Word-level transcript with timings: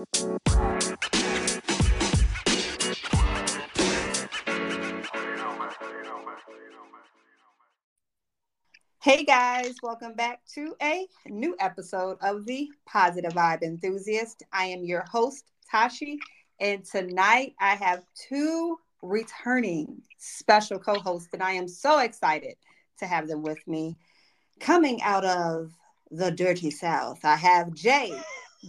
Hey 0.00 0.06
guys, 9.24 9.74
welcome 9.82 10.14
back 10.14 10.40
to 10.54 10.74
a 10.80 11.06
new 11.26 11.54
episode 11.60 12.16
of 12.22 12.46
the 12.46 12.70
Positive 12.86 13.32
Vibe 13.32 13.62
Enthusiast. 13.62 14.42
I 14.54 14.64
am 14.66 14.84
your 14.84 15.02
host, 15.02 15.44
Tashi, 15.70 16.18
and 16.60 16.82
tonight 16.82 17.54
I 17.60 17.74
have 17.74 18.02
two 18.14 18.78
returning 19.02 20.00
special 20.16 20.78
co 20.78 20.94
hosts, 20.94 21.28
and 21.34 21.42
I 21.42 21.52
am 21.52 21.68
so 21.68 21.98
excited 21.98 22.54
to 23.00 23.06
have 23.06 23.28
them 23.28 23.42
with 23.42 23.58
me. 23.68 23.98
Coming 24.60 25.02
out 25.02 25.26
of 25.26 25.72
the 26.10 26.30
dirty 26.30 26.70
South, 26.70 27.22
I 27.22 27.36
have 27.36 27.74
Jai. 27.74 28.18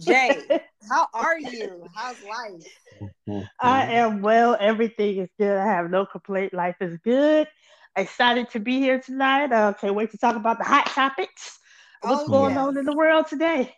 Jai, 0.00 0.62
how 0.88 1.06
are 1.14 1.38
you? 1.38 1.86
How's 1.94 2.16
life? 2.24 3.48
I 3.60 3.86
am 3.92 4.22
well. 4.22 4.56
Everything 4.58 5.18
is 5.18 5.28
good. 5.38 5.56
I 5.56 5.66
have 5.66 5.90
no 5.90 6.06
complaint. 6.06 6.54
Life 6.54 6.76
is 6.80 6.98
good. 6.98 7.48
Excited 7.96 8.48
to 8.50 8.60
be 8.60 8.78
here 8.78 9.00
tonight. 9.00 9.52
Uh, 9.52 9.72
can't 9.74 9.94
wait 9.94 10.10
to 10.12 10.18
talk 10.18 10.36
about 10.36 10.58
the 10.58 10.64
hot 10.64 10.86
topics. 10.86 11.58
What's 12.00 12.24
oh, 12.24 12.28
going 12.28 12.54
yes. 12.54 12.58
on 12.58 12.78
in 12.78 12.84
the 12.84 12.96
world 12.96 13.26
today? 13.26 13.74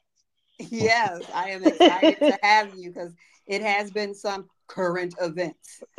Yes, 0.59 1.23
I 1.35 1.51
am 1.51 1.65
excited 1.65 2.19
to 2.21 2.39
have 2.43 2.75
you 2.77 2.91
because 2.93 3.13
it 3.47 3.61
has 3.63 3.91
been 3.91 4.15
some 4.15 4.49
current 4.69 5.15
events. 5.21 5.83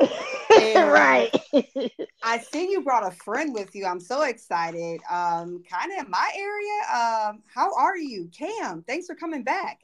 right. 0.76 1.30
I 2.22 2.38
see 2.38 2.70
you 2.70 2.82
brought 2.82 3.06
a 3.06 3.10
friend 3.10 3.52
with 3.52 3.74
you. 3.74 3.86
I'm 3.86 4.00
so 4.00 4.22
excited. 4.22 5.00
Um, 5.10 5.62
kind 5.70 5.92
of 5.92 6.04
in 6.04 6.10
my 6.10 6.30
area. 6.34 7.30
Um, 7.30 7.42
how 7.52 7.74
are 7.74 7.96
you, 7.96 8.30
Kam? 8.36 8.82
Thanks 8.86 9.06
for 9.06 9.14
coming 9.14 9.42
back. 9.42 9.80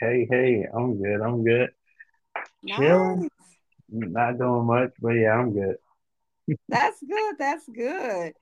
Hey, 0.00 0.26
hey, 0.30 0.66
I'm 0.74 1.00
good. 1.02 1.20
I'm 1.20 1.44
good. 1.44 1.70
Nice. 2.62 2.78
Chilling. 2.78 3.30
Not 3.90 4.38
doing 4.38 4.66
much, 4.66 4.92
but 5.00 5.10
yeah, 5.10 5.32
I'm 5.32 5.52
good. 5.52 5.76
That's 6.68 7.00
good. 7.00 7.34
That's 7.38 7.68
good. 7.68 8.34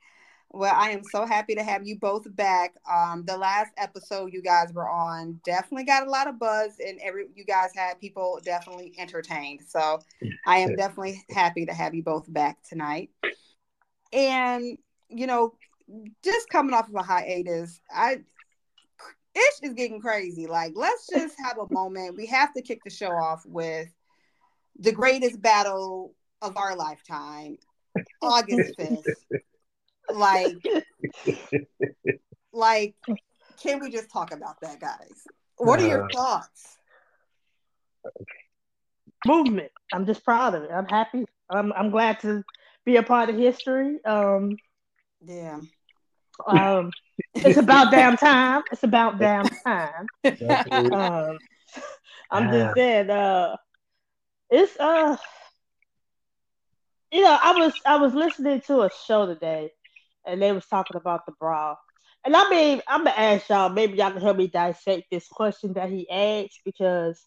Well, 0.55 0.75
I 0.77 0.91
am 0.91 1.03
so 1.03 1.25
happy 1.25 1.55
to 1.55 1.63
have 1.63 1.87
you 1.87 1.99
both 1.99 2.25
back. 2.37 2.75
Um, 2.91 3.25
the 3.25 3.39
last 3.39 3.73
episode 3.79 4.35
you 4.35 4.43
guys 4.43 4.71
were 4.75 4.89
on 4.89 5.41
definitely 5.47 5.85
got 5.85 6.07
a 6.07 6.11
lot 6.11 6.29
of 6.29 6.39
buzz, 6.39 6.73
and 6.79 7.01
every 7.03 7.29
you 7.35 7.47
guys 7.47 7.71
had 7.75 7.99
people 7.99 8.39
definitely 8.45 8.95
entertained. 8.99 9.61
So 9.67 10.01
I 10.47 10.59
am 10.59 10.77
definitely 10.77 11.25
happy 11.31 11.65
to 11.65 11.73
have 11.73 11.95
you 11.95 12.03
both 12.03 12.31
back 12.31 12.59
tonight. 12.69 13.09
And 14.13 14.77
you 15.09 15.27
know, 15.27 15.55
just 16.23 16.51
coming 16.51 16.75
off 16.75 16.89
of 16.89 16.97
a 16.97 17.03
hiatus, 17.03 17.81
I 17.91 18.19
ish 19.35 19.63
is 19.63 19.73
getting 19.73 20.03
crazy. 20.03 20.47
Like, 20.47 20.75
let's 20.77 21.07
just 21.07 21.35
have 21.43 21.57
a 21.57 21.73
moment. 21.73 22.17
We 22.17 22.27
have 22.27 22.53
to 22.53 22.63
kick 22.63 22.81
the 22.85 22.91
show 22.91 23.11
off 23.11 23.43
with 23.47 23.89
the 24.79 24.93
greatest 24.93 25.41
battle 25.41 26.15
of 26.43 26.59
our 26.59 26.77
lifetime, 26.77 27.57
August 28.21 28.75
fifth 28.77 29.07
like 30.11 30.57
like 32.53 32.95
can 33.63 33.81
we 33.81 33.91
just 33.91 34.11
talk 34.11 34.33
about 34.33 34.61
that 34.63 34.81
guys? 34.81 35.27
What 35.57 35.81
are 35.81 35.87
your 35.87 36.05
uh, 36.05 36.09
thoughts? 36.13 36.77
Movement. 39.27 39.71
I'm 39.93 40.05
just 40.07 40.25
proud 40.25 40.55
of 40.55 40.65
it. 40.65 40.71
I'm 40.73 40.87
happy. 40.87 41.25
I'm, 41.49 41.73
I'm 41.75 41.91
glad 41.91 42.19
to 42.21 42.43
be 42.85 42.97
a 42.97 43.03
part 43.03 43.31
of 43.31 43.37
history. 43.37 44.05
Um 44.05 44.57
yeah. 45.25 45.61
um 46.47 46.91
it's 47.35 47.59
about 47.59 47.91
damn 47.93 48.17
time. 48.17 48.63
It's 48.73 48.83
about 48.83 49.19
damn 49.19 49.47
time. 49.65 50.07
Um, 50.93 51.39
i'm 52.33 52.51
just 52.51 52.75
saying 52.75 53.11
uh 53.11 53.55
it's 54.51 54.77
uh 54.81 55.17
you 57.13 57.21
know 57.21 57.39
i 57.43 57.53
was 57.53 57.75
i 57.87 57.97
was 57.97 58.15
listening 58.15 58.61
to 58.63 58.81
a 58.83 58.91
show 59.07 59.27
today 59.27 59.71
and 60.27 60.41
they 60.41 60.53
was 60.53 60.67
talking 60.67 60.97
about 60.97 61.27
the 61.27 61.33
bra. 61.39 61.77
And 62.25 62.37
I 62.37 62.49
mean, 62.51 62.81
I'm 62.87 63.05
gonna 63.05 63.17
ask 63.17 63.49
y'all, 63.49 63.69
maybe 63.69 63.99
y'all 63.99 64.13
can 64.13 64.21
help 64.21 64.37
me 64.37 64.49
dissect 64.49 65.05
this 65.11 65.29
question 65.29 65.75
that 65.75 65.91
he 65.91 66.09
asked 66.11 66.61
because 66.65 67.21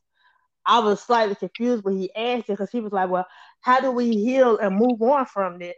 I 0.66 0.80
was 0.80 1.02
slightly 1.02 1.36
confused 1.36 1.84
when 1.84 1.98
he 1.98 2.14
asked 2.16 2.50
it 2.50 2.54
because 2.54 2.72
he 2.72 2.80
was 2.80 2.94
like, 2.94 3.10
Well, 3.10 3.28
how 3.62 3.82
do 3.82 3.92
we 3.92 4.12
heal 4.12 4.58
and 4.58 4.76
move 4.76 5.02
on 5.02 5.26
from 5.26 5.60
this 5.60 5.76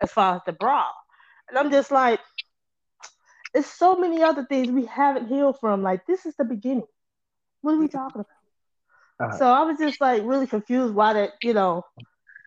as 0.00 0.10
far 0.12 0.36
as 0.36 0.42
the 0.46 0.52
bra? 0.52 0.84
And 1.48 1.58
I'm 1.58 1.70
just 1.70 1.90
like, 1.90 2.20
there's 3.52 3.66
so 3.66 3.96
many 3.96 4.22
other 4.22 4.44
things 4.44 4.70
we 4.70 4.86
haven't 4.86 5.28
healed 5.28 5.58
from. 5.60 5.82
Like, 5.82 6.06
this 6.06 6.26
is 6.26 6.34
the 6.36 6.44
beginning. 6.44 6.86
What 7.62 7.74
are 7.74 7.78
we 7.78 7.88
talking 7.88 8.22
about? 8.22 8.26
Uh, 9.20 9.36
so 9.36 9.46
I 9.46 9.62
was 9.62 9.78
just 9.78 10.00
like 10.00 10.22
really 10.24 10.46
confused 10.46 10.94
why 10.94 11.14
that, 11.14 11.32
you 11.42 11.54
know, 11.54 11.82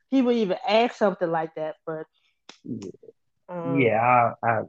he 0.09 0.22
would 0.22 0.35
even 0.35 0.58
ask 0.68 0.96
something 0.96 1.29
like 1.29 1.56
that. 1.56 1.75
But 1.85 2.06
um, 3.51 3.79
yeah, 3.79 4.34
I, 4.44 4.47
I, 4.47 4.62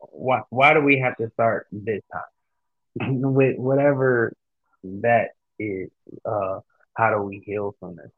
why 0.00 0.42
why 0.50 0.74
do 0.74 0.80
we 0.80 0.98
have 0.98 1.16
to 1.16 1.30
start 1.34 1.66
this 1.72 2.02
time 2.12 3.20
with 3.34 3.56
whatever 3.58 4.34
that 4.84 5.30
is? 5.58 5.90
Uh, 6.24 6.60
how 6.94 7.10
do 7.14 7.22
we 7.22 7.42
heal 7.44 7.74
from 7.78 7.96
this? 7.96 8.10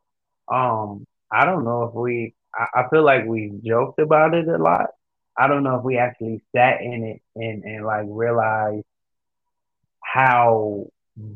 Um, 0.49 1.07
I 1.31 1.45
don't 1.45 1.65
know 1.65 1.85
if 1.85 1.95
we. 1.95 2.35
I, 2.55 2.83
I 2.83 2.89
feel 2.89 3.05
like 3.05 3.27
we 3.27 3.61
joked 3.65 3.99
about 4.01 4.35
it 4.35 4.49
a 4.49 4.59
lot. 4.59 4.91
I 5.37 5.49
don't 5.49 5.63
know 5.63 5.77
if 5.77 5.85
we 5.85 5.99
actually 5.99 6.43
sat 6.55 6.81
in 6.83 7.05
it 7.05 7.23
and 7.37 7.65
and 7.65 7.85
like 7.87 8.05
realized 8.09 8.85
how 10.03 10.87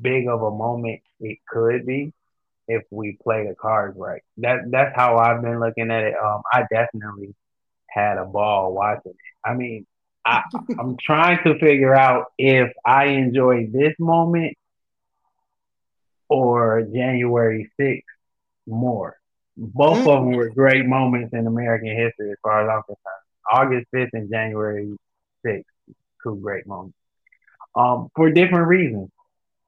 big 0.02 0.28
of 0.28 0.42
a 0.42 0.50
moment 0.50 1.00
it 1.20 1.38
could 1.48 1.86
be 1.86 2.12
if 2.68 2.82
we 2.90 3.18
play 3.22 3.46
the 3.46 3.54
cards 3.54 3.96
right. 3.98 4.22
That 4.38 4.70
that's 4.70 4.96
how 4.96 5.18
I've 5.18 5.42
been 5.42 5.60
looking 5.60 5.90
at 5.90 6.02
it. 6.04 6.14
Um, 6.22 6.42
I 6.52 6.64
definitely 6.70 7.34
had 7.94 8.18
a 8.18 8.24
ball 8.24 8.74
watching 8.74 9.12
it. 9.12 9.16
I 9.44 9.54
mean, 9.54 9.86
I, 10.26 10.42
I'm 10.78 10.96
trying 10.96 11.42
to 11.44 11.58
figure 11.58 11.94
out 11.94 12.32
if 12.38 12.72
I 12.84 13.06
enjoy 13.06 13.68
this 13.70 13.94
moment 13.98 14.56
or 16.28 16.82
January 16.82 17.70
6th 17.80 18.02
more. 18.66 19.16
Both 19.56 19.98
mm-hmm. 19.98 20.08
of 20.08 20.24
them 20.24 20.32
were 20.32 20.50
great 20.50 20.86
moments 20.86 21.32
in 21.32 21.46
American 21.46 21.88
history 21.88 22.32
as 22.32 22.38
far 22.42 22.62
as 22.62 22.68
I'm 22.68 22.82
concerned. 22.82 23.24
August 23.52 23.86
5th 23.94 24.10
and 24.14 24.30
January 24.30 24.96
6th, 25.46 25.64
two 26.22 26.36
great 26.42 26.66
moments. 26.66 26.96
Um, 27.76 28.08
for 28.16 28.30
different 28.30 28.68
reasons, 28.68 29.10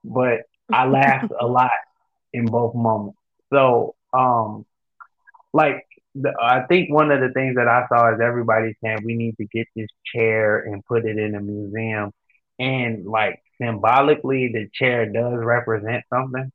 but 0.05 0.43
I 0.73 0.87
laughed 0.87 1.33
a 1.39 1.47
lot 1.47 1.71
in 2.33 2.47
both 2.47 2.75
moments. 2.75 3.19
So, 3.53 3.95
um, 4.13 4.65
like 5.53 5.86
I 6.41 6.63
think 6.63 6.93
one 6.93 7.11
of 7.11 7.21
the 7.21 7.31
things 7.33 7.57
that 7.57 7.69
I 7.69 7.87
saw 7.89 8.15
is 8.15 8.21
everybody 8.21 8.75
saying 8.83 8.99
we 9.05 9.15
need 9.15 9.37
to 9.39 9.47
get 9.47 9.67
this 9.75 9.89
chair 10.15 10.61
and 10.61 10.85
put 10.85 11.05
it 11.05 11.19
in 11.19 11.35
a 11.35 11.41
museum, 11.41 12.13
and 12.59 13.07
like 13.07 13.41
symbolically, 13.61 14.49
the 14.53 14.69
chair 14.73 15.07
does 15.07 15.39
represent 15.39 16.05
something. 16.13 16.51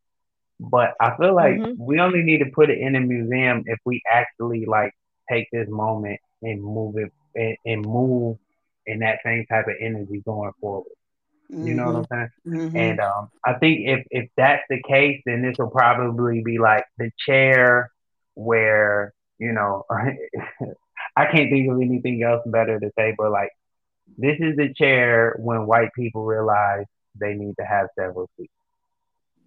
But 0.59 0.93
I 1.01 1.17
feel 1.17 1.35
like 1.35 1.55
mm-hmm. 1.55 1.73
we 1.83 1.99
only 1.99 2.21
need 2.21 2.39
to 2.39 2.51
put 2.53 2.69
it 2.69 2.77
in 2.77 2.95
a 2.95 2.99
museum 2.99 3.63
if 3.65 3.79
we 3.85 4.01
actually 4.09 4.65
like 4.65 4.93
take 5.29 5.47
this 5.51 5.67
moment 5.67 6.19
and 6.41 6.61
move 6.61 6.97
it 6.97 7.11
and, 7.35 7.57
and 7.65 7.85
move 7.85 8.37
in 8.85 8.99
that 8.99 9.19
same 9.25 9.45
type 9.47 9.67
of 9.67 9.75
energy 9.79 10.21
going 10.25 10.51
forward. 10.59 10.91
Mm-hmm. 11.51 11.67
You 11.67 11.73
know 11.73 11.85
what 11.91 11.95
I'm 11.95 12.05
saying? 12.11 12.29
Mm-hmm. 12.47 12.77
And 12.77 12.99
um, 12.99 13.29
I 13.45 13.53
think 13.53 13.87
if 13.87 14.05
if 14.11 14.29
that's 14.37 14.63
the 14.69 14.81
case, 14.87 15.21
then 15.25 15.41
this 15.41 15.57
will 15.57 15.69
probably 15.69 16.41
be 16.43 16.59
like 16.59 16.85
the 16.97 17.11
chair 17.25 17.91
where 18.35 19.13
you 19.41 19.51
know, 19.51 19.85
I 19.89 21.25
can't 21.25 21.49
think 21.49 21.69
of 21.69 21.81
anything 21.81 22.21
else 22.23 22.43
better 22.45 22.79
to 22.79 22.91
say, 22.97 23.15
but 23.17 23.31
like, 23.31 23.49
this 24.17 24.37
is 24.39 24.55
the 24.55 24.71
chair 24.73 25.35
when 25.39 25.65
white 25.65 25.89
people 25.95 26.23
realize 26.23 26.85
they 27.19 27.33
need 27.33 27.55
to 27.59 27.65
have 27.65 27.87
several 27.97 28.29
seats. 28.37 28.53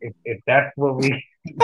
If, 0.01 0.13
if 0.25 0.41
that's 0.47 0.77
what 0.77 0.97
we, 0.97 1.25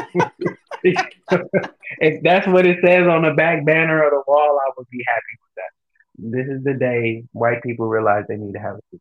if 0.85 2.23
that's 2.23 2.47
what 2.47 2.67
it 2.67 2.79
says 2.85 3.09
on 3.09 3.23
the 3.23 3.35
back 3.35 3.67
banner 3.67 4.05
of 4.05 4.13
the 4.13 4.23
wall, 4.27 4.61
I 4.65 4.71
would 4.79 4.89
be 4.91 5.05
happy 5.07 5.37
with 5.43 5.55
that. 5.57 6.39
This 6.39 6.57
is 6.57 6.63
the 6.63 6.75
day 6.75 7.25
white 7.33 7.63
people 7.65 7.89
realize 7.89 8.27
they 8.29 8.37
need 8.37 8.53
to 8.53 8.61
have 8.61 8.77
a 8.77 8.81
seat. 8.93 9.01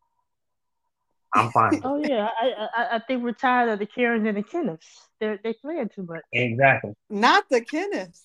I'm 1.34 1.50
fine. 1.52 1.80
Oh 1.84 2.02
yeah, 2.04 2.28
I, 2.40 2.68
I, 2.76 2.96
I 2.96 2.98
think 2.98 3.22
we're 3.22 3.32
tired 3.32 3.68
of 3.70 3.78
the 3.78 3.86
Karens 3.86 4.26
and 4.26 4.36
the 4.36 4.42
Kenneths. 4.42 5.06
They're 5.20 5.38
they 5.44 5.52
playing 5.52 5.90
too 5.94 6.02
much. 6.02 6.22
Exactly. 6.32 6.94
Not 7.08 7.44
the 7.48 7.60
Kenneths. 7.60 8.22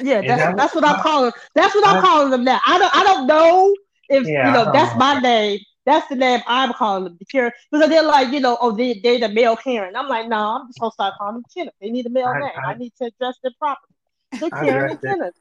Yeah, 0.00 0.20
that's, 0.22 0.42
that 0.42 0.56
that's 0.56 0.74
what 0.74 0.84
I'm 0.84 1.00
calling. 1.00 1.32
That's 1.54 1.74
what 1.74 1.86
I'm 1.86 2.02
calling 2.02 2.30
them 2.30 2.44
now. 2.44 2.60
I 2.66 2.78
don't 2.78 2.94
I 2.94 3.02
don't 3.04 3.26
know 3.26 3.74
if 4.08 4.26
yeah, 4.26 4.46
you 4.46 4.52
know 4.52 4.72
that's 4.72 4.92
know. 4.92 4.98
my 4.98 5.18
name. 5.20 5.60
That's 5.86 6.06
the 6.08 6.16
name 6.16 6.40
I'm 6.46 6.72
calling 6.72 7.04
them. 7.04 7.18
Karen 7.30 7.52
because 7.72 7.88
they're 7.88 8.02
like 8.02 8.32
you 8.32 8.40
know 8.40 8.58
oh 8.60 8.72
they 8.72 9.00
they're 9.02 9.18
the 9.18 9.28
male 9.28 9.56
Karen. 9.56 9.96
I'm 9.96 10.08
like 10.08 10.28
no, 10.28 10.36
I'm 10.36 10.68
just 10.68 10.78
gonna 10.78 10.92
start 10.92 11.14
calling 11.18 11.36
them 11.36 11.44
Kenneth. 11.52 11.74
They 11.80 11.90
need 11.90 12.06
a 12.06 12.10
male 12.10 12.26
I, 12.26 12.38
name. 12.38 12.50
I, 12.56 12.70
I, 12.70 12.74
need 12.74 12.92
to 12.98 13.06
address 13.06 13.36
them 13.42 13.52
properly. 13.58 13.94
The 14.40 14.50
Karen 14.50 14.90
and 14.90 15.00
Kenneth. 15.00 15.34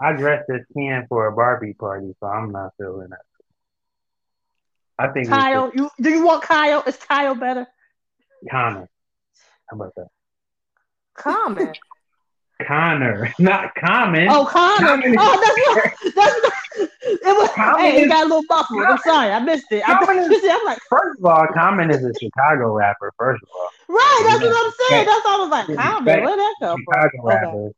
I 0.00 0.12
dressed 0.12 0.48
as 0.50 0.60
Ken 0.76 1.06
for 1.08 1.26
a 1.26 1.32
Barbie 1.32 1.74
party, 1.74 2.14
so 2.20 2.26
I'm 2.26 2.52
not 2.52 2.72
feeling 2.78 3.08
that. 3.10 3.18
I 4.98 5.08
think 5.08 5.28
Kyle. 5.28 5.70
You 5.74 5.90
do 6.00 6.10
you 6.10 6.24
want 6.24 6.42
Kyle? 6.42 6.82
Is 6.86 6.96
Kyle 6.96 7.34
better? 7.34 7.66
Connor. 8.50 8.88
How 9.68 9.76
about 9.76 9.94
that? 9.96 10.08
Common. 11.14 11.72
Connor, 12.66 13.32
not 13.38 13.74
common. 13.76 14.28
Oh, 14.28 14.44
Common. 14.44 15.14
Common. 15.14 15.16
Oh, 15.18 15.40
that's 15.40 15.96
not, 16.14 16.14
That's 16.14 16.42
what. 16.42 16.52
It 17.10 17.20
was. 17.24 17.50
Common 17.54 17.80
hey, 17.80 18.02
it 18.02 18.08
got 18.08 18.24
a 18.24 18.28
little 18.28 18.42
muffled. 18.48 18.82
I'm 18.84 18.98
sorry, 18.98 19.30
I 19.32 19.38
missed 19.40 19.66
it. 19.72 19.82
I, 19.88 20.04
Common 20.04 20.30
is- 20.32 20.42
I'm 20.44 20.64
like, 20.64 20.78
First 20.90 21.18
of 21.18 21.24
all, 21.24 21.46
Common 21.54 21.90
is 21.90 22.04
a 22.04 22.12
Chicago 22.20 22.72
rapper. 22.72 23.12
First 23.18 23.42
of 23.42 23.48
all, 23.54 23.68
right. 23.96 24.24
That's 24.28 24.42
Yeah. 24.42 24.50
what 24.50 24.66
I'm 24.66 24.72
saying. 24.88 25.06
That's 25.06 25.24
why 25.24 25.34
I 25.34 25.38
was 25.38 25.50
like, 25.50 25.76
Common. 25.76 26.24
Where'd 26.24 26.38
that 26.38 26.54
come 26.60 26.78
Chicago 26.80 27.08
from? 27.16 27.26
Okay. 27.26 27.36
rapper. 27.36 27.70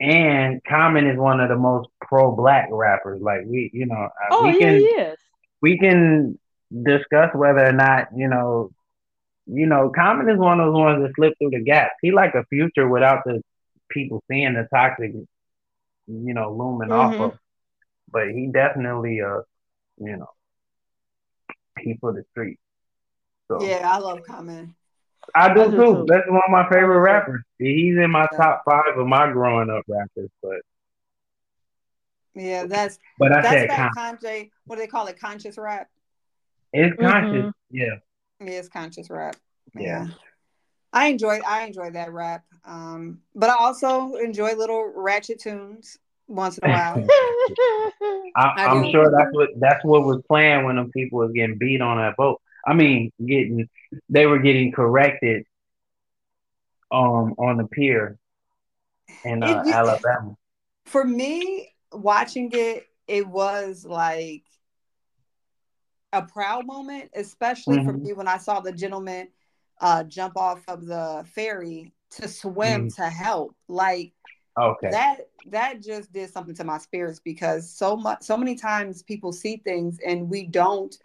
And 0.00 0.60
Common 0.68 1.06
is 1.06 1.18
one 1.18 1.40
of 1.40 1.48
the 1.48 1.56
most 1.56 1.88
pro-black 2.00 2.68
rappers. 2.70 3.20
Like 3.22 3.42
we, 3.46 3.70
you 3.72 3.86
know, 3.86 3.94
uh, 3.94 4.08
Oh 4.32 4.42
we 4.44 4.52
yeah, 4.54 4.58
can 4.58 4.76
he 4.76 4.84
is. 4.84 5.18
we 5.62 5.78
can 5.78 6.38
discuss 6.84 7.30
whether 7.34 7.64
or 7.66 7.72
not 7.72 8.08
you 8.16 8.28
know, 8.28 8.70
you 9.46 9.66
know, 9.66 9.90
Common 9.94 10.28
is 10.28 10.38
one 10.38 10.60
of 10.60 10.66
those 10.72 10.78
ones 10.78 11.02
that 11.02 11.12
slip 11.16 11.34
through 11.38 11.50
the 11.50 11.60
gaps. 11.62 11.94
He 12.02 12.10
like 12.12 12.34
a 12.34 12.44
future 12.46 12.88
without 12.88 13.24
the 13.24 13.40
people 13.92 14.22
seeing 14.30 14.54
the 14.54 14.66
toxic, 14.72 15.12
you 15.12 15.26
know, 16.34 16.52
looming 16.52 16.90
off 16.92 17.14
Mhm. 17.14 17.20
of. 17.32 17.38
But 18.10 18.30
he 18.30 18.48
definitely, 18.48 19.20
uh, 19.20 19.40
you 19.98 20.16
know, 20.16 20.30
he 21.78 21.94
for 22.00 22.12
the 22.12 22.24
street. 22.30 22.58
So 23.48 23.62
Yeah, 23.62 23.88
I 23.90 23.98
love 23.98 24.22
Common. 24.26 24.74
I 25.34 25.54
do 25.54 25.60
I 25.62 25.64
do 25.66 25.70
too. 25.70 25.76
too. 25.76 26.04
That's 26.08 26.28
one 26.28 26.42
of 26.44 26.50
my 26.50 26.68
favorite 26.68 26.98
rappers. 27.00 27.42
He's 27.58 27.96
in 27.96 28.10
my 28.10 28.26
Yeah. 28.32 28.38
top 28.38 28.64
five 28.64 28.96
of 28.98 29.06
my 29.06 29.30
growing 29.32 29.70
up 29.70 29.84
rappers. 29.88 30.30
But 30.42 30.60
Yeah, 32.34 32.64
that's 32.66 32.98
but 33.18 33.32
I 33.32 33.42
that's 33.42 33.54
said 33.60 33.70
that 33.70 33.92
con- 33.94 34.16
conscious. 34.18 34.48
What 34.66 34.76
do 34.76 34.82
they 34.82 34.88
call 34.88 35.06
it? 35.06 35.18
Conscious 35.20 35.56
rap. 35.58 35.88
it's 36.72 36.96
conscious. 36.98 37.52
Yeah, 37.70 37.96
Yeah, 38.40 38.46
it's 38.50 38.68
conscious 38.68 39.10
rap. 39.10 39.36
yeah. 39.74 40.08
I 40.92 41.06
enjoy 41.08 41.40
I 41.46 41.64
enjoy 41.64 41.90
that 41.90 42.12
rap. 42.12 42.44
Um, 42.64 43.20
but 43.34 43.50
I 43.50 43.56
also 43.58 44.14
enjoy 44.16 44.54
little 44.54 44.92
ratchet 44.94 45.40
tunes 45.40 45.98
once 46.28 46.58
in 46.58 46.68
a 46.68 46.72
while. 46.72 46.96
I, 48.36 48.64
I'm 48.66 48.90
sure 48.90 49.10
that's 49.10 49.32
what 49.32 49.48
that's 49.58 49.84
what 49.84 50.04
was 50.04 50.22
playing 50.28 50.64
when 50.64 50.76
them 50.76 50.90
people 50.90 51.18
was 51.20 51.32
getting 51.32 51.58
beat 51.58 51.80
on 51.80 51.98
that 51.98 52.16
boat. 52.16 52.40
I 52.66 52.74
mean, 52.74 53.10
getting 53.24 53.68
they 54.08 54.26
were 54.26 54.38
getting 54.38 54.72
corrected 54.72 55.44
um 56.90 57.34
on 57.38 57.56
the 57.56 57.64
pier 57.64 58.18
in 59.24 59.42
uh, 59.42 59.62
It- 59.66 59.72
Alabama. 59.72 60.36
For 60.86 61.04
me, 61.04 61.72
watching 61.92 62.50
it, 62.52 62.86
it 63.06 63.26
was 63.26 63.86
like 63.86 64.42
a 66.12 66.22
proud 66.22 66.66
moment, 66.66 67.10
especially 67.14 67.82
for 67.82 67.92
Mhm. 67.92 68.02
me 68.02 68.12
when 68.12 68.28
I 68.28 68.36
saw 68.38 68.60
the 68.60 68.72
gentleman 68.72 69.28
uh, 69.82 70.04
jump 70.04 70.36
off 70.38 70.62
of 70.68 70.86
the 70.86 71.26
ferry 71.34 71.92
to 72.12 72.28
swim 72.28 72.88
Mhm. 72.88 72.96
to 72.96 73.10
help. 73.10 73.54
Like 73.68 74.12
Okay. 74.58 74.90
that 74.90 75.28
that 75.46 75.82
just 75.82 76.12
did 76.12 76.30
something 76.30 76.54
to 76.54 76.64
my 76.64 76.78
spirits 76.78 77.20
because 77.20 77.68
so 77.68 77.96
much 77.96 78.22
so 78.22 78.36
many 78.36 78.54
times 78.54 79.02
people 79.02 79.32
see 79.32 79.56
things 79.56 79.98
and 80.06 80.30
we 80.30 80.46
don't 80.46 80.96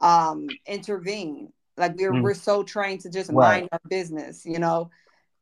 um 0.00 0.58
intervene 0.66 1.52
like 1.76 1.94
we're 1.96 2.12
Mm. 2.12 2.22
we're 2.22 2.34
so 2.34 2.62
trained 2.62 3.00
to 3.00 3.10
just 3.10 3.30
Right. 3.30 3.60
mind 3.60 3.68
our 3.72 3.80
business 3.88 4.46
you 4.46 4.58
know 4.58 4.90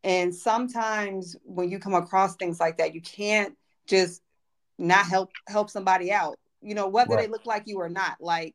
and 0.03 0.35
sometimes 0.35 1.37
when 1.45 1.71
you 1.71 1.79
come 1.79 1.95
across 1.95 2.35
things 2.37 2.59
like 2.59 2.79
that 2.79 2.95
you 2.95 3.01
can't 3.01 3.57
just 3.87 4.23
not 4.79 5.07
help 5.07 5.33
help 5.47 5.71
somebody 5.71 6.11
out 6.13 6.39
you 6.63 6.75
know 6.75 6.89
whether 6.89 7.17
they 7.17 7.29
look 7.29 7.47
like 7.47 7.63
you 7.67 7.79
or 7.79 7.89
not 7.89 8.17
like 8.21 8.55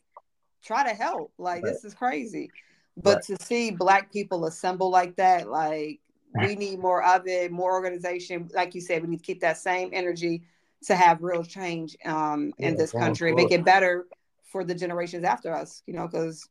try 0.64 0.84
to 0.84 0.94
help 0.96 1.32
like 1.38 1.64
Right. 1.64 1.74
this 1.74 1.86
is 1.86 1.94
crazy 1.94 2.52
but 2.98 3.24
to 3.24 3.36
see 3.44 3.72
black 3.72 4.12
people 4.12 4.46
assemble 4.46 4.90
like 4.90 5.16
that 5.18 5.50
like 5.50 6.00
we 6.42 6.56
need 6.64 6.80
more 6.80 7.04
of 7.04 7.28
it, 7.28 7.52
more 7.52 7.74
organization. 7.74 8.50
Like 8.54 8.76
you 8.76 8.82
said, 8.82 9.02
we 9.02 9.08
need 9.10 9.18
to 9.20 9.24
keep 9.24 9.42
that 9.42 9.58
same 9.58 9.90
energy 9.94 10.44
to 10.88 10.96
have 10.96 11.24
real 11.24 11.44
change 11.44 11.96
um, 12.06 12.54
in 12.58 12.74
Yeah, 12.74 12.78
this 12.78 12.92
going 12.92 13.06
country, 13.06 13.34
make 13.34 13.52
it 13.52 13.64
better 13.66 14.06
for 14.52 14.64
the 14.64 14.76
generations 14.76 15.24
after 15.24 15.54
us. 15.54 15.82
You 15.88 15.94
know, 15.94 16.08
because 16.08 16.48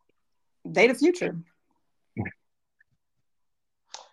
they 0.64 0.86
the 0.86 0.94
future. 0.94 1.36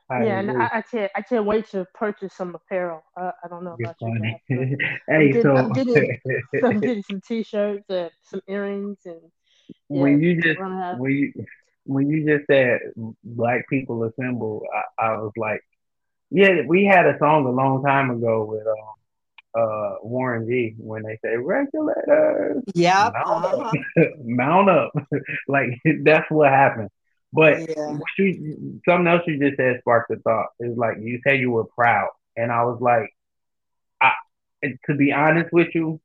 I 0.10 0.26
yeah, 0.26 0.40
and. 0.40 0.52
I, 0.62 0.70
I 0.74 0.82
can't. 0.82 1.12
I 1.16 1.22
can't 1.22 1.46
wait 1.46 1.70
to 1.70 1.86
purchase 1.94 2.34
some 2.34 2.54
apparel. 2.54 3.04
Uh, 3.16 3.32
I 3.44 3.48
don't 3.48 3.64
know 3.64 3.78
You're 3.80 3.92
about 3.92 3.96
you 4.02 4.08
funny. 4.20 4.42
guys. 4.50 4.78
but 5.08 5.14
hey, 5.16 5.28
getting- 5.28 5.42
so 5.42 5.56
I'm 5.56 5.72
getting- 5.72 6.20
So 6.60 6.68
I'm 6.68 6.80
getting 6.82 7.04
some 7.04 7.22
t-shirts 7.22 7.86
and 7.90 8.12
some 8.24 8.42
earrings 8.48 8.98
and 9.06 9.22
when 9.88 10.22
you 10.22 10.42
just 10.42 10.60
we're 10.60 10.66
gonna 10.66 10.82
have- 10.84 11.00
when 11.00 11.12
you 11.14 11.46
when 11.86 12.10
you 12.10 12.26
just 12.26 12.48
said 12.48 12.80
black 13.24 13.68
people 13.70 14.04
assemble, 14.04 14.64
I, 15.00 15.06
I 15.08 15.18
was 15.18 15.32
like, 15.38 15.62
yeah, 16.30 16.62
we 16.68 16.86
had 16.86 17.06
a 17.08 17.18
song 17.20 17.46
a 17.46 17.52
long 17.52 17.84
time 17.84 18.12
ago 18.12 18.46
with 18.46 18.66
um, 18.68 18.94
uh 19.62 19.96
Warren 20.04 20.48
G 20.48 20.76
when 20.78 21.04
they 21.04 21.18
say 21.24 21.36
regulators 21.38 22.64
Yep. 22.76 23.14
mount 23.14 23.46
Uh-huh. 23.46 23.72
up, 23.72 23.72
mount 24.24 24.70
up, 24.70 24.92
like 25.48 25.70
that's 26.04 26.30
what 26.30 26.50
happened. 26.50 26.90
But 27.34 27.58
Yeah. 27.58 27.98
you, 28.18 28.82
something 28.88 29.08
else 29.08 29.22
you 29.28 29.40
just 29.40 29.58
said 29.58 29.78
sparked 29.80 30.12
a 30.12 30.18
thought. 30.18 30.48
It's 30.60 30.78
like 30.78 30.98
you 31.02 31.20
said 31.26 31.40
you 31.40 31.52
were 31.52 31.66
proud, 31.66 32.10
and 32.36 32.52
I 32.52 32.64
was 32.64 32.80
like, 32.82 33.10
I 34.02 34.12
to 34.88 34.96
be 34.96 35.12
honest 35.12 35.52
with 35.52 35.70
you, 35.74 36.00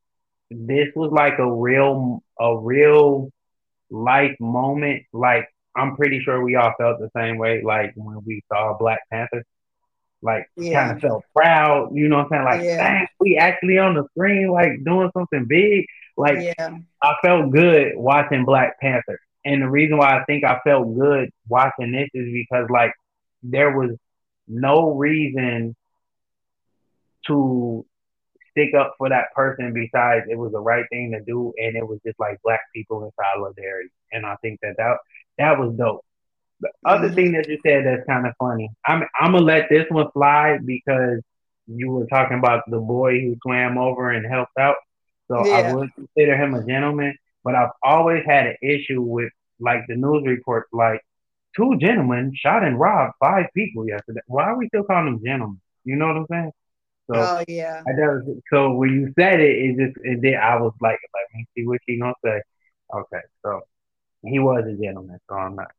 this 0.51 0.89
was 0.95 1.11
like 1.13 1.39
a 1.39 1.51
real 1.51 2.23
a 2.41 2.57
real 2.59 3.31
life 3.91 4.37
moment. 4.41 5.05
Like 5.13 5.49
I'm 5.77 5.97
pretty 5.97 6.21
sure 6.21 6.43
we 6.43 6.57
all 6.57 6.73
felt 6.79 6.99
the 6.99 7.11
same 7.17 7.39
way. 7.39 7.63
Like 7.63 7.93
when 7.97 8.23
we 8.25 8.43
saw 8.51 8.77
Black 8.79 9.01
Panther, 9.11 9.45
like 10.23 10.49
Yeah. 10.57 10.85
kind 10.87 10.97
of 10.97 11.03
felt 11.03 11.25
proud. 11.35 11.91
You 11.95 12.09
know 12.09 12.17
what 12.19 12.25
I'm 12.27 12.31
saying? 12.31 12.45
Like, 12.45 12.63
Yeah. 12.63 13.07
we 13.21 13.37
actually 13.37 13.79
on 13.79 13.95
the 13.95 14.05
screen, 14.11 14.49
like 14.49 14.83
doing 14.85 15.11
something 15.17 15.45
big. 15.47 15.87
Like 16.17 16.39
Yeah. 16.41 16.79
I 17.03 17.15
felt 17.23 17.51
good 17.53 17.93
watching 17.97 18.45
Black 18.45 18.81
Panther. 18.81 19.21
And 19.45 19.63
the 19.63 19.69
reason 19.69 19.99
why 19.99 20.19
I 20.19 20.25
think 20.25 20.45
I 20.45 20.59
felt 20.65 20.95
good 20.99 21.31
watching 21.49 21.93
this 21.93 22.09
is 22.15 22.33
because 22.33 22.69
like 22.71 22.93
there 23.43 23.77
was 23.77 23.97
no 24.49 24.95
reason 24.95 25.77
to 27.27 27.85
stick 28.51 28.75
up 28.75 28.95
for 28.99 29.09
that 29.09 29.27
person 29.35 29.73
besides 29.75 30.27
it 30.31 30.39
was 30.39 30.53
the 30.53 30.61
right 30.61 30.87
thing 30.91 31.13
to 31.13 31.21
do 31.21 31.53
and 31.59 31.77
it 31.77 31.87
was 31.87 31.99
just 32.07 32.19
like 32.19 32.41
black 32.43 32.61
people 32.75 33.05
in 33.05 33.11
solidarity. 33.35 33.91
And 34.13 34.25
I 34.25 34.37
think 34.37 34.61
that 34.63 34.77
that, 34.79 34.97
that 35.39 35.59
was 35.59 35.75
dope. 35.77 36.05
The 36.61 36.71
other 36.87 37.11
thing 37.13 37.33
that 37.33 37.49
you 37.49 37.59
said 37.67 37.85
that's 37.85 38.07
kind 38.07 38.27
of 38.27 38.33
funny. 38.39 38.71
I'm 38.87 39.03
I'm 39.19 39.33
gonna 39.33 39.45
let 39.45 39.69
this 39.69 39.85
one 39.91 40.11
fly 40.13 40.59
because 40.65 41.21
you 41.67 41.91
were 41.91 42.07
talking 42.07 42.39
about 42.39 42.63
the 42.71 42.79
boy 42.79 43.21
who 43.21 43.37
swam 43.43 43.77
over 43.77 44.11
and 44.11 44.25
helped 44.27 44.57
out. 44.59 44.77
So 45.29 45.37
I 45.37 45.73
would 45.73 45.91
consider 45.95 46.37
him 46.37 46.55
a 46.55 46.65
gentleman, 46.65 47.17
but 47.45 47.55
I've 47.55 47.71
always 47.83 48.25
had 48.25 48.47
an 48.47 48.57
issue 48.63 49.03
with 49.03 49.31
like 49.59 49.81
the 49.89 49.97
news 49.97 50.25
reports, 50.25 50.69
like 50.73 51.01
two 51.57 51.77
gentlemen 51.79 52.33
shot 52.35 52.65
and 52.65 52.79
robbed 52.79 53.15
five 53.21 53.47
people 53.55 53.87
yesterday. 53.87 54.21
Why 54.27 54.45
are 54.45 54.57
we 54.57 54.69
still 54.69 54.85
calling 54.85 55.07
them 55.07 55.23
gentlemen? 55.25 55.61
You 55.85 55.97
know 55.97 56.07
what 56.07 56.17
I'm 56.17 56.27
saying? 56.31 56.53
So 57.11 57.21
Oh 57.21 57.45
yeah. 57.49 57.83
I 57.87 57.93
so 58.53 58.73
when 58.73 58.91
you 58.91 59.13
said 59.19 59.41
it, 59.41 59.57
it 59.57 59.77
just 59.77 60.05
it 60.05 60.23
did. 60.23 60.35
I 60.35 60.57
was 60.61 60.73
like, 60.81 60.99
let 61.15 61.39
me 61.39 61.47
see 61.55 61.67
what 61.67 61.81
she 61.87 61.99
gonna 61.99 62.15
say. 62.25 62.41
Okay, 62.95 63.21
so 63.45 63.63
he 64.25 64.39
was 64.39 64.65
a 64.67 64.73
gentleman, 64.83 65.19
so 65.29 65.35
I'm 65.37 65.57
not 65.57 65.71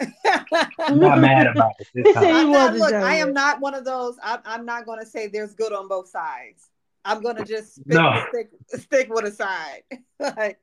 I'm 0.00 0.98
not 0.98 1.20
mad 1.20 1.46
about 1.46 1.72
it 1.78 1.88
this 1.94 2.14
time. 2.14 2.24
he 2.24 2.30
I'm 2.30 2.50
not, 2.52 2.72
was 2.72 2.80
a 2.80 2.84
look, 2.84 2.94
I 2.94 3.16
am 3.16 3.32
not 3.34 3.60
one 3.60 3.74
of 3.74 3.84
those. 3.84 4.16
I'm, 4.22 4.40
I'm 4.44 4.64
not 4.64 4.86
going 4.86 4.98
to 5.00 5.06
say 5.06 5.26
there's 5.26 5.54
good 5.54 5.72
on 5.72 5.88
both 5.88 6.08
sides. 6.08 6.68
I'm 7.04 7.22
going 7.22 7.36
to 7.36 7.44
just 7.44 7.74
stick, 7.74 7.86
No. 7.86 8.22
stick, 8.28 8.50
stick 8.68 9.08
with 9.14 9.24
a 9.26 9.30
side. 9.30 9.82
like, 10.20 10.58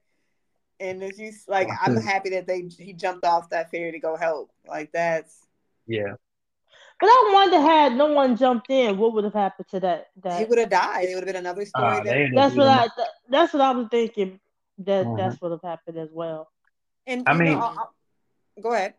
and 0.80 1.04
if 1.04 1.18
you 1.20 1.32
like, 1.48 1.68
I'm 1.82 1.96
happy 2.02 2.30
that 2.32 2.48
they 2.48 2.68
he 2.78 2.94
jumped 2.94 3.26
off 3.26 3.50
that 3.50 3.72
ferry 3.72 3.92
to 3.92 4.00
go 4.00 4.16
help. 4.16 4.52
Like 4.68 4.92
that's 4.92 5.46
Yeah, 5.88 6.14
But 7.00 7.08
I 7.08 7.32
wonder 7.34 7.60
had 7.60 7.96
no 7.96 8.08
one 8.14 8.36
jumped 8.38 8.70
in, 8.70 8.98
what 8.98 9.14
would 9.14 9.24
have 9.24 9.34
happened 9.34 9.68
to 9.70 9.80
that? 9.82 10.08
he 10.38 10.46
would 10.46 10.58
have 10.60 10.70
died. 10.70 11.06
It 11.10 11.16
would 11.16 11.24
have 11.24 11.34
been 11.34 11.36
another 11.36 11.66
story. 11.66 12.00
uh, 12.00 12.04
that, 12.04 12.32
that's 12.34 12.56
what 12.56 12.68
I. 12.68 12.84
I. 12.84 12.88
That, 12.98 13.08
that's 13.30 13.54
what 13.54 13.62
I 13.62 13.72
was 13.72 13.88
thinking. 13.90 14.40
That 14.80 15.06
Mhm. 15.06 15.18
that's 15.18 15.42
what 15.42 15.50
would 15.52 15.60
have 15.64 15.70
happened 15.70 15.98
as 15.98 16.10
well. 16.12 16.50
And 17.08 17.24
I 17.28 17.34
you 17.34 17.38
know, 17.40 17.46
mean- 17.46 17.58
I'll- 17.58 17.76
I'll- 17.78 17.94
go 18.62 18.74
ahead. 18.74 18.94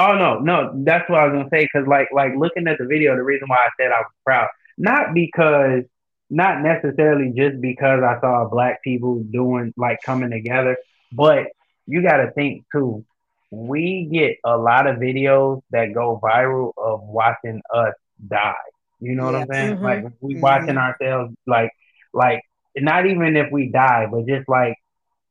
Oh 0.00 0.14
no, 0.14 0.38
no, 0.38 0.72
that's 0.84 1.08
what 1.10 1.18
I 1.18 1.24
was 1.26 1.32
gonna 1.32 1.48
say. 1.50 1.66
Cause 1.74 1.86
like, 1.88 2.08
like 2.12 2.32
looking 2.36 2.68
at 2.68 2.78
the 2.78 2.86
video, 2.86 3.16
the 3.16 3.22
reason 3.24 3.48
why 3.48 3.56
I 3.56 3.68
said 3.80 3.90
I 3.90 3.98
was 4.00 4.12
proud, 4.24 4.48
not 4.76 5.12
because, 5.12 5.82
not 6.30 6.60
necessarily 6.60 7.32
just 7.34 7.60
because 7.60 8.02
I 8.04 8.20
saw 8.20 8.44
black 8.48 8.80
people 8.84 9.20
doing 9.24 9.72
like 9.76 9.98
coming 10.04 10.30
together, 10.30 10.76
but 11.10 11.46
you 11.86 12.02
got 12.02 12.18
to 12.18 12.30
think 12.32 12.64
too. 12.70 13.04
We 13.50 14.04
get 14.12 14.36
a 14.44 14.56
lot 14.58 14.86
of 14.86 14.96
videos 14.98 15.62
that 15.70 15.94
go 15.94 16.20
viral 16.22 16.74
of 16.76 17.00
watching 17.02 17.60
us 17.74 17.94
die. 18.28 18.54
You 19.00 19.14
know 19.16 19.24
what 19.24 19.34
I'm 19.36 19.46
saying? 19.50 19.76
Mhm. 19.78 19.82
Like 19.82 20.04
we 20.20 20.34
Mhm. 20.34 20.40
watching 20.40 20.76
ourselves, 20.76 21.34
like, 21.46 21.72
like 22.12 22.42
not 22.76 23.06
even 23.06 23.36
if 23.36 23.50
we 23.50 23.68
die, 23.70 24.06
but 24.06 24.26
just 24.26 24.48
like 24.48 24.76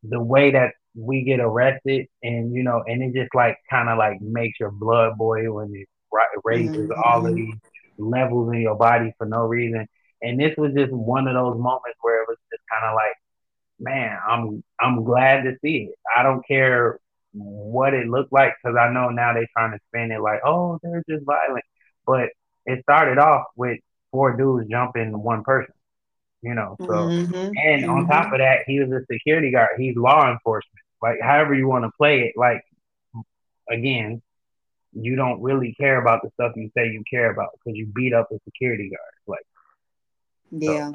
the 0.04 0.20
way 0.22 0.52
that 0.52 0.74
we 0.98 1.24
get 1.24 1.40
arrested 1.40 2.08
and 2.24 2.54
you 2.56 2.64
know 2.64 2.84
and 2.88 3.04
it 3.04 3.14
just 3.14 3.34
like 3.36 3.58
kind 3.70 3.88
of 3.88 4.00
like 4.00 4.20
makes 4.20 4.60
your 4.60 4.72
blood 4.72 5.16
boil 5.18 5.60
and 5.60 5.76
it 5.76 5.88
raises 6.44 6.76
mm-hmm. 6.76 7.02
all 7.06 7.26
of 7.26 7.36
these 7.36 7.54
levels 7.98 8.54
in 8.54 8.62
your 8.62 8.76
body 8.76 9.14
for 9.18 9.26
no 9.26 9.42
reason. 9.42 9.88
And 10.22 10.40
this 10.40 10.56
was 10.58 10.74
just 10.76 10.92
one 10.92 11.28
of 11.28 11.34
those 11.34 11.58
moments 11.58 11.98
where 12.02 12.24
it 12.24 12.28
was 12.28 12.38
just 12.52 12.64
kind 12.72 12.86
of 12.86 12.96
like, 12.96 13.14
man, 13.80 14.18
I'm 14.28 14.64
I'm 14.80 15.04
glad 15.04 15.44
to 15.44 15.56
see 15.62 15.90
it. 15.92 15.96
I 16.16 16.24
don't 16.24 16.46
care 16.48 17.00
what 17.34 17.94
it 17.94 18.08
looked 18.08 18.34
like 18.34 18.54
because 18.62 18.78
I 18.80 18.92
know 18.92 19.10
now 19.10 19.34
they're 19.34 19.48
trying 19.54 19.72
to 19.72 19.80
spin 19.90 20.12
it 20.12 20.22
like, 20.22 20.40
oh, 20.44 20.80
they're 20.82 21.04
just 21.08 21.26
violent. 21.26 21.66
But 22.06 22.30
it 22.66 22.82
started 22.82 23.20
off 23.20 23.46
with 23.56 23.80
four 24.12 24.36
dudes 24.36 24.70
jumping 24.70 25.12
one 25.22 25.44
person, 25.44 25.74
you 26.42 26.56
know. 26.56 26.76
So 26.80 26.88
mm-hmm. 26.88 27.36
and 27.36 27.84
mm-hmm. 27.84 27.90
on 27.92 28.08
top 28.08 28.34
of 28.34 28.40
that, 28.40 28.62
he 28.66 28.80
was 28.80 28.90
a 28.92 29.06
security 29.12 29.52
guard. 29.52 29.70
He's 29.78 29.96
law 29.96 30.32
enforcement. 30.32 30.84
Like 31.02 31.20
however 31.22 31.54
you 31.54 31.68
want 31.68 31.86
to 31.86 31.92
play 31.98 32.22
it, 32.22 32.34
like 32.36 32.64
again, 33.70 34.22
you 34.94 35.16
don't 35.16 35.42
really 35.42 35.74
care 35.74 36.02
about 36.02 36.22
the 36.24 36.30
stuff 36.34 36.54
you 36.56 36.72
say 36.76 36.90
you 36.90 37.04
care 37.10 37.32
about 37.32 37.50
because 37.54 37.78
you 37.78 37.86
beat 37.88 38.14
up 38.14 38.30
a 38.32 38.40
security 38.46 38.90
guard. 38.90 39.14
Like, 39.28 39.46
yeah. 40.52 40.88
So. 40.90 40.94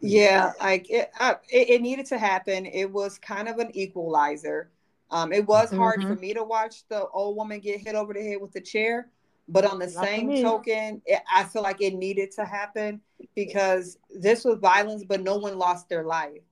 Yeah, 0.00 0.52
like 0.60 0.90
it, 0.90 1.10
uh, 1.18 1.36
it, 1.48 1.70
it, 1.70 1.82
needed 1.82 2.04
to 2.06 2.18
happen. 2.18 2.66
It 2.66 2.90
was 2.90 3.18
kind 3.18 3.48
of 3.48 3.58
an 3.58 3.74
equalizer. 3.74 4.70
Um, 5.10 5.32
it 5.32 5.46
was 5.46 5.68
mm-hmm. 5.68 5.78
hard 5.78 6.02
for 6.02 6.14
me 6.14 6.34
to 6.34 6.44
watch 6.44 6.86
the 6.88 7.06
old 7.08 7.36
woman 7.36 7.58
get 7.58 7.80
hit 7.80 7.94
over 7.94 8.12
the 8.12 8.20
head 8.20 8.38
with 8.38 8.52
the 8.52 8.60
chair, 8.60 9.08
but 9.48 9.64
on 9.64 9.78
the 9.78 9.86
Not 9.86 10.04
same 10.04 10.42
token, 10.42 11.00
it, 11.06 11.22
I 11.34 11.44
feel 11.44 11.62
like 11.62 11.80
it 11.80 11.94
needed 11.94 12.32
to 12.32 12.44
happen 12.44 13.00
because 13.34 13.96
this 14.14 14.44
was 14.44 14.58
violence, 14.58 15.04
but 15.08 15.22
no 15.22 15.36
one 15.36 15.56
lost 15.56 15.88
their 15.88 16.04
life. 16.04 16.42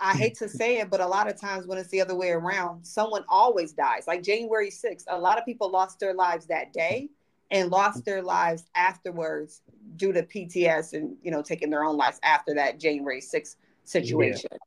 I 0.00 0.16
hate 0.16 0.36
to 0.38 0.48
say 0.48 0.78
it, 0.78 0.90
but 0.90 1.00
a 1.00 1.06
lot 1.06 1.28
of 1.28 1.40
times 1.40 1.66
when 1.66 1.78
it's 1.78 1.88
the 1.90 2.00
other 2.00 2.14
way 2.14 2.30
around, 2.30 2.84
someone 2.84 3.24
always 3.28 3.72
dies. 3.72 4.06
Like 4.06 4.22
January 4.22 4.70
6th, 4.70 5.04
a 5.08 5.18
lot 5.18 5.38
of 5.38 5.44
people 5.44 5.70
lost 5.70 5.98
their 5.98 6.14
lives 6.14 6.46
that 6.46 6.72
day 6.72 7.08
and 7.50 7.70
lost 7.70 8.04
their 8.04 8.22
lives 8.22 8.64
afterwards 8.74 9.62
due 9.96 10.12
to 10.12 10.22
PTS 10.22 10.92
and 10.92 11.16
you 11.22 11.30
know 11.30 11.42
taking 11.42 11.70
their 11.70 11.84
own 11.84 11.96
lives 11.96 12.20
after 12.22 12.54
that 12.54 12.78
January 12.78 13.20
6th 13.20 13.56
situation. 13.84 14.50
Yeah. 14.52 14.58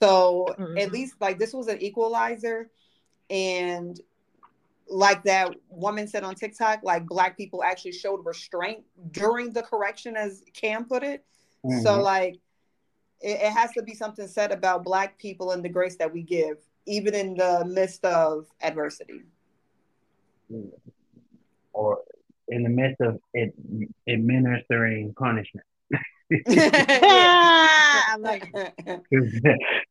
So 0.00 0.46
mm-hmm. 0.58 0.78
at 0.78 0.92
least 0.92 1.14
like 1.20 1.38
this 1.38 1.52
was 1.52 1.68
an 1.68 1.82
equalizer 1.82 2.70
and 3.30 4.00
like 4.90 5.22
that 5.24 5.54
woman 5.68 6.06
said 6.08 6.24
on 6.24 6.34
TikTok, 6.34 6.80
like 6.82 7.06
black 7.06 7.36
people 7.36 7.62
actually 7.62 7.92
showed 7.92 8.24
restraint 8.24 8.84
during 9.10 9.52
the 9.52 9.62
correction, 9.62 10.16
as 10.16 10.42
Kam 10.54 10.84
put 10.84 11.02
it. 11.02 11.24
Mm-hmm. 11.64 11.80
So 11.82 12.00
like 12.00 12.38
it, 13.20 13.40
it, 13.40 13.52
has 13.52 13.72
to 13.72 13.82
be 13.82 13.94
something 13.94 14.28
said 14.28 14.52
about 14.52 14.84
black 14.84 15.18
people 15.18 15.50
and 15.52 15.64
the 15.64 15.68
grace 15.68 15.96
that 15.96 16.12
we 16.12 16.22
give, 16.22 16.58
even 16.86 17.14
in 17.14 17.36
the 17.36 17.64
midst 17.66 18.04
of 18.04 18.46
adversity. 18.60 19.22
Or 21.72 21.98
in 22.48 22.62
the 22.62 22.68
midst 22.68 23.00
of 23.00 23.18
it, 23.34 23.54
administering 24.08 25.14
punishment. 25.14 25.66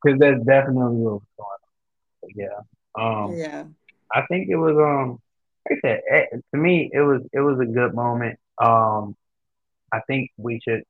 Because 0.03 0.19
that's 0.19 0.43
definitely 0.45 0.95
what 0.95 1.13
was 1.13 1.21
going 1.37 1.61
on. 1.63 1.69
Yeah. 2.35 2.59
Um, 2.95 3.35
yeah. 3.35 3.63
I 4.11 4.25
think 4.27 4.49
it 4.49 4.55
was 4.55 4.77
um 4.77 5.19
like 5.69 5.79
I 5.83 5.87
said, 5.87 6.01
eh, 6.09 6.25
to 6.53 6.59
me 6.59 6.89
it 6.93 7.01
was 7.01 7.21
it 7.33 7.39
was 7.39 7.59
a 7.59 7.65
good 7.65 7.93
moment. 7.93 8.39
Um 8.61 9.15
I 9.91 9.99
think 10.07 10.31
we 10.37 10.59
should 10.63 10.83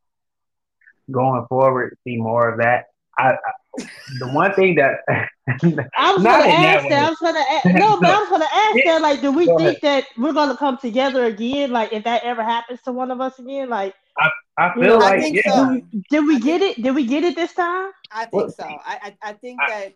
going 1.12 1.46
forward 1.48 1.98
see 2.04 2.18
more 2.18 2.50
of 2.50 2.60
that. 2.60 2.86
I, 3.18 3.32
I 3.34 3.88
the 4.20 4.28
one 4.30 4.54
thing 4.54 4.76
that 4.76 5.00
I 5.08 6.14
was 6.14 6.24
gonna 6.24 6.52
ask 6.52 6.90
that, 6.90 7.06
I 7.06 7.10
was 7.10 7.20
gonna 7.20 7.40
ask, 7.40 7.66
no, 7.66 8.00
but 8.00 8.10
I 8.10 8.20
was 8.20 8.30
gonna 8.30 8.46
ask 8.52 8.78
that 8.86 9.02
like 9.02 9.22
do 9.22 9.32
we 9.32 9.46
think 9.46 9.60
ahead. 9.60 9.78
that 9.84 10.06
we're 10.18 10.34
gonna 10.34 10.58
come 10.58 10.78
together 10.78 11.26
again? 11.26 11.72
Like 11.72 11.94
if 11.94 12.04
that 12.04 12.24
ever 12.24 12.44
happens 12.44 12.82
to 12.84 12.92
one 12.92 13.12
of 13.12 13.22
us 13.22 13.38
again, 13.40 13.70
like 13.70 13.94
I, 14.18 14.30
I 14.58 14.74
feel 14.74 14.84
know, 14.84 14.98
like 14.98 15.22
I 15.22 15.26
yeah. 15.28 15.42
so. 15.54 15.82
did 16.10 16.26
we 16.26 16.40
get 16.40 16.62
it? 16.62 16.82
Did 16.82 16.96
we 16.96 17.06
get 17.06 17.24
it 17.24 17.36
this 17.36 17.54
time? 17.54 17.92
I 18.12 18.26
think 18.26 18.52
so. 18.52 18.64
I 18.64 19.14
I, 19.24 19.30
I 19.30 19.34
think 19.34 19.60
that 19.68 19.94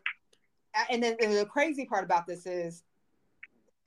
and 0.89 1.03
then 1.03 1.17
the 1.19 1.45
crazy 1.45 1.85
part 1.85 2.03
about 2.03 2.27
this 2.27 2.45
is 2.45 2.83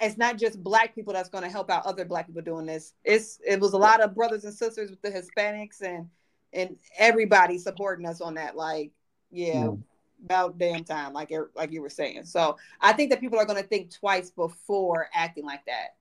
it's 0.00 0.18
not 0.18 0.38
just 0.38 0.62
black 0.62 0.94
people 0.94 1.12
that's 1.12 1.28
going 1.28 1.44
to 1.44 1.50
help 1.50 1.70
out 1.70 1.86
other 1.86 2.04
black 2.04 2.26
people 2.26 2.42
doing 2.42 2.66
this. 2.66 2.94
It's 3.04 3.40
it 3.46 3.60
was 3.60 3.72
a 3.72 3.78
lot 3.78 4.00
of 4.00 4.14
brothers 4.14 4.44
and 4.44 4.52
sisters 4.52 4.90
with 4.90 5.00
the 5.02 5.10
Hispanics 5.10 5.82
and 5.82 6.08
and 6.54 6.76
everybody 6.98 7.58
supporting 7.58 8.06
us 8.06 8.20
on 8.20 8.34
that. 8.34 8.56
Like, 8.56 8.92
yeah, 9.30 9.64
mm. 9.64 9.82
about 10.24 10.58
damn 10.58 10.84
time, 10.84 11.12
like 11.12 11.32
like 11.54 11.72
you 11.72 11.82
were 11.82 11.90
saying. 11.90 12.24
So 12.24 12.56
I 12.80 12.92
think 12.92 13.10
that 13.10 13.20
people 13.20 13.38
are 13.38 13.46
going 13.46 13.62
to 13.62 13.68
think 13.68 13.92
twice 13.92 14.30
before 14.30 15.08
acting 15.14 15.44
like 15.44 15.64
that. 15.66 15.96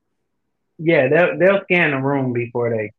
Yeah, 0.78 1.08
they'll 1.08 1.38
they'll 1.38 1.64
scan 1.64 1.92
the 1.92 1.98
room 1.98 2.34
before 2.34 2.70
they 2.70 2.92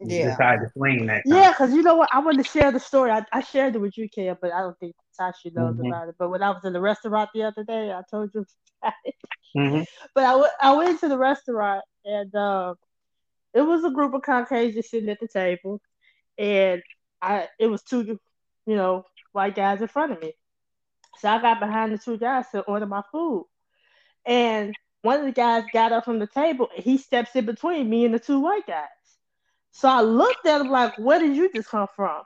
yeah. 0.00 0.30
decide 0.30 0.60
to 0.60 0.70
swing 0.76 1.06
that. 1.06 1.22
Time. 1.28 1.38
Yeah, 1.38 1.50
because 1.50 1.72
you 1.72 1.82
know 1.82 1.96
what, 1.96 2.08
I 2.12 2.20
wanted 2.20 2.44
to 2.44 2.50
share 2.50 2.72
the 2.72 2.80
story. 2.80 3.10
I, 3.10 3.24
I 3.32 3.40
shared 3.40 3.74
it 3.76 3.78
with 3.78 3.96
you, 3.96 4.08
Kim, 4.08 4.36
but 4.40 4.52
I 4.52 4.60
don't 4.60 4.78
think 4.78 4.94
Tasha 5.18 5.54
knows 5.54 5.76
mm-hmm. 5.76 5.86
about 5.86 6.08
it. 6.08 6.16
But 6.18 6.30
when 6.30 6.42
I 6.42 6.50
was 6.50 6.64
in 6.64 6.72
the 6.72 6.80
restaurant 6.80 7.30
the 7.34 7.44
other 7.44 7.64
day, 7.64 7.92
I 7.92 8.02
told 8.10 8.30
you 8.34 8.44
about 8.82 8.94
it. 9.04 9.14
Mm-hmm. 9.56 9.82
But 10.14 10.24
I, 10.24 10.30
w- 10.30 10.50
I 10.60 10.72
went 10.72 11.00
to 11.00 11.08
the 11.08 11.18
restaurant 11.18 11.84
and 12.04 12.34
uh, 12.34 12.74
it 13.54 13.62
was 13.62 13.84
a 13.84 13.90
group 13.90 14.14
of 14.14 14.22
Caucasians 14.22 14.90
sitting 14.90 15.10
at 15.10 15.20
the 15.20 15.28
table, 15.28 15.80
and 16.38 16.82
I 17.20 17.48
it 17.58 17.66
was 17.68 17.82
two, 17.82 18.18
you 18.66 18.76
know, 18.76 19.04
white 19.32 19.54
guys 19.54 19.80
in 19.80 19.88
front 19.88 20.12
of 20.12 20.20
me. 20.20 20.34
So 21.18 21.28
I 21.28 21.40
got 21.40 21.60
behind 21.60 21.92
the 21.92 21.98
two 21.98 22.18
guys 22.18 22.46
to 22.52 22.62
order 22.62 22.86
my 22.86 23.02
food, 23.12 23.46
and 24.26 24.74
one 25.02 25.20
of 25.20 25.26
the 25.26 25.32
guys 25.32 25.64
got 25.72 25.92
up 25.92 26.04
from 26.04 26.18
the 26.18 26.26
table. 26.26 26.68
And 26.74 26.84
he 26.84 26.98
steps 26.98 27.34
in 27.36 27.46
between 27.46 27.88
me 27.90 28.04
and 28.04 28.14
the 28.14 28.18
two 28.20 28.40
white 28.40 28.66
guys. 28.66 28.88
So 29.72 29.88
I 29.88 30.00
looked 30.02 30.46
at 30.46 30.60
him 30.60 30.68
like, 30.70 30.96
"Where 30.98 31.18
did 31.18 31.36
you 31.36 31.50
just 31.52 31.68
come 31.68 31.88
from?" 31.96 32.22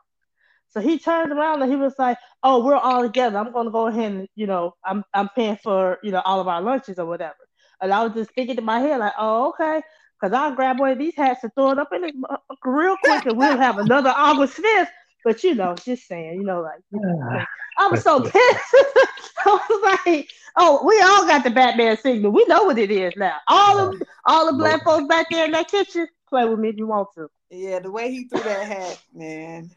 So 0.69 0.81
he 0.81 0.99
turned 0.99 1.33
around 1.33 1.63
and 1.63 1.71
he 1.71 1.77
was 1.77 1.95
like, 1.99 2.19
"Oh, 2.43 2.65
we're 2.65 2.77
all 2.77 3.03
together. 3.03 3.39
I'm 3.39 3.53
gonna 3.53 3.71
go 3.71 3.87
ahead 3.89 4.13
and 4.13 4.29
you 4.35 4.47
know, 4.47 4.75
I'm 4.85 5.05
I'm 5.15 5.29
paying 5.31 5.57
for 5.57 5.99
you 6.03 6.11
know 6.13 6.23
all 6.25 6.41
of 6.41 6.49
our 6.49 6.61
lunches 6.63 6.99
or 6.99 7.07
whatever." 7.07 7.37
And 7.81 7.93
I 7.93 8.05
was 8.05 8.15
just 8.15 8.33
thinking 8.33 8.59
in 8.59 8.65
my 8.65 8.81
head 8.81 9.01
like, 9.01 9.15
"Oh, 9.19 9.51
okay." 9.51 9.83
Cause 10.21 10.33
I'll 10.33 10.55
grab 10.55 10.79
one 10.79 10.91
of 10.91 10.99
these 10.99 11.15
hats 11.15 11.45
and 11.45 11.53
throw 11.55 11.73
it 11.73 11.79
up 11.79 11.93
in 11.93 12.05
it 12.05 12.15
uh, 12.31 12.39
real 12.65 12.97
quick, 12.97 13.27
and 13.27 13.37
we'll 13.37 13.59
have 13.59 13.79
another 13.79 14.11
August 14.17 14.55
fifth. 14.55 14.89
But 15.25 15.45
you 15.45 15.55
know, 15.55 15.75
just 15.75 16.07
saying, 16.07 16.41
you 16.41 16.45
know, 16.45 16.63
like 16.63 16.81
you 16.91 17.01
know, 17.01 17.45
I 17.79 17.89
was 17.89 18.03
so 18.03 18.21
pissed. 18.21 18.35
I 18.35 19.67
was 19.69 20.01
like, 20.07 20.29
"Oh, 20.57 20.87
we 20.87 21.01
all 21.01 21.27
got 21.27 21.45
the 21.45 21.51
Batman 21.51 21.97
signal. 21.99 22.33
We 22.33 22.47
know 22.47 22.65
what 22.65 22.79
it 22.79 22.91
is 22.91 23.13
now. 23.17 23.37
All 23.49 23.89
of 23.89 24.03
all 24.25 24.47
the 24.47 24.57
black 24.57 24.85
folks 24.85 25.07
back 25.07 25.27
there 25.31 25.45
in 25.45 25.51
that 25.53 25.69
kitchen, 25.69 26.07
play 26.29 26.47
with 26.47 26.59
me 26.59 26.71
if 26.71 26.77
you 26.77 26.87
want 26.87 27.09
to." 27.17 27.29
Yeah, 27.51 27.81
the 27.81 27.91
way 27.91 28.11
he 28.11 28.25
threw 28.25 28.43
that 28.43 28.67
hat, 28.67 28.99
man. 29.15 29.71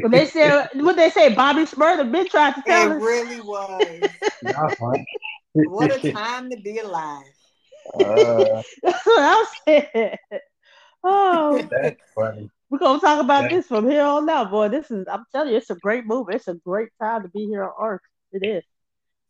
When 0.00 0.10
they 0.10 0.26
said 0.26 0.68
what 0.74 0.96
they 0.96 1.10
say, 1.10 1.34
Bobby 1.34 1.62
Shmurda 1.62 2.10
been 2.10 2.28
trying 2.28 2.54
to 2.54 2.62
tell 2.62 2.90
it 2.90 2.96
us. 2.96 3.02
It 3.02 3.04
really 3.04 3.40
was. 3.40 4.10
what 5.52 6.04
a 6.04 6.12
time 6.12 6.50
to 6.50 6.56
be 6.56 6.78
alive. 6.78 7.24
Uh, 7.94 8.62
That's 8.82 9.06
what 9.06 9.22
I'm 9.22 9.46
saying. 9.66 10.16
Oh, 11.04 11.62
that's 11.70 12.00
funny. 12.14 12.50
We're 12.70 12.78
gonna 12.78 13.00
talk 13.00 13.20
about 13.20 13.42
that's... 13.42 13.54
this 13.54 13.66
from 13.66 13.88
here 13.88 14.02
on 14.02 14.28
out, 14.28 14.50
boy. 14.50 14.68
This 14.68 14.90
is 14.90 15.06
I'm 15.10 15.24
telling 15.32 15.50
you, 15.50 15.56
it's 15.56 15.70
a 15.70 15.76
great 15.76 16.06
movie. 16.06 16.34
It's 16.34 16.48
a 16.48 16.54
great 16.54 16.88
time 17.00 17.22
to 17.22 17.28
be 17.28 17.46
here 17.46 17.64
on 17.64 17.72
Earth. 17.80 18.00
It 18.32 18.44
is. 18.44 18.64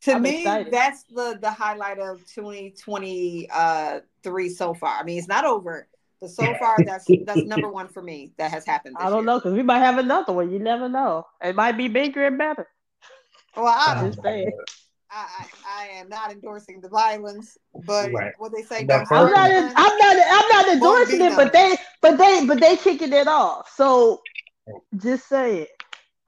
To 0.02 0.14
I'm 0.14 0.22
me, 0.22 0.38
excited. 0.38 0.72
that's 0.72 1.04
the 1.04 1.38
the 1.40 1.50
highlight 1.50 1.98
of 1.98 2.20
2023 2.34 3.48
uh, 3.52 4.00
so 4.48 4.74
far. 4.74 4.98
I 4.98 5.02
mean, 5.02 5.18
it's 5.18 5.28
not 5.28 5.44
over 5.44 5.86
but 6.20 6.30
so 6.30 6.54
far, 6.58 6.76
that's 6.84 7.06
that's 7.24 7.44
number 7.44 7.68
one 7.68 7.88
for 7.88 8.02
me 8.02 8.32
that 8.38 8.50
has 8.50 8.66
happened. 8.66 8.96
I 8.98 9.04
don't 9.04 9.18
year. 9.18 9.24
know 9.24 9.38
because 9.38 9.54
we 9.54 9.62
might 9.62 9.78
have 9.80 9.98
another 9.98 10.32
one. 10.32 10.50
You 10.50 10.58
never 10.58 10.88
know. 10.88 11.26
It 11.42 11.54
might 11.54 11.72
be 11.72 11.88
bigger 11.88 12.26
and 12.26 12.38
better. 12.38 12.66
Well, 13.56 13.74
I'm 13.76 14.08
just 14.08 14.22
saying. 14.22 14.52
I, 15.10 15.26
I, 15.38 15.46
I, 15.66 15.86
am 16.00 16.08
not 16.08 16.30
endorsing 16.30 16.80
the 16.80 16.88
violence, 16.88 17.56
but 17.86 18.12
right. 18.12 18.32
what 18.38 18.52
they 18.54 18.62
say. 18.62 18.80
I'm 18.80 18.86
not, 18.86 19.10
I'm 19.10 19.30
not. 19.30 20.16
I'm 20.30 20.48
not 20.48 20.68
endorsing 20.68 21.20
it, 21.22 21.34
but 21.34 21.52
they, 21.52 21.76
but 22.02 22.18
they, 22.18 22.44
but 22.46 22.60
they 22.60 22.76
kicking 22.76 23.12
it 23.12 23.26
off. 23.26 23.70
So, 23.74 24.20
just 24.96 25.28
say 25.28 25.62
it. 25.62 25.70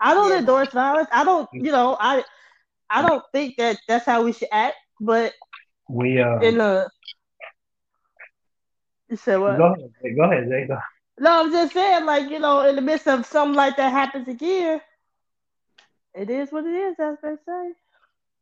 I 0.01 0.15
don't 0.15 0.31
yeah. 0.31 0.39
endorse 0.39 0.73
violence. 0.73 1.09
I 1.13 1.25
don't. 1.25 1.49
You 1.53 1.73
know, 1.73 1.97
I, 2.01 2.25
I 2.89 3.07
don't 3.07 3.23
think 3.33 3.57
that 3.59 3.79
that's 3.87 4.07
how 4.07 4.23
we 4.23 4.33
should 4.33 4.49
act. 4.51 4.77
But 4.99 5.35
we 5.89 6.21
uh 6.21 6.39
in 6.41 6.61
a 6.61 6.89
you 9.11 9.17
said 9.17 9.39
what? 9.39 9.59
Go 9.59 9.75
ahead, 9.75 9.91
Jai. 10.03 10.11
Go 10.11 10.23
ahead, 10.25 10.49
Jai. 10.49 10.67
Go. 10.67 10.79
No, 11.19 11.41
I'm 11.41 11.53
just 11.53 11.75
saying, 11.75 12.07
like, 12.07 12.31
you 12.31 12.39
know, 12.39 12.67
in 12.67 12.77
the 12.77 12.83
midst 12.83 13.09
of 13.09 13.27
something 13.27 13.57
like 13.57 13.77
that 13.77 13.91
happens 13.91 14.29
again, 14.29 14.81
it 16.15 16.31
is 16.31 16.51
what 16.51 16.65
it 16.65 16.75
is, 16.75 16.97
as 16.99 17.17
they 17.23 17.35
say. 17.45 17.73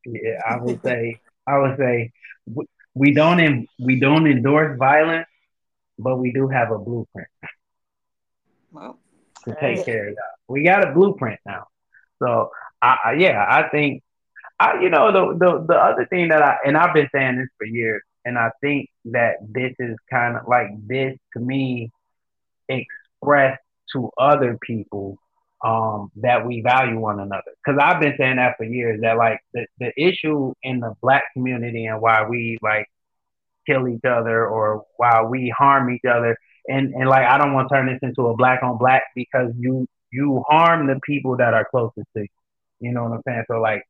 Yeah, 0.07 0.41
I 0.49 0.57
would 0.57 0.83
say, 0.83 1.21
I 1.47 1.59
would 1.59 1.77
say, 1.77 2.13
we 2.95 3.13
don't 3.13 3.41
in, 3.41 3.67
we 3.79 4.01
don't 4.01 4.27
endorse 4.27 4.79
violence, 4.79 5.29
but 5.99 6.17
we 6.17 6.33
do 6.33 6.49
have 6.49 6.71
a 6.71 6.79
blueprint. 6.79 7.29
Well, 8.73 8.99
to 9.45 9.55
take 9.61 9.85
care 9.85 10.09
of 10.09 10.15
that, 10.15 10.35
we 10.49 10.65
got 10.65 10.87
a 10.89 10.93
blueprint 10.93 11.41
now. 11.47 11.67
So, 12.21 12.51
I, 12.81 13.17
yeah, 13.19 13.45
I 13.49 13.69
think, 13.69 14.03
I, 14.61 14.81
you 14.81 14.91
know, 14.91 15.13
the, 15.13 15.39
the 15.39 15.67
the 15.69 15.75
other 15.75 16.07
thing 16.07 16.29
that 16.29 16.43
I 16.43 16.57
and 16.65 16.77
I've 16.77 16.95
been 16.95 17.09
saying 17.15 17.39
this 17.39 17.49
for 17.57 17.65
years, 17.65 18.03
and 18.25 18.37
I 18.39 18.51
think 18.61 18.91
that 19.07 19.37
this 19.41 19.75
is 19.79 19.97
kind 20.11 20.37
of 20.37 20.49
like 20.49 20.69
this 20.87 21.17
to 21.35 21.41
me 21.41 21.93
expressed 22.69 23.63
to 23.93 24.11
other 24.19 24.59
people 24.61 25.19
um, 25.65 26.11
that 26.17 26.47
we 26.47 26.61
value 26.63 26.99
one 26.99 27.21
another. 27.21 27.53
Because 27.65 27.81
I've 27.83 28.01
been 28.01 28.15
saying 28.17 28.37
that 28.37 28.57
for 28.57 28.65
years 28.65 29.01
that 29.03 29.17
like 29.17 29.41
the, 29.53 29.67
the 29.79 29.93
issue 30.01 30.53
in 30.63 30.81
the 30.81 30.95
black 31.03 31.25
community 31.33 31.87
and 31.87 32.01
why 32.01 32.27
we 32.29 32.59
like 32.63 32.87
kill 33.67 33.89
each 33.89 34.05
other 34.05 34.47
or 34.47 34.85
why 34.97 35.23
we 35.23 35.53
harm 35.57 35.91
each 35.91 36.05
other. 36.05 36.37
And, 36.69 36.95
and 36.95 37.09
like 37.09 37.27
I 37.27 37.39
don't 37.39 37.55
want 37.55 37.69
to 37.69 37.75
turn 37.75 37.87
this 37.87 37.99
into 38.03 38.29
a 38.29 38.37
black 38.37 38.63
on 38.63 38.79
black 38.79 39.05
because 39.15 39.53
you 39.59 39.87
you 40.11 40.43
harm 40.49 40.87
the 40.87 41.01
people 41.05 41.37
that 41.37 41.55
are 41.55 41.67
closest 41.71 42.07
to 42.17 42.23
you. 42.23 42.29
You 42.81 42.93
know 42.93 43.05
what 43.05 43.13
I'm 43.13 43.23
saying? 43.27 43.45
So 43.51 43.61
like 43.61 43.85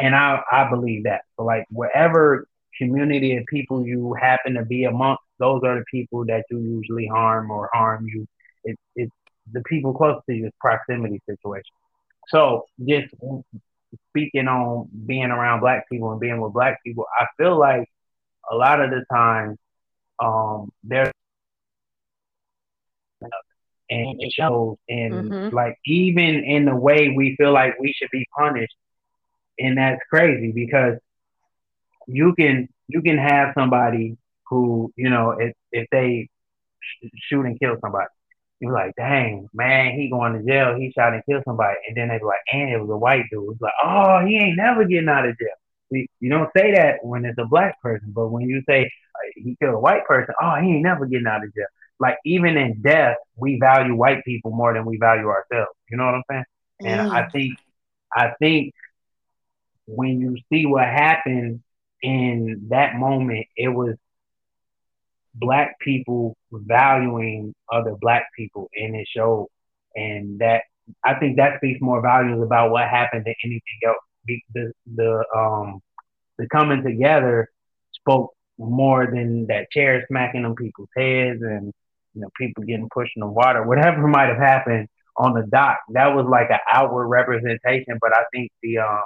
and 0.00 0.14
I 0.14 0.40
I 0.50 0.68
believe 0.70 1.04
that. 1.04 1.22
So 1.36 1.44
like 1.44 1.64
whatever 1.70 2.46
community 2.78 3.36
of 3.36 3.44
people 3.46 3.86
you 3.86 4.14
happen 4.20 4.54
to 4.54 4.64
be 4.64 4.84
amongst, 4.84 5.22
those 5.38 5.62
are 5.64 5.78
the 5.78 5.84
people 5.90 6.24
that 6.26 6.44
you 6.50 6.58
usually 6.60 7.06
harm 7.06 7.50
or 7.50 7.70
harm 7.72 8.06
you. 8.08 8.26
It's 8.64 8.80
it's 8.96 9.12
the 9.52 9.62
people 9.62 9.94
close 9.94 10.20
to 10.28 10.34
you 10.34 10.46
is 10.46 10.52
proximity 10.60 11.20
situation. 11.28 11.74
So 12.28 12.66
just 12.86 13.14
speaking 14.08 14.48
on 14.48 14.88
being 15.06 15.30
around 15.30 15.60
black 15.60 15.88
people 15.90 16.10
and 16.10 16.20
being 16.20 16.40
with 16.40 16.52
black 16.52 16.82
people, 16.84 17.06
I 17.18 17.26
feel 17.36 17.58
like 17.58 17.88
a 18.50 18.54
lot 18.56 18.80
of 18.80 18.90
the 18.90 19.04
time 19.12 19.56
um 20.22 20.70
there's 20.84 21.12
and 23.90 24.16
it 24.20 24.32
shows 24.32 24.76
and 24.88 25.30
mm-hmm. 25.30 25.54
like 25.54 25.76
even 25.84 26.44
in 26.44 26.64
the 26.64 26.74
way 26.74 27.12
we 27.14 27.36
feel 27.36 27.52
like 27.52 27.78
we 27.78 27.92
should 27.92 28.10
be 28.10 28.26
punished 28.36 28.74
and 29.58 29.78
that's 29.78 30.00
crazy 30.08 30.52
because 30.52 30.94
you 32.06 32.34
can 32.34 32.68
you 32.88 33.02
can 33.02 33.18
have 33.18 33.52
somebody 33.54 34.16
who 34.48 34.92
you 34.96 35.10
know 35.10 35.32
if 35.32 35.54
if 35.72 35.86
they 35.90 36.28
sh- 36.80 37.08
shoot 37.16 37.46
and 37.46 37.58
kill 37.58 37.76
somebody 37.80 38.08
you're 38.64 38.72
like, 38.72 38.94
dang, 38.96 39.48
man, 39.52 39.98
he 39.98 40.10
going 40.10 40.32
to 40.32 40.44
jail. 40.44 40.76
He 40.76 40.92
shot 40.92 41.14
and 41.14 41.22
killed 41.24 41.44
somebody. 41.44 41.76
And 41.86 41.96
then 41.96 42.08
they 42.08 42.18
be 42.18 42.24
like, 42.24 42.40
and 42.52 42.70
it 42.70 42.80
was 42.80 42.90
a 42.90 42.96
white 42.96 43.24
dude. 43.30 43.52
It's 43.52 43.60
like, 43.60 43.72
oh, 43.82 44.24
he 44.26 44.36
ain't 44.36 44.56
never 44.56 44.84
getting 44.84 45.08
out 45.08 45.28
of 45.28 45.38
jail. 45.38 45.48
See, 45.92 46.08
you 46.20 46.30
don't 46.30 46.50
say 46.56 46.72
that 46.72 47.04
when 47.04 47.24
it's 47.24 47.38
a 47.38 47.44
black 47.44 47.80
person, 47.82 48.12
but 48.14 48.28
when 48.28 48.48
you 48.48 48.62
say 48.68 48.90
he 49.34 49.56
killed 49.60 49.74
a 49.74 49.78
white 49.78 50.04
person, 50.06 50.34
oh, 50.40 50.56
he 50.60 50.68
ain't 50.74 50.82
never 50.82 51.06
getting 51.06 51.26
out 51.26 51.44
of 51.44 51.54
jail. 51.54 51.66
Like 52.00 52.18
even 52.24 52.56
in 52.56 52.80
death, 52.82 53.16
we 53.36 53.58
value 53.60 53.94
white 53.94 54.24
people 54.24 54.50
more 54.50 54.72
than 54.72 54.84
we 54.84 54.98
value 54.98 55.28
ourselves. 55.28 55.70
You 55.90 55.96
know 55.96 56.06
what 56.06 56.14
I'm 56.14 56.22
saying? 56.30 56.44
Mm. 56.82 56.86
And 56.86 57.12
I 57.12 57.28
think, 57.28 57.58
I 58.12 58.32
think 58.38 58.74
when 59.86 60.20
you 60.20 60.36
see 60.50 60.66
what 60.66 60.84
happened 60.84 61.62
in 62.02 62.66
that 62.70 62.96
moment, 62.96 63.46
it 63.56 63.68
was 63.68 63.96
black 65.34 65.78
people 65.80 66.36
valuing 66.52 67.54
other 67.72 67.94
black 68.00 68.26
people 68.36 68.68
in 68.72 68.94
it 68.94 69.08
show, 69.14 69.48
and 69.94 70.38
that 70.38 70.62
I 71.04 71.14
think 71.14 71.36
that 71.36 71.56
speaks 71.58 71.80
more 71.80 72.00
volumes 72.00 72.42
about 72.42 72.70
what 72.70 72.88
happened 72.88 73.24
than 73.24 73.34
anything 73.44 73.78
else. 73.86 73.96
The 74.26 74.72
the 74.94 75.24
um 75.36 75.80
the 76.38 76.48
coming 76.48 76.82
together 76.82 77.48
spoke 77.92 78.32
more 78.58 79.06
than 79.06 79.46
that 79.46 79.70
chair 79.70 80.04
smacking 80.08 80.44
on 80.44 80.54
people's 80.54 80.88
heads 80.96 81.42
and 81.42 81.72
you 82.14 82.20
know 82.20 82.28
people 82.38 82.64
getting 82.64 82.88
pushed 82.92 83.12
in 83.16 83.20
the 83.20 83.26
water, 83.26 83.62
whatever 83.66 84.06
might 84.06 84.28
have 84.28 84.38
happened 84.38 84.88
on 85.16 85.34
the 85.34 85.46
dock. 85.50 85.78
That 85.90 86.14
was 86.14 86.26
like 86.26 86.50
an 86.50 86.60
outward 86.70 87.08
representation, 87.08 87.98
but 88.00 88.16
I 88.16 88.24
think 88.32 88.50
the 88.62 88.78
um 88.78 89.02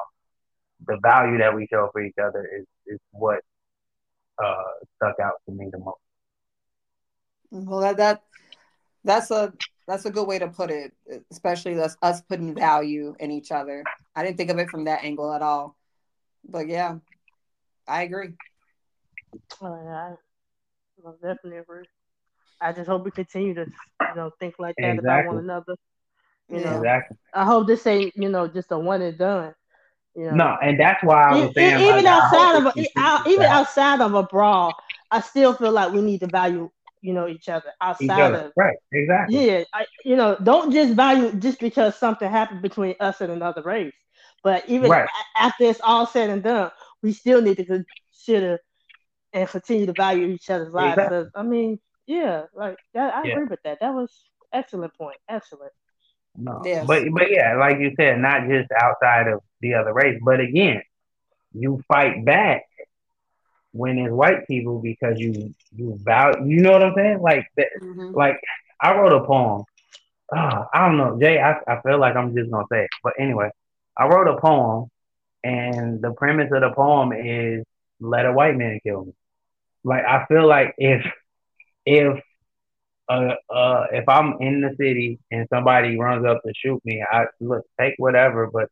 the 0.87 0.99
value 1.03 1.39
that 1.39 1.55
we 1.55 1.67
show 1.71 1.91
for 1.93 2.03
each 2.03 2.19
other 2.23 2.47
is 2.47 2.67
is 2.87 3.01
what 3.13 3.41
uh 4.43 4.63
stuck 4.97 5.17
out 5.21 5.35
to 5.47 5.55
me 5.55 5.69
the 5.73 5.79
most. 5.79 5.99
Well, 7.51 7.81
that, 7.81 7.97
that 7.97 8.23
that's 9.05 9.31
a 9.31 9.53
that's 9.87 10.05
a 10.05 10.11
good 10.11 10.27
way 10.27 10.39
to 10.39 10.49
put 10.49 10.71
it, 10.71 10.93
especially 11.31 11.79
us 11.81 11.97
us 12.03 12.21
putting 12.23 12.55
value 12.55 13.15
in 13.19 13.31
each 13.31 13.51
other. 13.51 13.85
I 14.15 14.25
didn't 14.25 14.37
think 14.37 14.51
of 14.51 14.59
it 14.59 14.69
from 14.69 14.85
that 14.85 15.05
angle 15.05 15.33
at 15.33 15.43
all, 15.43 15.77
but 16.49 16.69
yeah, 16.69 16.97
I 17.87 18.03
agree. 18.03 18.31
Oh, 19.63 19.81
yeah, 19.83 20.15
I 21.07 21.11
definitely 21.23 21.59
agree. 21.59 21.85
I 22.61 22.73
just 22.73 22.89
hope 22.89 23.05
we 23.05 23.11
continue 23.11 23.55
to, 23.55 23.67
you 23.67 24.15
know, 24.17 24.31
think 24.39 24.59
like 24.59 24.77
that 24.77 24.99
exactly. 24.99 25.09
about 25.09 25.27
one 25.27 25.39
another. 25.39 25.77
You 26.49 26.61
know, 26.61 26.77
exactly. 26.79 27.17
I 27.33 27.45
hope 27.45 27.67
this 27.67 27.87
ain't, 27.87 28.17
you 28.17 28.29
know, 28.29 28.49
just 28.49 28.73
a 28.73 28.79
one 28.79 29.03
and 29.03 29.17
done. 29.17 29.55
You 30.17 30.25
know? 30.25 30.35
No, 30.35 30.57
and 30.63 30.81
that's 30.81 31.03
why 31.05 31.23
I 31.23 31.39
was 31.39 31.55
saying, 31.55 31.81
even 31.81 32.05
like, 32.05 32.07
outside 32.07 32.57
of 32.57 32.67
a, 32.67 33.29
even 33.29 33.47
outside 33.47 34.01
of 34.01 34.15
a 34.15 34.23
brawl, 34.23 34.75
I 35.11 35.21
still 35.21 35.55
feel 35.55 35.73
like 35.73 35.93
we 35.93 36.01
need 36.01 36.21
to 36.21 36.27
value 36.27 36.71
you 37.01 37.13
know 37.13 37.29
each 37.29 37.49
other 37.49 37.73
outside 37.81 38.05
each 38.05 38.11
other. 38.11 38.39
of 38.39 38.53
right 38.57 38.77
exactly 38.93 39.47
yeah 39.47 39.65
I, 39.73 39.87
you 40.05 40.17
know 40.17 40.37
don't 40.43 40.73
just 40.73 40.95
value 40.95 41.33
just 41.33 41.61
because 41.61 41.97
something 41.97 42.31
happened 42.31 42.63
between 42.63 42.95
us 43.01 43.21
and 43.21 43.33
another 43.33 43.63
race 43.63 43.95
but 44.43 44.69
even 44.69 44.91
right. 44.91 45.09
after 45.37 45.65
it's 45.65 45.81
all 45.83 46.07
said 46.07 46.31
and 46.31 46.43
done 46.43 46.71
we 47.03 47.13
still 47.13 47.41
need 47.41 47.57
to 47.57 47.65
consider 47.65 48.59
and 49.33 49.49
continue 49.49 49.87
to 49.87 49.93
value 49.93 50.27
each 50.27 50.51
other's 50.51 50.73
lives 50.73 50.99
exactly. 50.99 51.31
i 51.35 51.43
mean 51.43 51.79
yeah 52.07 52.45
like 52.55 52.79
that, 52.95 53.15
i 53.15 53.25
yeah. 53.25 53.33
agree 53.33 53.45
with 53.45 53.61
that 53.65 53.79
that 53.81 53.95
was 53.95 54.25
excellent 54.53 54.95
point 54.95 55.17
excellent 55.29 55.73
no 56.37 56.63
yes. 56.65 56.87
but 56.87 57.05
but 57.13 57.31
yeah 57.31 57.57
like 57.57 57.79
you 57.79 57.93
said 57.99 58.19
not 58.19 58.49
just 58.49 58.69
outside 58.81 59.29
of 59.29 59.41
the 59.61 59.75
other 59.75 59.93
race 59.93 60.19
but 60.25 60.41
again 60.41 60.81
you 61.53 61.83
fight 61.89 62.25
back 62.25 62.68
when 63.73 63.99
it's 63.99 64.13
white 64.13 64.47
people 64.47 64.81
because 64.81 65.19
you 65.19 65.55
you 65.75 65.99
value 66.03 66.57
you 66.57 66.63
know 66.63 66.73
what 66.73 66.83
I'm 66.83 66.95
saying? 66.97 67.21
Like 67.21 67.47
that 67.57 67.69
mm-hmm. 67.81 68.15
like 68.15 68.41
I 68.81 68.97
wrote 68.97 69.13
a 69.13 69.25
poem. 69.25 69.65
Oh, 70.31 70.67
I 70.75 70.87
don't 70.87 70.99
know, 70.99 71.19
Jai, 71.21 71.39
I, 71.39 71.59
I 71.67 71.81
feel 71.81 71.99
like 71.99 72.15
I'm 72.15 72.35
just 72.37 72.51
gonna 72.51 72.67
say 72.71 72.85
it. 72.85 72.91
But 73.03 73.15
anyway, 73.19 73.51
I 73.97 74.07
wrote 74.07 74.29
a 74.29 74.41
poem 74.41 74.91
and 75.45 76.03
the 76.03 76.13
premise 76.13 76.51
of 76.53 76.61
the 76.61 76.71
poem 76.75 77.13
is 77.13 77.65
let 78.01 78.27
a 78.27 78.33
white 78.33 78.57
man 78.57 78.81
kill 78.83 79.07
me. 79.07 79.13
Like 79.85 80.05
I 80.05 80.27
feel 80.27 80.47
like 80.47 80.75
if 80.79 81.05
if 81.87 82.23
uh, 83.09 83.35
uh, 83.49 83.87
if 83.93 84.09
I'm 84.09 84.37
in 84.41 84.61
the 84.61 84.75
city 84.77 85.19
and 85.31 85.47
somebody 85.53 85.99
runs 85.99 86.27
up 86.27 86.43
to 86.45 86.53
shoot 86.55 86.81
me, 86.85 87.03
I 87.11 87.25
look 87.41 87.65
take 87.81 87.95
whatever, 87.97 88.49
but 88.53 88.69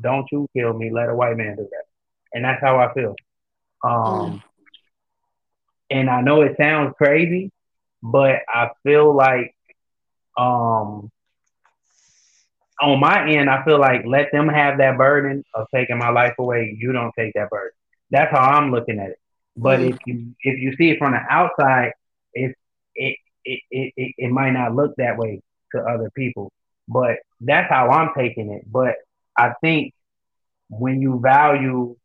don't 0.00 0.26
you 0.32 0.48
kill 0.56 0.72
me. 0.72 0.90
Let 0.90 1.08
a 1.08 1.14
white 1.14 1.36
man 1.36 1.56
do 1.56 1.62
that, 1.62 1.84
and 2.32 2.44
that's 2.44 2.60
how 2.60 2.78
I 2.78 2.92
feel. 2.92 3.14
Um, 3.82 3.92
mm. 3.92 4.42
And 5.90 6.10
I 6.10 6.20
know 6.20 6.42
it 6.42 6.56
sounds 6.58 6.94
crazy, 6.98 7.50
but 8.02 8.40
I 8.48 8.70
feel 8.82 9.14
like 9.14 9.54
um, 10.36 11.10
on 12.80 13.00
my 13.00 13.30
end, 13.30 13.50
I 13.50 13.64
feel 13.64 13.78
like 13.78 14.04
let 14.06 14.30
them 14.32 14.48
have 14.48 14.78
that 14.78 14.96
burden 14.96 15.44
of 15.54 15.66
taking 15.74 15.98
my 15.98 16.10
life 16.10 16.34
away. 16.38 16.76
You 16.78 16.92
don't 16.92 17.12
take 17.18 17.34
that 17.34 17.50
burden. 17.50 17.72
That's 18.10 18.30
how 18.30 18.40
I'm 18.40 18.70
looking 18.70 18.98
at 18.98 19.10
it. 19.10 19.18
But 19.56 19.80
mm. 19.80 19.90
if 19.90 19.98
you 20.06 20.34
if 20.42 20.60
you 20.60 20.76
see 20.76 20.90
it 20.90 20.98
from 20.98 21.12
the 21.12 21.20
outside, 21.28 21.92
it 22.34 22.54
it, 22.94 23.16
it 23.44 23.60
it 23.70 24.14
it 24.16 24.30
might 24.30 24.50
not 24.52 24.74
look 24.74 24.94
that 24.96 25.18
way 25.18 25.42
to 25.72 25.80
other 25.80 26.10
people. 26.14 26.52
But 26.86 27.16
that's 27.40 27.68
how 27.68 27.90
I'm 27.90 28.10
taking 28.16 28.52
it. 28.52 28.70
But 28.70 28.94
I 29.36 29.54
think 29.60 29.94
when 30.70 31.02
you 31.02 31.18
value 31.20 31.96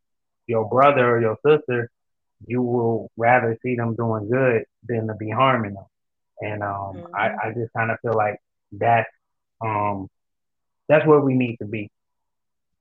your 0.47 0.67
brother 0.67 1.15
or 1.15 1.21
your 1.21 1.37
sister, 1.45 1.89
you 2.45 2.61
will 2.61 3.11
rather 3.17 3.57
see 3.63 3.75
them 3.75 3.95
doing 3.95 4.29
good 4.29 4.65
than 4.87 5.07
to 5.07 5.15
be 5.15 5.29
harming 5.29 5.73
them. 5.73 5.85
And 6.41 6.63
um, 6.63 6.95
mm-hmm. 6.95 7.15
I, 7.15 7.47
I 7.47 7.53
just 7.53 7.71
kind 7.73 7.91
of 7.91 7.97
feel 8.01 8.15
like 8.15 8.39
that's 8.71 9.09
um, 9.61 10.09
that's 10.89 11.05
where 11.05 11.21
we 11.21 11.35
need 11.35 11.57
to 11.57 11.65
be. 11.65 11.89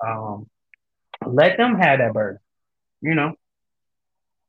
Um, 0.05 0.49
let 1.25 1.57
them 1.57 1.77
have 1.77 2.01
that 2.01 2.13
burden, 2.13 2.41
you 3.01 3.15
know. 3.15 3.35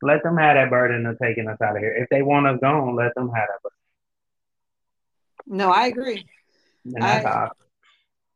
Let 0.01 0.23
them 0.23 0.37
have 0.37 0.55
that 0.55 0.69
burden 0.69 1.05
of 1.05 1.17
taking 1.19 1.47
us 1.47 1.61
out 1.61 1.77
of 1.77 1.81
here. 1.81 1.93
If 1.93 2.09
they 2.09 2.23
want 2.23 2.47
us 2.47 2.59
gone, 2.59 2.95
let 2.95 3.13
them 3.15 3.29
have 3.29 3.47
that 3.47 3.61
burden. 3.61 3.77
No, 5.45 5.71
I 5.71 5.87
agree. 5.87 6.25
I, 6.99 7.49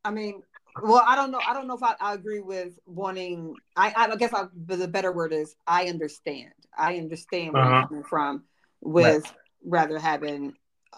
I 0.03 0.11
mean, 0.11 0.41
well 0.83 1.03
i 1.07 1.15
don't 1.15 1.31
know 1.31 1.39
i 1.47 1.53
don't 1.53 1.67
know 1.67 1.75
if 1.75 1.83
i, 1.83 1.95
I 1.99 2.13
agree 2.13 2.39
with 2.39 2.77
wanting 2.85 3.55
i 3.75 3.93
i 3.95 4.15
guess 4.15 4.33
I, 4.33 4.45
the 4.55 4.87
better 4.87 5.11
word 5.11 5.33
is 5.33 5.55
i 5.65 5.87
understand 5.87 6.53
i 6.77 6.97
understand 6.97 7.53
where 7.53 7.63
uh-huh. 7.63 7.75
you're 7.75 7.87
coming 7.87 8.03
from 8.03 8.43
with 8.81 9.23
right. 9.23 9.33
rather 9.65 9.99
having 9.99 10.53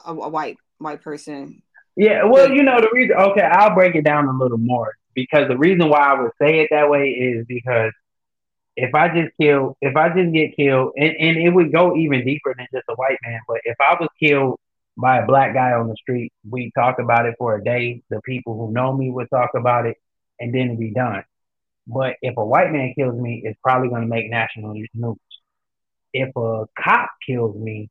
a, 0.06 0.14
a, 0.14 0.30
white 0.30 0.58
white 0.78 1.02
person 1.02 1.62
yeah 1.96 2.24
well 2.24 2.50
you 2.50 2.64
know 2.64 2.80
the 2.80 2.90
reason 2.94 3.16
okay 3.16 3.42
i'll 3.42 3.76
break 3.76 3.96
it 3.96 4.04
down 4.04 4.28
a 4.28 4.38
little 4.38 4.58
more 4.58 4.96
because 5.14 5.48
the 5.48 5.58
reason 5.58 5.90
why 5.90 6.00
i 6.00 6.22
would 6.22 6.32
say 6.42 6.60
it 6.60 6.70
that 6.72 6.90
way 6.90 7.10
is 7.10 7.46
because 7.48 7.92
if 8.76 8.94
i 8.96 9.08
just 9.08 9.32
kill 9.40 9.78
if 9.82 9.96
i 9.96 10.10
just 10.10 10.34
get 10.34 10.56
killed 10.56 10.94
and, 10.98 11.16
and 11.20 11.38
it 11.38 11.50
would 11.50 11.72
go 11.72 11.96
even 11.96 12.26
deeper 12.26 12.54
than 12.58 12.68
just 12.74 12.86
a 12.90 12.96
white 12.96 13.18
man 13.24 13.40
but 13.48 13.60
if 13.64 13.76
i 13.80 13.96
was 14.00 14.10
killed 14.22 14.60
by 14.98 15.20
a 15.20 15.26
black 15.26 15.54
guy 15.54 15.74
on 15.74 15.88
the 15.88 15.96
street. 15.96 16.34
We 16.50 16.72
talk 16.76 17.00
about 17.00 17.26
it 17.26 17.36
for 17.38 17.56
a 17.56 17.64
day. 17.64 18.04
The 18.10 18.22
people 18.22 18.56
who 18.58 18.74
know 18.74 18.96
me 18.96 19.10
would 19.12 19.30
talk 19.30 19.52
about 19.56 19.86
it, 19.86 19.98
and 20.40 20.54
then 20.54 20.68
it'd 20.68 20.80
be 20.80 20.92
done. 20.92 21.24
But 21.88 22.16
if 22.22 22.38
a 22.38 22.46
white 22.46 22.72
man 22.72 22.94
kills 22.98 23.20
me, 23.20 23.42
it's 23.44 23.60
probably 23.64 23.90
going 23.90 24.02
to 24.04 24.08
make 24.08 24.30
national 24.30 24.74
news. 24.74 24.90
if 26.14 26.36
a 26.36 26.66
cop 26.82 27.10
kills 27.26 27.56
me, 27.56 27.90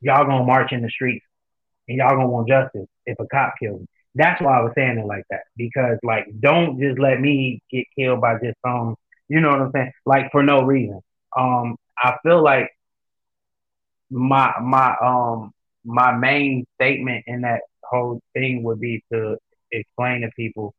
y'all 0.00 0.24
gonna 0.26 0.44
march 0.44 0.72
in 0.72 0.82
the 0.82 0.90
streets 0.90 1.24
and 1.88 1.98
y'all 1.98 2.10
gonna 2.16 2.28
want 2.28 2.48
justice 2.48 2.88
if 3.06 3.18
a 3.20 3.26
cop 3.26 3.54
kills 3.60 3.80
me. 3.80 3.86
That's 4.14 4.40
why 4.42 4.58
I 4.58 4.62
was 4.62 4.72
saying 4.76 4.98
it 4.98 5.06
like 5.06 5.24
that 5.30 5.42
because 5.56 5.98
like 6.02 6.26
don't 6.40 6.78
just 6.80 6.98
let 6.98 7.20
me 7.20 7.62
get 7.70 7.86
killed 7.98 8.20
by 8.20 8.34
just 8.34 8.58
some, 8.66 8.96
you 9.28 9.40
know 9.40 9.48
what 9.50 9.60
I'm 9.60 9.72
saying? 9.72 9.92
Like 10.04 10.30
for 10.32 10.42
no 10.42 10.62
reason. 10.62 11.00
Um, 11.36 11.76
I 11.96 12.16
feel 12.22 12.42
like 12.42 12.70
my 14.10 14.52
my 14.60 14.94
um 15.02 15.52
my 15.84 16.16
main 16.16 16.66
statement 16.74 17.24
in 17.26 17.42
that 17.42 17.62
whole 17.82 18.20
thing 18.34 18.62
would 18.62 18.80
be 18.80 19.04
to 19.12 19.36
explain 19.72 20.22
to 20.22 20.30
people 20.36 20.74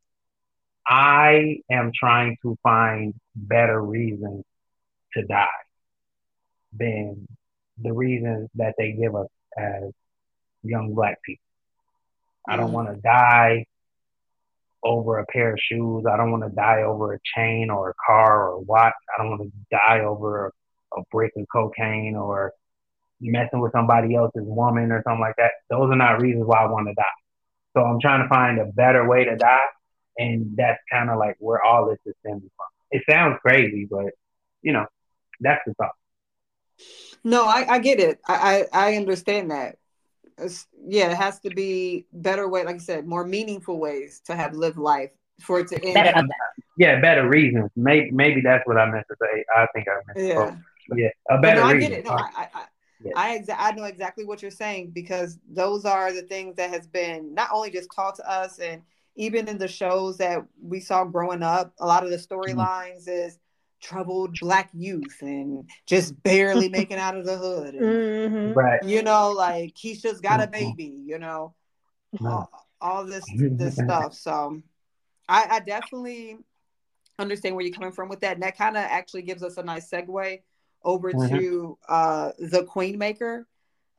I 0.87 1.59
am 1.71 1.91
trying 1.97 2.37
to 2.41 2.57
find 2.61 3.13
better 3.35 3.81
reasons 3.81 4.43
to 5.13 5.23
die 5.23 5.47
than 6.77 7.27
the 7.81 7.93
reasons 7.93 8.49
that 8.55 8.75
they 8.77 8.91
give 8.91 9.15
us 9.15 9.27
as 9.57 9.91
young 10.63 10.93
black 10.93 11.21
people. 11.23 11.43
I 12.47 12.57
don't 12.57 12.71
mm. 12.71 12.73
want 12.73 12.89
to 12.93 13.01
die 13.01 13.65
over 14.83 15.19
a 15.19 15.25
pair 15.25 15.53
of 15.53 15.59
shoes. 15.59 16.03
I 16.09 16.17
don't 16.17 16.31
want 16.31 16.43
to 16.43 16.49
die 16.49 16.81
over 16.81 17.13
a 17.13 17.19
chain 17.35 17.69
or 17.69 17.91
a 17.91 17.93
car 18.05 18.49
or 18.49 18.55
a 18.55 18.59
watch. 18.59 18.93
I 19.13 19.21
don't 19.21 19.29
want 19.29 19.43
to 19.43 19.51
die 19.71 20.01
over 20.01 20.51
a 20.95 21.01
brick 21.11 21.31
of 21.37 21.45
cocaine 21.51 22.15
or 22.15 22.51
messing 23.23 23.59
with 23.59 23.71
somebody 23.71 24.15
else's 24.15 24.43
woman 24.45 24.91
or 24.91 25.01
something 25.03 25.21
like 25.21 25.35
that. 25.37 25.51
Those 25.69 25.91
are 25.91 25.95
not 25.95 26.21
reasons 26.21 26.45
why 26.45 26.63
I 26.63 26.67
want 26.67 26.87
to 26.87 26.93
die. 26.93 27.03
So 27.75 27.83
I'm 27.83 27.99
trying 27.99 28.23
to 28.23 28.29
find 28.29 28.59
a 28.59 28.65
better 28.65 29.07
way 29.07 29.25
to 29.25 29.35
die. 29.35 29.65
And 30.17 30.55
that's 30.55 30.79
kind 30.91 31.09
of 31.09 31.17
like 31.17 31.35
where 31.39 31.63
all 31.63 31.89
this 31.89 31.99
is 32.05 32.13
stemming 32.19 32.49
from. 32.55 32.67
It 32.91 33.03
sounds 33.09 33.39
crazy, 33.41 33.87
but 33.89 34.13
you 34.61 34.71
know, 34.71 34.85
that's 35.39 35.61
the 35.65 35.73
thought. 35.73 35.91
No, 37.23 37.45
I, 37.45 37.65
I 37.67 37.79
get 37.79 37.99
it. 37.99 38.19
I, 38.27 38.67
I, 38.73 38.91
I 38.91 38.95
understand 38.97 39.51
that. 39.51 39.77
It's, 40.37 40.67
yeah, 40.85 41.11
it 41.11 41.17
has 41.17 41.39
to 41.41 41.49
be 41.49 42.05
better 42.11 42.47
way, 42.47 42.63
like 42.63 42.75
I 42.75 42.79
said, 42.79 43.07
more 43.07 43.25
meaningful 43.25 43.79
ways 43.79 44.21
to 44.25 44.35
have 44.35 44.53
lived 44.53 44.77
life 44.77 45.11
for 45.41 45.59
it 45.59 45.67
to 45.69 45.83
end. 45.83 45.93
Better, 45.93 46.21
yeah, 46.77 46.99
better 47.01 47.27
reasons. 47.27 47.69
Maybe 47.75 48.11
maybe 48.11 48.41
that's 48.41 48.65
what 48.67 48.77
I 48.77 48.89
meant 48.89 49.05
to 49.09 49.15
say. 49.21 49.43
I 49.55 49.67
think 49.73 49.87
I 49.87 49.93
meant. 50.07 50.27
Yeah. 50.27 50.55
To 50.89 51.01
yeah, 51.01 51.09
a 51.29 51.39
better 51.39 51.61
no, 51.61 51.71
reason. 51.71 51.91
I 51.91 51.95
get 51.95 51.99
it. 51.99 52.05
No, 52.05 52.11
I, 52.11 52.49
I, 52.53 52.65
yeah. 53.03 53.11
I 53.15 53.37
exa- 53.37 53.55
I 53.57 53.71
know 53.71 53.83
exactly 53.83 54.25
what 54.25 54.41
you're 54.41 54.51
saying 54.51 54.91
because 54.91 55.37
those 55.49 55.85
are 55.85 56.13
the 56.13 56.23
things 56.23 56.55
that 56.55 56.69
has 56.69 56.87
been 56.87 57.33
not 57.33 57.49
only 57.51 57.71
just 57.71 57.89
taught 57.93 58.15
to 58.15 58.29
us 58.29 58.59
and 58.59 58.81
even 59.15 59.47
in 59.47 59.57
the 59.57 59.67
shows 59.67 60.17
that 60.17 60.43
we 60.61 60.79
saw 60.79 61.03
growing 61.03 61.43
up, 61.43 61.73
a 61.79 61.85
lot 61.85 62.03
of 62.03 62.09
the 62.09 62.17
mm-hmm. 62.17 62.33
storylines 62.33 63.07
mm-hmm. 63.07 63.27
is 63.27 63.37
troubled 63.81 64.37
black 64.39 64.69
youth 64.73 65.17
and 65.21 65.69
just 65.85 66.21
barely 66.23 66.69
making 66.77 66.97
out 66.97 67.17
of 67.17 67.25
the 67.25 67.37
hood. 67.37 67.75
And, 67.75 67.83
mm-hmm. 67.83 68.53
Right. 68.53 68.83
You 68.83 69.03
know, 69.03 69.31
like 69.31 69.73
he's 69.75 70.01
just 70.01 70.23
got 70.23 70.39
a 70.39 70.43
mm-hmm. 70.43 70.51
baby, 70.51 71.03
you 71.05 71.19
know, 71.19 71.53
all, 72.21 72.49
all, 72.81 73.05
this 73.05 73.25
this 73.37 73.75
stuff. 73.75 74.13
So 74.13 74.61
I, 75.27 75.47
I 75.49 75.59
definitely 75.59 76.37
understand 77.19 77.55
where 77.55 77.65
you're 77.65 77.75
coming 77.75 77.91
from 77.91 78.09
with 78.09 78.21
that. 78.21 78.33
And 78.33 78.43
that 78.43 78.57
kind 78.57 78.77
of 78.77 78.83
actually 78.83 79.23
gives 79.23 79.43
us 79.43 79.57
a 79.57 79.63
nice 79.63 79.89
segue 79.89 80.41
over 80.83 81.11
mm-hmm. 81.11 81.35
to 81.35 81.77
uh, 81.87 82.31
the 82.39 82.63
Queen 82.63 82.97
Maker. 82.97 83.47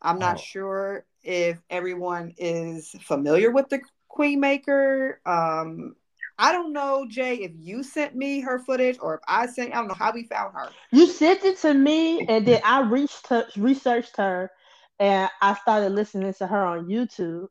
I'm 0.02 0.18
not 0.18 0.36
oh. 0.36 0.42
sure 0.42 1.06
if 1.22 1.58
everyone 1.70 2.34
is 2.36 2.94
familiar 3.00 3.50
with 3.50 3.68
the 3.68 3.80
Queen 4.08 4.40
Maker. 4.40 5.20
Um, 5.24 5.96
I 6.38 6.52
don't 6.52 6.72
know, 6.72 7.06
Jai, 7.08 7.38
if 7.40 7.52
you 7.56 7.82
sent 7.82 8.16
me 8.16 8.40
her 8.40 8.58
footage 8.58 8.98
or 9.00 9.14
if 9.14 9.20
I 9.28 9.46
sent. 9.46 9.72
I 9.72 9.76
don't 9.76 9.88
know 9.88 9.94
how 9.94 10.12
we 10.12 10.24
found 10.24 10.54
her. 10.54 10.68
You 10.90 11.06
sent 11.06 11.44
it 11.44 11.58
to 11.58 11.72
me, 11.72 12.26
and 12.26 12.44
then 12.44 12.60
I 12.64 12.80
reached 12.80 13.28
her, 13.28 13.46
researched 13.56 14.16
her, 14.16 14.50
and 14.98 15.30
I 15.40 15.54
started 15.54 15.90
listening 15.92 16.34
to 16.34 16.46
her 16.46 16.64
on 16.64 16.86
YouTube. 16.86 17.48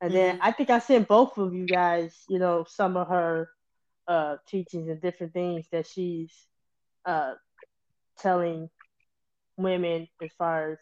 And 0.00 0.12
then 0.12 0.36
mm-hmm. 0.36 0.46
I 0.46 0.52
think 0.52 0.70
I 0.70 0.78
sent 0.78 1.06
both 1.06 1.36
of 1.38 1.54
you 1.54 1.66
guys, 1.66 2.24
you 2.28 2.38
know, 2.38 2.64
some 2.68 2.96
of 2.96 3.08
her 3.08 3.48
uh, 4.08 4.36
teachings 4.48 4.88
and 4.88 5.00
different 5.00 5.32
things 5.32 5.66
that 5.72 5.86
she's 5.86 6.32
uh, 7.04 7.34
telling 8.18 8.70
women 9.56 10.08
as 10.22 10.30
far 10.38 10.72
as 10.72 10.78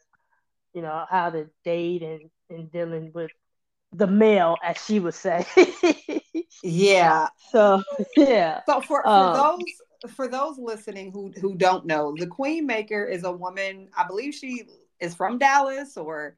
you 0.75 0.83
know 0.83 1.05
how 1.09 1.31
to 1.31 1.49
date 1.65 2.03
and, 2.03 2.31
and 2.51 2.71
dealing 2.73 3.13
with 3.15 3.31
the 3.93 4.07
male, 4.07 4.57
as 4.63 4.79
she 4.85 4.99
would 5.01 5.15
say. 5.15 5.47
yeah. 6.63 7.29
So 7.51 7.83
yeah. 8.17 8.61
So 8.67 8.81
for, 8.81 9.03
for 9.03 9.09
um, 9.09 9.35
those 9.35 10.15
for 10.15 10.29
those 10.29 10.59
listening 10.59 11.13
who 11.13 11.33
who 11.41 11.55
don't 11.55 11.87
know, 11.87 12.15
the 12.17 12.27
Queen 12.27 12.67
Maker 12.67 13.05
is 13.05 13.25
a 13.25 13.33
woman. 13.33 13.89
I 13.97 14.07
believe 14.07 14.35
she 14.35 14.65
is 15.01 15.15
from 15.15 15.39
Dallas 15.39 15.97
or 15.97 16.37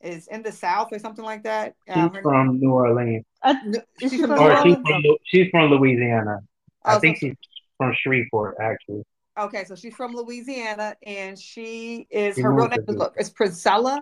is 0.00 0.26
in 0.28 0.42
the 0.42 0.52
South 0.52 0.88
or 0.92 0.98
something 0.98 1.24
like 1.24 1.44
that. 1.44 1.74
She's 1.86 1.96
um, 1.96 2.18
from 2.22 2.58
New 2.58 2.70
Orleans. 2.70 3.24
Uh, 3.42 3.54
she's, 4.00 4.20
from, 4.20 4.32
or 4.32 4.62
she's 4.62 4.74
from 4.74 5.02
she's 5.24 5.50
from 5.50 5.70
Louisiana. 5.70 6.40
Oh, 6.84 6.96
I 6.96 6.98
think 6.98 7.18
so 7.18 7.28
she's 7.28 7.36
from 7.76 7.94
Shreveport, 7.94 8.56
actually. 8.60 9.04
Okay, 9.40 9.64
so 9.64 9.74
she's 9.74 9.94
from 9.94 10.14
Louisiana, 10.14 10.96
and 11.02 11.38
she 11.38 12.06
is 12.10 12.38
her 12.38 12.52
real 12.52 12.68
name 12.68 12.84
is, 12.86 12.96
is 13.16 13.30
Princella, 13.32 14.00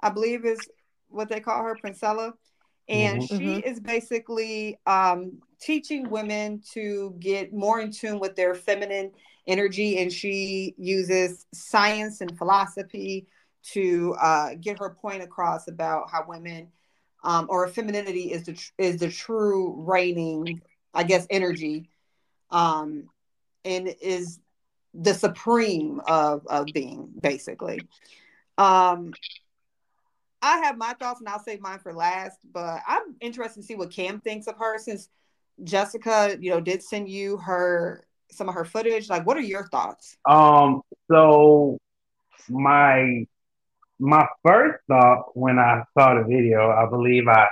I 0.00 0.08
believe 0.08 0.46
is 0.46 0.58
what 1.08 1.28
they 1.28 1.40
call 1.40 1.62
her, 1.62 1.76
Princella, 1.76 2.32
and 2.88 3.20
mm-hmm. 3.20 3.36
she 3.36 3.44
mm-hmm. 3.44 3.68
is 3.68 3.80
basically 3.80 4.78
um, 4.86 5.42
teaching 5.60 6.08
women 6.08 6.62
to 6.72 7.14
get 7.18 7.52
more 7.52 7.80
in 7.80 7.92
tune 7.92 8.18
with 8.18 8.34
their 8.34 8.54
feminine 8.54 9.12
energy, 9.46 9.98
and 9.98 10.10
she 10.10 10.74
uses 10.78 11.44
science 11.52 12.22
and 12.22 12.38
philosophy 12.38 13.26
to 13.72 14.16
uh, 14.18 14.54
get 14.58 14.78
her 14.78 14.88
point 14.88 15.22
across 15.22 15.68
about 15.68 16.10
how 16.10 16.24
women 16.26 16.68
um, 17.24 17.46
or 17.50 17.68
femininity 17.68 18.32
is 18.32 18.44
the 18.44 18.58
is 18.78 19.00
the 19.00 19.10
true 19.10 19.84
reigning, 19.86 20.62
I 20.94 21.02
guess, 21.02 21.26
energy, 21.28 21.90
um, 22.50 23.10
and 23.66 23.94
is 24.00 24.40
the 24.94 25.14
supreme 25.14 26.00
of 26.06 26.46
of 26.46 26.66
being 26.72 27.10
basically. 27.20 27.80
Um, 28.56 29.12
I 30.40 30.58
have 30.58 30.76
my 30.76 30.92
thoughts 30.94 31.20
and 31.20 31.28
I'll 31.28 31.42
save 31.42 31.60
mine 31.60 31.80
for 31.80 31.92
last, 31.92 32.38
but 32.52 32.80
I'm 32.86 33.16
interested 33.20 33.60
to 33.60 33.66
see 33.66 33.74
what 33.74 33.90
Kam 33.90 34.20
thinks 34.20 34.46
of 34.46 34.56
her 34.56 34.78
since 34.78 35.08
Jessica, 35.64 36.36
you 36.40 36.50
know, 36.50 36.60
did 36.60 36.82
send 36.82 37.08
you 37.08 37.36
her 37.38 38.06
some 38.30 38.48
of 38.48 38.54
her 38.54 38.64
footage. 38.64 39.08
Like, 39.08 39.26
what 39.26 39.36
are 39.36 39.40
your 39.42 39.66
thoughts? 39.68 40.16
Um, 40.24 40.82
so 41.10 41.78
my 42.48 43.26
my 43.98 44.26
first 44.46 44.78
thought 44.86 45.36
when 45.36 45.58
I 45.58 45.82
saw 45.98 46.14
the 46.14 46.24
video, 46.24 46.70
I 46.70 46.88
believe 46.88 47.26
I 47.26 47.48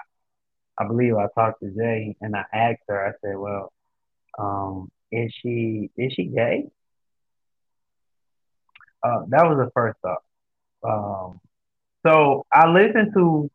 I 0.78 0.86
believe 0.86 1.16
I 1.16 1.26
talked 1.34 1.60
to 1.62 1.70
Jai 1.70 2.14
and 2.20 2.36
I 2.36 2.44
asked 2.52 2.82
her, 2.88 3.06
I 3.06 3.12
said, 3.24 3.36
Well, 3.36 3.72
um, 4.38 4.90
is 5.10 5.32
she 5.42 5.90
is 5.96 6.12
she 6.12 6.26
gay? 6.26 6.68
Uh, 9.06 9.24
that 9.28 9.44
was 9.44 9.56
the 9.58 9.70
first 9.72 9.96
thought. 10.02 10.22
Um, 10.82 11.40
so 12.04 12.44
I 12.52 12.68
listened 12.68 13.12
to 13.14 13.50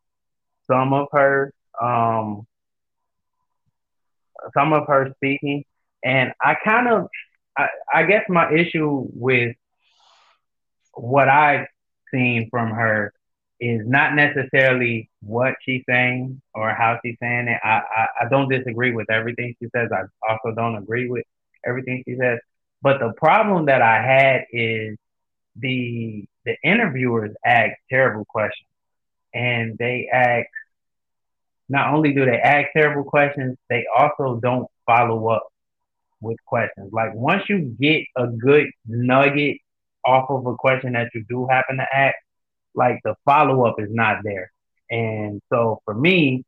some 0.66 0.92
of 0.94 1.08
her, 1.12 1.52
um, 1.80 2.46
some 4.54 4.72
of 4.72 4.86
her 4.86 5.12
speaking, 5.16 5.64
and 6.02 6.32
I 6.40 6.54
kind 6.64 6.88
of, 6.88 7.08
I, 7.56 7.68
I 7.92 8.02
guess 8.04 8.24
my 8.28 8.50
issue 8.50 9.06
with 9.12 9.54
what 10.94 11.28
I've 11.28 11.66
seen 12.12 12.48
from 12.50 12.70
her 12.70 13.12
is 13.60 13.82
not 13.86 14.14
necessarily 14.14 15.10
what 15.20 15.54
she's 15.62 15.82
saying 15.88 16.40
or 16.54 16.70
how 16.74 16.98
she's 17.04 17.16
saying 17.20 17.48
it. 17.48 17.60
I, 17.62 17.82
I, 17.96 18.06
I 18.22 18.28
don't 18.28 18.48
disagree 18.48 18.92
with 18.92 19.10
everything 19.10 19.54
she 19.60 19.68
says. 19.74 19.90
I 19.92 20.02
also 20.28 20.54
don't 20.54 20.76
agree 20.76 21.08
with 21.08 21.24
everything 21.66 22.02
she 22.06 22.16
says. 22.16 22.38
But 22.80 22.98
the 22.98 23.12
problem 23.16 23.66
that 23.66 23.82
I 23.82 24.02
had 24.02 24.46
is 24.50 24.96
the 25.56 26.24
the 26.44 26.56
interviewers 26.64 27.34
ask 27.44 27.72
terrible 27.90 28.24
questions, 28.24 28.68
and 29.34 29.76
they 29.78 30.08
ask. 30.12 30.48
Not 31.68 31.94
only 31.94 32.12
do 32.12 32.26
they 32.26 32.36
ask 32.36 32.68
terrible 32.74 33.04
questions, 33.04 33.56
they 33.70 33.86
also 33.96 34.38
don't 34.42 34.66
follow 34.84 35.28
up 35.28 35.46
with 36.20 36.36
questions. 36.44 36.92
Like 36.92 37.14
once 37.14 37.44
you 37.48 37.74
get 37.80 38.04
a 38.16 38.26
good 38.26 38.66
nugget 38.86 39.58
off 40.04 40.28
of 40.30 40.46
a 40.46 40.54
question 40.54 40.92
that 40.92 41.10
you 41.14 41.24
do 41.28 41.46
happen 41.50 41.76
to 41.78 41.86
ask, 41.94 42.14
like 42.74 43.00
the 43.04 43.14
follow 43.24 43.66
up 43.66 43.76
is 43.78 43.88
not 43.90 44.18
there. 44.22 44.52
And 44.90 45.40
so 45.50 45.80
for 45.84 45.94
me, 45.94 46.44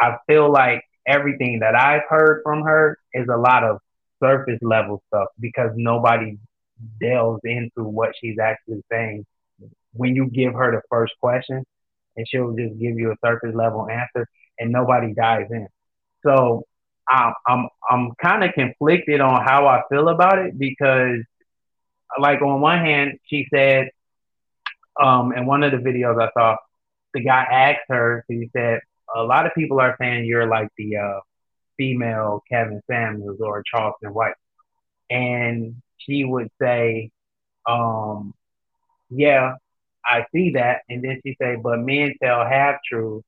I 0.00 0.16
feel 0.26 0.50
like 0.50 0.82
everything 1.06 1.60
that 1.60 1.74
I've 1.74 2.02
heard 2.08 2.42
from 2.44 2.62
her 2.62 2.98
is 3.12 3.26
a 3.32 3.36
lot 3.36 3.64
of 3.64 3.78
surface 4.22 4.58
level 4.62 5.02
stuff 5.08 5.28
because 5.40 5.70
nobody 5.74 6.38
delves 7.00 7.40
into 7.44 7.82
what 7.82 8.12
she's 8.20 8.38
actually 8.38 8.82
saying. 8.90 9.26
When 9.92 10.14
you 10.14 10.26
give 10.26 10.54
her 10.54 10.70
the 10.70 10.82
first 10.90 11.14
question, 11.20 11.64
and 12.16 12.26
she'll 12.28 12.54
just 12.54 12.78
give 12.78 12.98
you 12.98 13.12
a 13.12 13.16
surface 13.24 13.54
level 13.54 13.88
answer, 13.88 14.26
and 14.58 14.70
nobody 14.70 15.14
dives 15.14 15.50
in. 15.50 15.68
So 16.24 16.64
I'm 17.08 17.34
I'm 17.46 17.68
I'm 17.90 18.12
kind 18.22 18.44
of 18.44 18.52
conflicted 18.54 19.20
on 19.20 19.44
how 19.44 19.66
I 19.66 19.82
feel 19.88 20.08
about 20.08 20.38
it 20.38 20.58
because 20.58 21.20
like 22.18 22.42
on 22.42 22.60
one 22.60 22.78
hand, 22.78 23.18
she 23.26 23.46
said, 23.52 23.90
um, 25.00 25.32
in 25.32 25.46
one 25.46 25.62
of 25.62 25.72
the 25.72 25.78
videos 25.78 26.20
I 26.20 26.30
saw, 26.32 26.56
the 27.14 27.22
guy 27.22 27.42
asked 27.42 27.86
her, 27.88 28.24
he 28.28 28.50
said, 28.54 28.80
a 29.14 29.22
lot 29.22 29.46
of 29.46 29.54
people 29.54 29.80
are 29.80 29.96
saying 30.00 30.24
you're 30.24 30.48
like 30.48 30.68
the 30.76 30.96
uh, 30.96 31.20
female 31.76 32.42
Kevin 32.50 32.80
Samuels 32.90 33.38
or 33.40 33.62
Charleston 33.62 34.12
White. 34.12 34.34
And 35.10 35.76
she 36.08 36.24
would 36.24 36.50
say, 36.60 37.10
um, 37.66 38.34
yeah, 39.10 39.54
I 40.04 40.24
see 40.32 40.52
that. 40.54 40.82
And 40.88 41.02
then 41.04 41.20
she 41.24 41.36
say, 41.40 41.56
but 41.56 41.80
men 41.80 42.14
tell 42.22 42.44
half 42.46 42.76
truth 42.88 43.24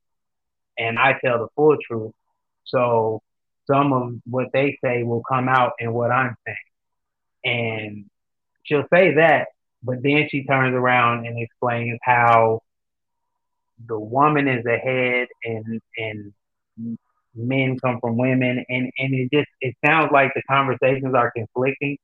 and 0.79 0.99
I 0.99 1.19
tell 1.23 1.39
the 1.39 1.49
full 1.55 1.77
truth. 1.87 2.13
So 2.65 3.23
some 3.67 3.93
of 3.93 4.15
what 4.25 4.49
they 4.53 4.79
say 4.83 5.03
will 5.03 5.23
come 5.23 5.49
out 5.49 5.73
in 5.79 5.93
what 5.93 6.11
I'm 6.11 6.37
saying. 6.47 6.57
And 7.45 8.11
she'll 8.65 8.87
say 8.93 9.15
that, 9.15 9.49
but 9.83 10.03
then 10.03 10.29
she 10.31 10.45
turns 10.45 10.75
around 10.75 11.27
and 11.27 11.39
explains 11.39 11.99
how 12.03 12.63
the 13.87 13.99
woman 13.99 14.47
is 14.47 14.65
ahead 14.67 15.29
and 15.45 15.81
and 15.97 16.33
men 17.35 17.79
come 17.83 17.99
from 18.01 18.19
women 18.19 18.63
and 18.69 18.91
and 18.99 19.15
it 19.15 19.31
just 19.33 19.49
it 19.63 19.75
sounds 19.85 20.11
like 20.13 20.33
the 20.35 20.43
conversations 20.43 21.15
are 21.15 21.31
conflicting 21.31 21.97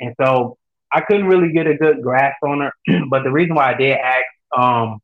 and 0.00 0.14
so 0.20 0.56
I 0.92 1.00
couldn't 1.02 1.26
really 1.26 1.52
get 1.52 1.66
a 1.66 1.74
good 1.74 2.02
grasp 2.02 2.42
on 2.42 2.60
her 2.60 2.72
but 3.10 3.24
the 3.24 3.30
reason 3.32 3.54
why 3.54 3.72
I 3.72 3.74
did 3.74 3.96
ask 3.98 4.24
um 4.56 5.00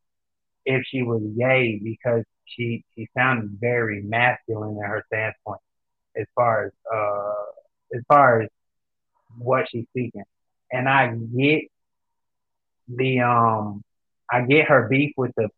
if 0.65 0.85
she 0.87 1.03
was 1.03 1.23
gay 1.39 1.81
because 1.83 2.25
she 2.47 2.85
she 2.95 3.09
sounded 3.17 3.59
very 3.61 4.03
masculine 4.03 4.77
in 4.77 4.83
her 4.83 5.05
standpoint 5.13 5.61
as 6.17 6.27
far 6.35 6.67
as 6.67 6.73
uh 6.93 7.97
as 7.97 8.03
far 8.09 8.43
as 8.43 8.49
what 9.39 9.69
she's 9.71 9.87
speaking 9.91 10.25
and 10.73 10.89
I 10.89 11.15
get 11.15 11.65
the 12.89 13.21
um 13.21 13.83
I 14.31 14.43
get 14.43 14.69
her 14.69 14.89
beef 14.89 15.13
with 15.17 15.33
the 15.37 15.49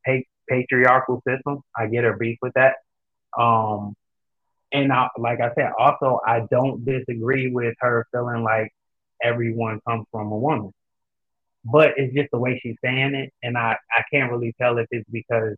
patriarchal 0.48 1.22
system. 1.26 1.62
I 1.76 1.86
get 1.86 2.04
her 2.04 2.16
beef 2.16 2.38
with 2.42 2.54
that. 2.54 2.76
Um, 3.38 3.94
and 4.72 4.92
I, 4.92 5.08
like 5.18 5.40
I 5.40 5.52
said, 5.54 5.70
also 5.78 6.20
I 6.26 6.46
don't 6.50 6.84
disagree 6.84 7.50
with 7.50 7.74
her 7.80 8.06
feeling 8.12 8.42
like 8.42 8.72
everyone 9.22 9.80
comes 9.86 10.06
from 10.10 10.32
a 10.32 10.38
woman, 10.38 10.72
but 11.64 11.94
it's 11.96 12.14
just 12.14 12.30
the 12.32 12.38
way 12.38 12.58
she's 12.62 12.76
saying 12.84 13.14
it, 13.14 13.32
and 13.42 13.56
I 13.58 13.76
I 13.90 14.04
can't 14.12 14.30
really 14.30 14.54
tell 14.60 14.78
if 14.78 14.86
it's 14.90 15.08
because 15.10 15.56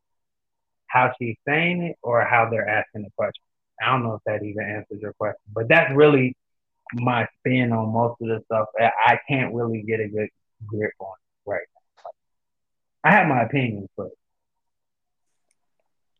how 0.88 1.12
she's 1.20 1.36
saying 1.46 1.82
it 1.82 1.96
or 2.02 2.24
how 2.24 2.48
they're 2.50 2.68
asking 2.68 3.02
the 3.02 3.10
question. 3.16 3.42
I 3.80 3.92
don't 3.92 4.02
know 4.02 4.14
if 4.14 4.22
that 4.26 4.44
even 4.44 4.64
answers 4.64 5.00
your 5.00 5.12
question, 5.14 5.40
but 5.52 5.68
that's 5.68 5.92
really 5.94 6.34
my 6.94 7.26
spin 7.38 7.72
on 7.72 7.92
most 7.92 8.20
of 8.20 8.28
the 8.28 8.40
stuff. 8.46 8.66
I 8.80 9.18
can't 9.28 9.54
really 9.54 9.82
get 9.82 10.00
a 10.00 10.08
good 10.08 10.28
grip 10.66 10.92
on 10.98 11.12
it 11.12 11.50
right 11.50 11.60
now. 11.74 12.10
I 13.04 13.12
have 13.12 13.28
my 13.28 13.42
opinions, 13.42 13.88
but 13.96 14.08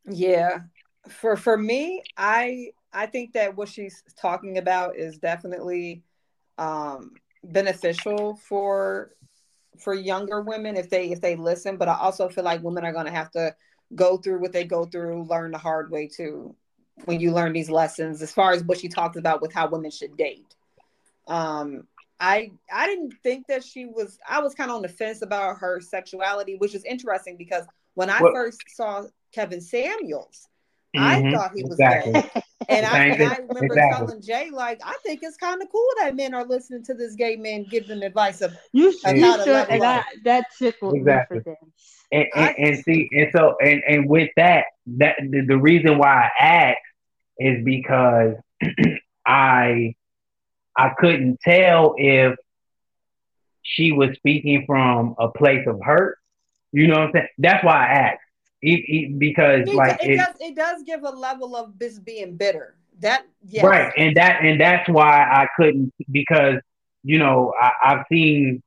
yeah. 0.09 0.61
For 1.09 1.37
for 1.37 1.57
me, 1.57 2.03
I 2.16 2.70
I 2.92 3.07
think 3.07 3.33
that 3.33 3.57
what 3.57 3.68
she's 3.68 4.03
talking 4.20 4.59
about 4.59 4.96
is 4.96 5.18
definitely 5.18 6.03
um 6.59 7.12
beneficial 7.52 8.37
for 8.37 9.12
for 9.78 9.94
younger 9.94 10.40
women 10.40 10.76
if 10.76 10.90
they 10.90 11.11
if 11.11 11.20
they 11.20 11.37
listen, 11.37 11.76
but 11.76 11.88
I 11.88 11.96
also 11.98 12.28
feel 12.28 12.44
like 12.44 12.62
women 12.62 12.84
are 12.84 12.92
going 12.92 13.06
to 13.06 13.12
have 13.12 13.30
to 13.32 13.54
go 13.94 14.16
through 14.16 14.40
what 14.40 14.52
they 14.52 14.64
go 14.64 14.84
through, 14.84 15.24
learn 15.24 15.52
the 15.52 15.58
hard 15.58 15.90
way 15.90 16.08
too 16.08 16.54
when 17.04 17.20
you 17.20 17.32
learn 17.32 17.52
these 17.52 17.70
lessons 17.70 18.20
as 18.22 18.32
far 18.32 18.52
as 18.52 18.64
what 18.64 18.78
she 18.78 18.88
talked 18.88 19.16
about 19.16 19.40
with 19.40 19.52
how 19.52 19.68
women 19.68 19.90
should 19.90 20.16
date. 20.16 20.54
Um 21.26 21.87
I 22.20 22.50
I 22.72 22.87
didn't 22.87 23.14
think 23.22 23.46
that 23.46 23.62
she 23.64 23.87
was 23.87 24.18
I 24.28 24.40
was 24.40 24.54
kind 24.54 24.70
of 24.70 24.76
on 24.76 24.82
the 24.82 24.88
fence 24.88 25.22
about 25.22 25.58
her 25.58 25.80
sexuality, 25.80 26.56
which 26.56 26.74
is 26.74 26.84
interesting 26.84 27.37
because 27.37 27.64
when 27.94 28.11
I 28.11 28.18
first 28.18 28.62
saw 28.68 29.04
Kevin 29.32 29.61
Samuels. 29.61 30.48
Mm-hmm. 30.96 31.27
I 31.27 31.31
thought 31.33 31.53
he 31.55 31.62
was 31.62 31.72
exactly. 31.72 32.12
gay. 32.12 32.42
And 32.70 32.85
I, 32.85 32.98
and 32.98 33.22
I 33.22 33.37
remember 33.37 33.64
exactly. 33.64 34.07
telling 34.07 34.20
Jai, 34.20 34.51
like, 34.53 34.81
I 34.85 34.94
think 35.03 35.20
it's 35.22 35.38
kind 35.38 35.62
of 35.62 35.68
cool 35.72 35.88
that 36.01 36.14
men 36.14 36.35
are 36.35 36.44
listening 36.44 36.85
to 36.85 36.92
this 36.92 37.14
gay 37.14 37.35
man 37.37 37.64
give 37.70 37.88
them 37.88 38.03
advice 38.03 38.42
of, 38.42 38.53
you 38.72 38.92
should, 38.92 39.16
of 39.16 39.22
how 39.22 39.42
should, 39.42 39.70
and 39.70 39.83
I, 39.83 40.05
that 40.24 40.46
tickled 40.59 40.94
exactly. 40.94 41.38
me 41.38 41.44
for 41.44 41.57
them. 41.62 41.72
And, 42.12 42.27
and, 42.35 42.55
and, 42.59 42.85
see, 42.85 43.09
and 43.12 43.31
so, 43.35 43.57
and, 43.62 43.83
and 43.88 44.07
with 44.11 44.29
that, 44.37 44.64
that 44.98 45.16
the, 45.18 45.46
the 45.46 45.57
reason 45.57 45.96
why 45.96 46.29
I 46.38 46.44
asked 46.44 46.81
is 47.38 47.64
because 47.64 48.35
I 49.27 49.94
I 50.77 50.90
couldn't 50.90 51.40
tell 51.40 51.94
if 51.96 52.37
she 53.62 53.92
was 53.92 54.11
speaking 54.16 54.64
from 54.66 55.16
a 55.18 55.29
place 55.29 55.66
of 55.66 55.81
hurt. 55.83 56.18
You 56.72 56.87
know 56.87 56.94
what 56.94 57.07
I'm 57.09 57.12
saying? 57.12 57.29
That's 57.38 57.64
why 57.64 57.87
I 57.87 57.92
asked 57.92 58.20
because 58.61 59.68
it, 59.68 59.75
like 59.75 60.03
it, 60.03 60.12
it, 60.12 60.16
does 60.16 60.35
it 60.40 60.57
does 60.57 60.83
give 60.83 61.03
a 61.05 61.11
level 61.11 61.57
of 61.57 61.79
this 61.79 61.99
being 61.99 62.37
bitter 62.37 62.75
that 63.01 63.25
yes. 63.47 63.64
right 63.64 63.92
and 63.97 64.16
that 64.16 64.42
and 64.42 64.61
that's 64.61 64.88
why 64.88 65.23
i 65.23 65.47
couldn't 65.57 65.92
because 66.11 66.57
you 67.05 67.18
know 67.18 67.53
I, 67.61 67.71
i've 67.85 68.05
seen 68.11 68.62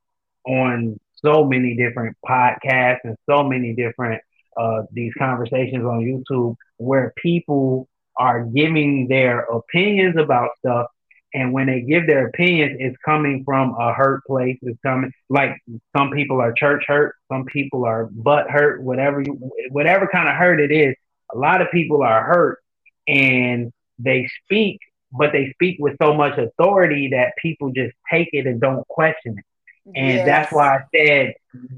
on 0.46 1.00
so 1.16 1.44
many 1.44 1.76
different 1.76 2.16
podcasts 2.26 3.00
and 3.04 3.18
so 3.30 3.44
many 3.44 3.74
different 3.74 4.22
uh, 4.58 4.84
these 4.92 5.14
conversations 5.18 5.84
on 5.84 6.00
youtube 6.00 6.56
where 6.78 7.14
people 7.22 7.88
are 8.18 8.46
giving 8.46 9.08
their 9.08 9.42
opinions 9.42 10.16
about 10.18 10.50
stuff 10.60 10.88
and 11.34 11.54
when 11.54 11.68
they 11.68 11.82
give 11.82 12.08
their 12.08 12.28
opinions, 12.28 12.78
it's 12.80 12.98
coming 13.06 13.44
from 13.46 13.76
a 13.80 13.94
hurt 13.94 14.26
place. 14.26 14.58
It's 14.62 14.80
coming 14.82 15.12
like 15.30 15.58
some 15.96 16.12
people 16.12 16.42
are 16.42 16.52
church 16.52 16.84
hurt, 16.88 17.16
some 17.32 17.46
people 17.46 17.86
are 17.86 18.06
butt 18.12 18.50
hurt, 18.50 18.84
whatever 18.84 19.22
you, 19.22 19.34
whatever 19.70 20.08
kind 20.12 20.28
of 20.28 20.36
hurt 20.36 20.60
it 20.60 20.72
is. 20.72 20.96
A 21.34 21.38
lot 21.38 21.62
of 21.62 21.72
people 21.72 22.04
are 22.04 22.24
hurt, 22.24 22.60
and 23.08 23.72
they 23.98 24.28
speak, 24.44 24.80
but 25.12 25.32
they 25.32 25.52
speak 25.54 25.78
with 25.80 25.96
so 26.02 26.14
much 26.14 26.38
authority 26.38 27.10
that 27.10 27.34
people 27.42 27.72
just 27.72 27.94
take 28.12 28.30
it 28.34 28.46
and 28.46 28.60
don't 28.60 28.86
question 28.90 29.38
it. 29.38 29.46
And 29.96 30.18
yes. 30.18 30.26
that's 30.26 30.52
why 30.52 30.78
I 30.78 30.82
said, 30.94 31.34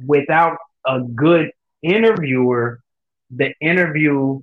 without 0.06 0.58
a 0.86 1.02
good 1.02 1.52
interviewer, 1.84 2.80
the 3.30 3.54
interview 3.62 4.42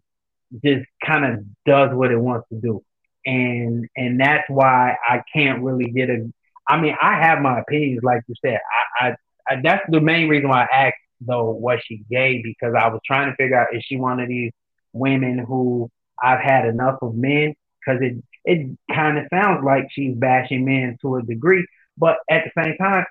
just 0.65 0.87
kind 1.05 1.25
of 1.25 1.45
does 1.67 1.95
what 1.95 2.13
it 2.13 2.19
wants 2.19 2.49
to 2.51 2.61
do 2.61 2.83
and 3.27 3.89
and 3.97 4.21
that's 4.21 4.49
why 4.49 4.97
I 5.09 5.23
can't 5.33 5.63
really 5.63 5.91
get 5.91 6.11
a. 6.11 6.31
I 6.69 6.81
mean, 6.81 6.95
I 7.01 7.21
have 7.21 7.41
my 7.41 7.61
opinions, 7.61 8.01
like 8.03 8.23
you 8.29 8.35
said. 8.45 8.61
I, 9.01 9.09
I, 9.09 9.17
I 9.49 9.61
that's 9.63 9.83
the 9.89 10.01
main 10.01 10.29
reason 10.29 10.49
why 10.49 10.65
I 10.65 10.87
asked 10.87 10.97
though 11.21 11.51
was 11.51 11.81
she 11.85 12.03
gay 12.11 12.41
because 12.43 12.75
I 12.75 12.89
was 12.89 13.01
trying 13.05 13.31
to 13.31 13.37
figure 13.37 13.61
out 13.61 13.75
is 13.75 13.85
she 13.85 13.97
one 13.97 14.21
of 14.21 14.29
these 14.29 14.53
women 14.93 15.39
who 15.39 15.91
I've 16.23 16.41
had 16.41 16.67
enough 16.67 16.99
of 17.03 17.15
men 17.15 17.55
because 17.81 18.01
it 18.03 18.23
it 18.45 18.79
kind 18.93 19.19
of 19.19 19.27
sounds 19.31 19.65
like 19.65 19.89
she's 19.91 20.15
bashing 20.17 20.65
men 20.65 20.97
to 21.03 21.17
a 21.17 21.23
degree, 21.23 21.67
but 21.99 22.17
at 22.31 22.45
the 22.45 22.63
same 22.63 22.77
time, 22.79 23.05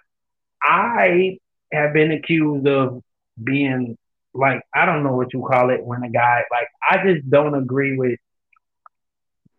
I 0.64 1.38
have 1.72 1.94
been 1.94 2.12
accused 2.12 2.68
of 2.68 3.04
being 3.44 3.98
like 4.34 4.62
I 4.74 4.86
don't 4.86 5.04
know 5.04 5.16
what 5.16 5.34
you 5.34 5.42
call 5.42 5.70
it 5.70 5.84
when 5.84 6.04
a 6.04 6.10
guy 6.10 6.44
like 6.52 6.68
I 6.90 7.04
just 7.04 7.30
don't 7.30 7.56
agree 7.56 7.98
with 7.98 8.20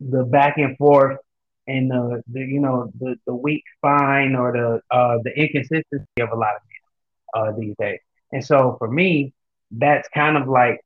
the 0.01 0.25
back 0.25 0.57
and 0.57 0.77
forth 0.77 1.19
and 1.67 1.91
the, 1.91 2.23
the 2.33 2.41
you 2.41 2.61
know 2.61 2.91
the, 2.99 3.17
the 3.27 3.35
weak 3.35 3.63
spine 3.77 4.35
or 4.35 4.53
the 4.53 4.97
uh, 4.97 5.19
the 5.23 5.31
inconsistency 5.39 6.07
of 6.21 6.31
a 6.31 6.37
lot 6.37 6.55
of 6.57 6.63
men 6.67 7.55
uh, 7.55 7.59
these 7.59 7.75
days. 7.79 8.01
And 8.33 8.45
so 8.45 8.77
for 8.79 8.89
me, 8.89 9.35
that's 9.71 10.09
kind 10.09 10.37
of 10.37 10.49
like 10.49 10.81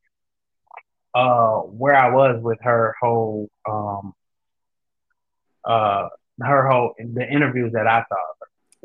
uh, 1.14 1.58
where 1.60 1.94
I 1.94 2.10
was 2.10 2.42
with 2.42 2.58
her 2.62 2.94
whole 3.00 3.48
um, 3.68 4.12
uh, 5.64 6.08
her 6.42 6.68
whole 6.68 6.94
the 6.98 7.26
interviews 7.28 7.72
that 7.72 7.86
I 7.86 8.04
saw. 8.08 8.16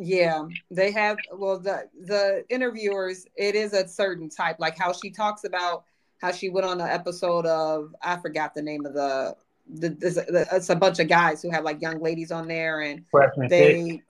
Yeah, 0.02 0.48
they 0.72 0.92
have 0.92 1.18
well 1.34 1.60
the 1.60 1.90
the 2.06 2.46
interviewers. 2.50 3.26
It 3.36 3.56
is 3.56 3.74
a 3.74 3.88
certain 3.88 4.30
type, 4.30 4.58
like 4.60 4.78
how 4.78 4.94
she 4.94 5.10
talks 5.10 5.44
about 5.44 5.84
how 6.22 6.32
she 6.32 6.50
went 6.50 6.66
on 6.66 6.80
an 6.80 6.88
episode 6.88 7.46
of 7.46 7.94
I 8.02 8.18
forgot 8.18 8.54
the 8.54 8.62
name 8.62 8.86
of 8.86 8.94
the 8.94 9.36
the, 9.70 10.48
it's 10.52 10.70
a 10.70 10.76
bunch 10.76 11.00
of 11.00 11.08
guys 11.08 11.42
who 11.42 11.52
have 11.52 11.64
like 11.64 11.82
young 11.82 12.02
ladies 12.02 12.32
on 12.32 12.48
there, 12.48 12.82
and 12.82 13.06
freshman 13.12 13.48
they, 13.48 13.90
fit. 13.90 14.02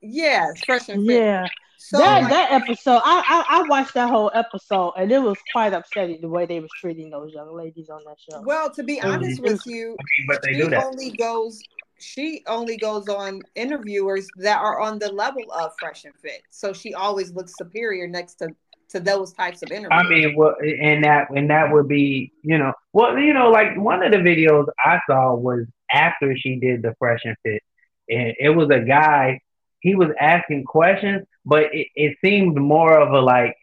yeah, 0.00 0.52
freshman 0.66 1.04
yeah. 1.04 1.46
So 1.80 1.98
that 1.98 2.22
like, 2.22 2.30
that 2.30 2.50
episode, 2.50 3.00
I, 3.04 3.44
I, 3.48 3.60
I 3.60 3.68
watched 3.68 3.94
that 3.94 4.10
whole 4.10 4.32
episode, 4.34 4.94
and 4.96 5.12
it 5.12 5.20
was 5.20 5.38
quite 5.52 5.72
upsetting 5.72 6.20
the 6.20 6.28
way 6.28 6.44
they 6.44 6.58
was 6.58 6.70
treating 6.80 7.08
those 7.08 7.32
young 7.32 7.56
ladies 7.56 7.88
on 7.88 8.02
that 8.04 8.16
show. 8.18 8.42
Well, 8.42 8.68
to 8.70 8.82
be 8.82 9.00
honest 9.00 9.40
mm-hmm. 9.40 9.52
with 9.52 9.62
you, 9.64 9.96
but 10.26 10.42
they 10.42 10.54
she 10.54 10.74
only 10.74 11.10
goes 11.12 11.62
she 12.00 12.42
only 12.46 12.76
goes 12.76 13.08
on 13.08 13.42
interviewers 13.54 14.28
that 14.38 14.60
are 14.60 14.80
on 14.80 14.98
the 14.98 15.10
level 15.12 15.42
of 15.52 15.72
fresh 15.78 16.04
and 16.04 16.14
fit. 16.16 16.42
So 16.50 16.72
she 16.72 16.94
always 16.94 17.32
looks 17.32 17.52
superior 17.56 18.06
next 18.06 18.34
to 18.36 18.48
to 18.90 19.00
those 19.00 19.32
types 19.32 19.62
of 19.62 19.70
interviews. 19.70 19.90
I 19.92 20.08
mean, 20.08 20.36
well, 20.36 20.54
and 20.60 21.04
that 21.04 21.30
and 21.30 21.50
that 21.50 21.72
would 21.72 21.88
be, 21.88 22.32
you 22.42 22.58
know, 22.58 22.72
well, 22.92 23.18
you 23.18 23.34
know, 23.34 23.50
like 23.50 23.76
one 23.76 24.02
of 24.02 24.12
the 24.12 24.18
videos 24.18 24.66
I 24.78 25.00
saw 25.08 25.34
was 25.34 25.66
after 25.90 26.36
she 26.36 26.56
did 26.56 26.82
the 26.82 26.94
fresh 26.98 27.20
and 27.24 27.36
fit, 27.44 27.62
and 28.08 28.34
it 28.38 28.50
was 28.50 28.70
a 28.70 28.80
guy. 28.80 29.40
He 29.80 29.94
was 29.94 30.08
asking 30.18 30.64
questions, 30.64 31.26
but 31.44 31.74
it, 31.74 31.88
it 31.94 32.16
seemed 32.24 32.56
more 32.56 32.98
of 32.98 33.12
a 33.12 33.20
like 33.20 33.56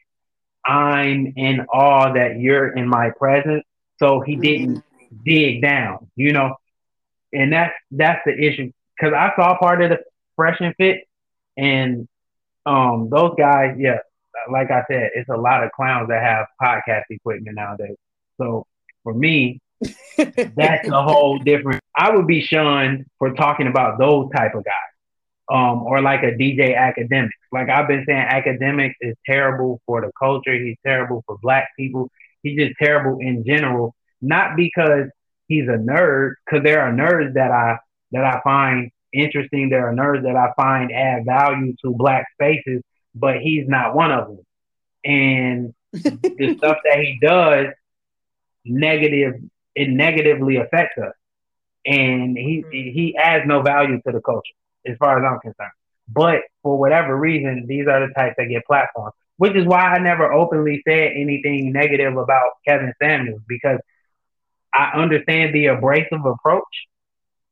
I'm 0.65 1.33
in 1.35 1.61
awe 1.61 2.13
that 2.13 2.39
you're 2.39 2.69
in 2.75 2.87
my 2.87 3.11
presence. 3.17 3.63
So 3.97 4.21
he 4.21 4.35
didn't 4.35 4.77
mm-hmm. 4.77 5.15
dig 5.25 5.61
down, 5.61 6.09
you 6.15 6.33
know, 6.33 6.55
and 7.33 7.51
that's 7.51 7.73
that's 7.91 8.21
the 8.25 8.37
issue. 8.37 8.71
Because 8.97 9.13
I 9.13 9.31
saw 9.35 9.57
part 9.57 9.81
of 9.81 9.89
the 9.89 9.99
fresh 10.35 10.57
and 10.59 10.75
fit, 10.75 11.07
and 11.57 12.07
um 12.65 13.09
those 13.11 13.35
guys, 13.37 13.75
yeah, 13.77 13.99
like 14.51 14.71
I 14.71 14.83
said, 14.89 15.11
it's 15.15 15.29
a 15.29 15.37
lot 15.37 15.63
of 15.63 15.71
clowns 15.71 16.09
that 16.09 16.21
have 16.23 16.47
podcast 16.61 17.03
equipment 17.09 17.55
nowadays. 17.55 17.97
So 18.37 18.65
for 19.03 19.13
me, 19.13 19.59
that's 20.17 20.87
a 20.87 21.03
whole 21.03 21.39
different. 21.39 21.81
I 21.95 22.15
would 22.15 22.27
be 22.27 22.41
shunned 22.41 23.05
for 23.19 23.33
talking 23.33 23.67
about 23.67 23.99
those 23.99 24.29
type 24.35 24.55
of 24.55 24.63
guys, 24.63 24.73
um, 25.51 25.83
or 25.83 26.01
like 26.01 26.23
a 26.23 26.31
DJ 26.31 26.75
Akademiks. 26.75 27.29
Like 27.51 27.69
I've 27.69 27.87
been 27.87 28.03
saying, 28.05 28.27
Akademiks 28.27 28.95
is 29.01 29.15
terrible 29.25 29.81
for 29.85 30.01
the 30.01 30.11
culture. 30.17 30.53
He's 30.53 30.77
terrible 30.85 31.23
for 31.25 31.37
black 31.41 31.69
people. 31.77 32.09
He's 32.41 32.57
just 32.57 32.75
terrible 32.81 33.19
in 33.19 33.43
general. 33.45 33.95
Not 34.21 34.55
because 34.55 35.09
he's 35.47 35.67
a 35.67 35.77
nerd, 35.77 36.33
because 36.45 36.63
there 36.63 36.81
are 36.81 36.91
nerds 36.91 37.33
that 37.33 37.51
I 37.51 37.77
that 38.11 38.23
I 38.23 38.41
find 38.43 38.91
interesting. 39.13 39.69
There 39.69 39.87
are 39.87 39.93
nerds 39.93 40.23
that 40.23 40.35
I 40.35 40.51
find 40.55 40.91
add 40.91 41.25
value 41.25 41.75
to 41.83 41.93
black 41.93 42.25
spaces, 42.33 42.81
but 43.15 43.39
he's 43.39 43.67
not 43.67 43.95
one 43.95 44.11
of 44.11 44.27
them. 44.27 44.45
And 45.03 45.73
the 45.91 46.55
stuff 46.57 46.77
that 46.83 46.99
he 46.99 47.17
does 47.21 47.67
negative 48.65 49.35
it 49.75 49.89
negatively 49.89 50.57
affects 50.57 50.97
us. 50.97 51.13
And 51.85 52.37
he 52.37 52.63
mm-hmm. 52.63 52.71
he 52.71 53.15
adds 53.17 53.45
no 53.45 53.61
value 53.61 54.01
to 54.01 54.11
the 54.11 54.21
culture 54.21 54.53
as 54.85 54.97
far 54.97 55.19
as 55.19 55.29
I'm 55.29 55.39
concerned. 55.39 55.71
But 56.07 56.41
for 56.63 56.77
whatever 56.77 57.15
reason, 57.15 57.65
these 57.67 57.87
are 57.87 58.07
the 58.07 58.13
types 58.13 58.35
that 58.37 58.45
get 58.45 58.65
platforms, 58.65 59.13
which 59.37 59.55
is 59.55 59.65
why 59.65 59.81
I 59.81 59.99
never 59.99 60.31
openly 60.31 60.81
said 60.87 61.11
anything 61.15 61.71
negative 61.71 62.15
about 62.15 62.51
Kevin 62.67 62.93
Samuels 63.01 63.41
because 63.47 63.79
I 64.73 64.91
understand 64.95 65.53
the 65.53 65.67
abrasive 65.67 66.25
approach, 66.25 66.63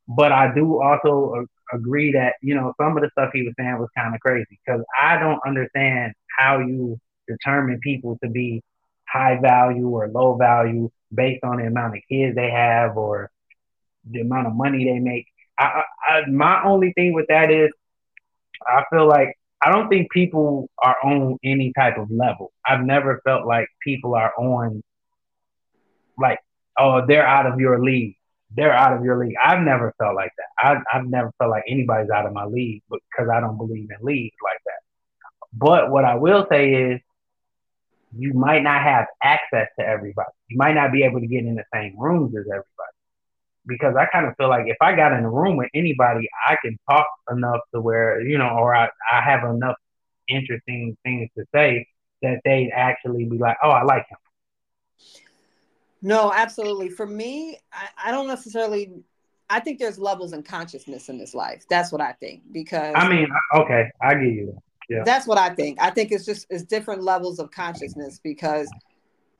but 0.06 0.30
I 0.30 0.54
do 0.54 0.80
also 0.80 1.46
agree 1.72 2.12
that 2.12 2.34
you 2.42 2.54
know 2.54 2.72
some 2.80 2.96
of 2.96 3.02
the 3.02 3.10
stuff 3.12 3.30
he 3.32 3.42
was 3.42 3.54
saying 3.58 3.78
was 3.78 3.88
kind 3.96 4.14
of 4.14 4.20
crazy 4.20 4.58
because 4.64 4.84
I 5.00 5.18
don't 5.18 5.40
understand 5.46 6.14
how 6.38 6.58
you 6.58 6.98
determine 7.28 7.80
people 7.80 8.18
to 8.22 8.28
be 8.28 8.62
high 9.08 9.38
value 9.40 9.88
or 9.88 10.08
low 10.08 10.36
value 10.36 10.90
based 11.14 11.44
on 11.44 11.58
the 11.58 11.66
amount 11.66 11.96
of 11.96 12.02
kids 12.10 12.34
they 12.34 12.50
have 12.50 12.96
or 12.96 13.30
the 14.10 14.20
amount 14.20 14.46
of 14.46 14.54
money 14.54 14.84
they 14.84 14.98
make. 14.98 15.26
I, 15.58 15.82
I, 16.06 16.26
my 16.30 16.62
only 16.64 16.92
thing 16.92 17.12
with 17.14 17.26
that 17.28 17.50
is, 17.50 17.70
I 18.66 18.84
feel 18.90 19.06
like 19.06 19.38
I 19.62 19.70
don't 19.70 19.88
think 19.88 20.10
people 20.10 20.68
are 20.78 20.96
on 21.02 21.38
any 21.44 21.72
type 21.74 21.96
of 21.96 22.10
level. 22.10 22.52
I've 22.66 22.84
never 22.84 23.20
felt 23.24 23.46
like 23.46 23.68
people 23.82 24.14
are 24.14 24.32
on, 24.36 24.82
like, 26.18 26.40
oh, 26.78 27.06
they're 27.06 27.26
out 27.26 27.46
of 27.46 27.60
your 27.60 27.82
league. 27.82 28.16
They're 28.56 28.72
out 28.72 28.96
of 28.96 29.04
your 29.04 29.18
league. 29.18 29.34
I've 29.42 29.60
never 29.60 29.92
felt 29.98 30.14
like 30.14 30.32
that. 30.36 30.46
I've, 30.62 30.82
I've 30.92 31.06
never 31.06 31.32
felt 31.38 31.50
like 31.50 31.64
anybody's 31.68 32.10
out 32.10 32.26
of 32.26 32.32
my 32.32 32.44
league 32.44 32.82
because 32.88 33.28
I 33.32 33.40
don't 33.40 33.56
believe 33.56 33.88
in 33.90 34.04
leagues 34.04 34.36
like 34.42 34.60
that. 34.64 34.80
But 35.52 35.90
what 35.90 36.04
I 36.04 36.16
will 36.16 36.46
say 36.50 36.72
is, 36.72 37.00
you 38.16 38.32
might 38.32 38.62
not 38.62 38.82
have 38.82 39.06
access 39.22 39.68
to 39.78 39.84
everybody. 39.84 40.30
You 40.48 40.56
might 40.56 40.74
not 40.74 40.92
be 40.92 41.02
able 41.02 41.20
to 41.20 41.26
get 41.26 41.44
in 41.44 41.56
the 41.56 41.64
same 41.72 41.98
rooms 41.98 42.34
as 42.36 42.44
everybody. 42.46 42.64
Because 43.66 43.96
I 43.96 44.06
kind 44.06 44.26
of 44.26 44.36
feel 44.36 44.48
like 44.48 44.66
if 44.66 44.76
I 44.80 44.94
got 44.94 45.12
in 45.12 45.24
a 45.24 45.30
room 45.30 45.56
with 45.56 45.70
anybody, 45.74 46.28
I 46.46 46.56
can 46.62 46.78
talk 46.88 47.08
enough 47.30 47.60
to 47.74 47.80
where, 47.80 48.20
you 48.20 48.38
know, 48.38 48.50
or 48.50 48.74
I, 48.74 48.88
I 49.10 49.20
have 49.20 49.42
enough 49.50 49.76
interesting 50.28 50.96
things 51.02 51.30
to 51.36 51.44
say 51.52 51.88
that 52.22 52.40
they'd 52.44 52.70
actually 52.72 53.24
be 53.24 53.38
like, 53.38 53.56
oh, 53.62 53.70
I 53.70 53.82
like 53.82 54.06
him. 54.08 54.18
No, 56.04 56.30
absolutely. 56.34 56.90
For 56.90 57.06
me, 57.06 57.58
I, 57.72 57.88
I 58.08 58.10
don't 58.10 58.28
necessarily 58.28 58.92
I 59.48 59.60
think 59.60 59.78
there's 59.78 59.98
levels 59.98 60.32
in 60.34 60.42
consciousness 60.42 61.08
in 61.08 61.18
this 61.18 61.34
life. 61.34 61.64
That's 61.68 61.90
what 61.90 62.00
I 62.00 62.12
think. 62.12 62.42
Because 62.52 62.94
I 62.94 63.08
mean, 63.08 63.28
okay, 63.54 63.90
I 64.02 64.14
get 64.14 64.34
you. 64.34 64.62
Yeah. 64.90 65.02
That's 65.02 65.26
what 65.26 65.38
I 65.38 65.54
think. 65.54 65.80
I 65.80 65.90
think 65.90 66.12
it's 66.12 66.26
just 66.26 66.46
it's 66.50 66.62
different 66.62 67.02
levels 67.02 67.38
of 67.38 67.50
consciousness 67.50 68.20
because 68.22 68.70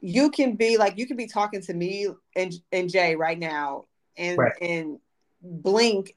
you 0.00 0.30
can 0.30 0.56
be 0.56 0.78
like 0.78 0.96
you 0.96 1.06
can 1.06 1.18
be 1.18 1.26
talking 1.26 1.60
to 1.62 1.74
me 1.74 2.08
and 2.34 2.54
and 2.72 2.90
Jai 2.90 3.12
right 3.12 3.38
now 3.38 3.84
and 4.16 4.38
right. 4.38 4.52
and 4.62 4.98
blink 5.42 6.16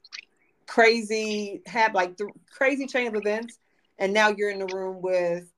crazy 0.66 1.60
have 1.66 1.94
like 1.94 2.16
the 2.16 2.26
crazy 2.50 2.86
chain 2.86 3.06
of 3.06 3.14
events 3.14 3.58
and 3.98 4.14
now 4.14 4.28
you're 4.28 4.50
in 4.50 4.60
the 4.60 4.74
room 4.74 5.02
with 5.02 5.52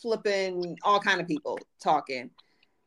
flipping 0.00 0.78
all 0.82 1.00
kind 1.00 1.20
of 1.20 1.28
people 1.28 1.58
talking 1.82 2.30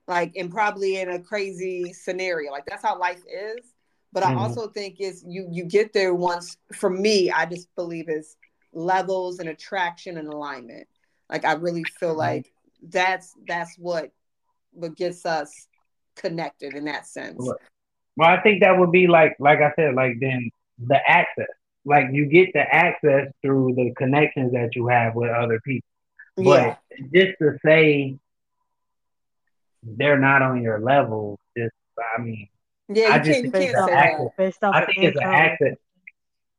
like 0.10 0.34
and 0.36 0.52
probably 0.52 0.98
in 0.98 1.10
a 1.10 1.20
crazy 1.20 1.94
scenario 1.94 2.52
like 2.52 2.66
that's 2.66 2.84
how 2.84 3.00
life 3.00 3.22
is 3.32 3.74
but 4.12 4.24
mm-hmm. 4.24 4.38
i 4.38 4.42
also 4.42 4.68
think 4.68 5.00
is 5.00 5.24
you 5.26 5.48
you 5.50 5.64
get 5.64 5.94
there 5.94 6.14
once 6.14 6.58
for 6.74 6.90
me 6.90 7.32
i 7.32 7.46
just 7.46 7.74
believe 7.76 8.10
is 8.10 8.36
levels 8.74 9.40
and 9.40 9.50
attraction 9.50 10.18
and 10.18 10.28
alignment. 10.28 10.88
Like 11.30 11.46
I 11.46 11.54
really 11.54 11.84
feel 12.00 12.10
mm-hmm. 12.10 12.20
like 12.20 12.54
that's 12.82 13.34
that's 13.48 13.76
what 13.78 14.12
what 14.72 14.96
gets 14.96 15.26
us 15.26 15.68
connected 16.16 16.76
in 16.76 16.86
that 16.86 17.08
sense. 17.08 17.38
Well, 17.38 18.30
I 18.30 18.42
think 18.42 18.62
that 18.62 18.78
would 18.78 18.92
be 18.92 19.08
like 19.08 19.36
like 19.40 19.60
I 19.60 19.74
said, 19.76 19.96
like 19.96 20.16
then 20.20 20.50
the 20.80 21.00
access. 21.08 21.48
Like 21.86 22.08
you 22.12 22.26
get 22.26 22.54
the 22.54 22.62
access 22.62 23.32
through 23.42 23.74
the 23.76 23.94
connections 23.96 24.52
that 24.54 24.76
you 24.76 24.88
have 24.88 25.16
with 25.16 25.30
other 25.30 25.60
people. 25.62 25.88
But 26.36 26.80
yeah. 26.92 27.06
just 27.14 27.38
to 27.40 27.58
say 27.66 28.18
they're 29.84 30.20
not 30.20 30.42
on 30.42 30.62
your 30.62 30.80
level, 30.80 31.40
just 31.58 31.74
I 32.18 32.22
mean 32.22 32.48
yeah, 32.90 33.14
I 33.14 33.20
just 33.20 33.42
think 33.42 33.56
it's 33.56 33.78
an 33.78 33.90
access. 33.90 34.58
I 34.64 34.86
think 34.86 35.04
it's 35.04 35.18
an 35.18 35.24
access. 35.24 35.76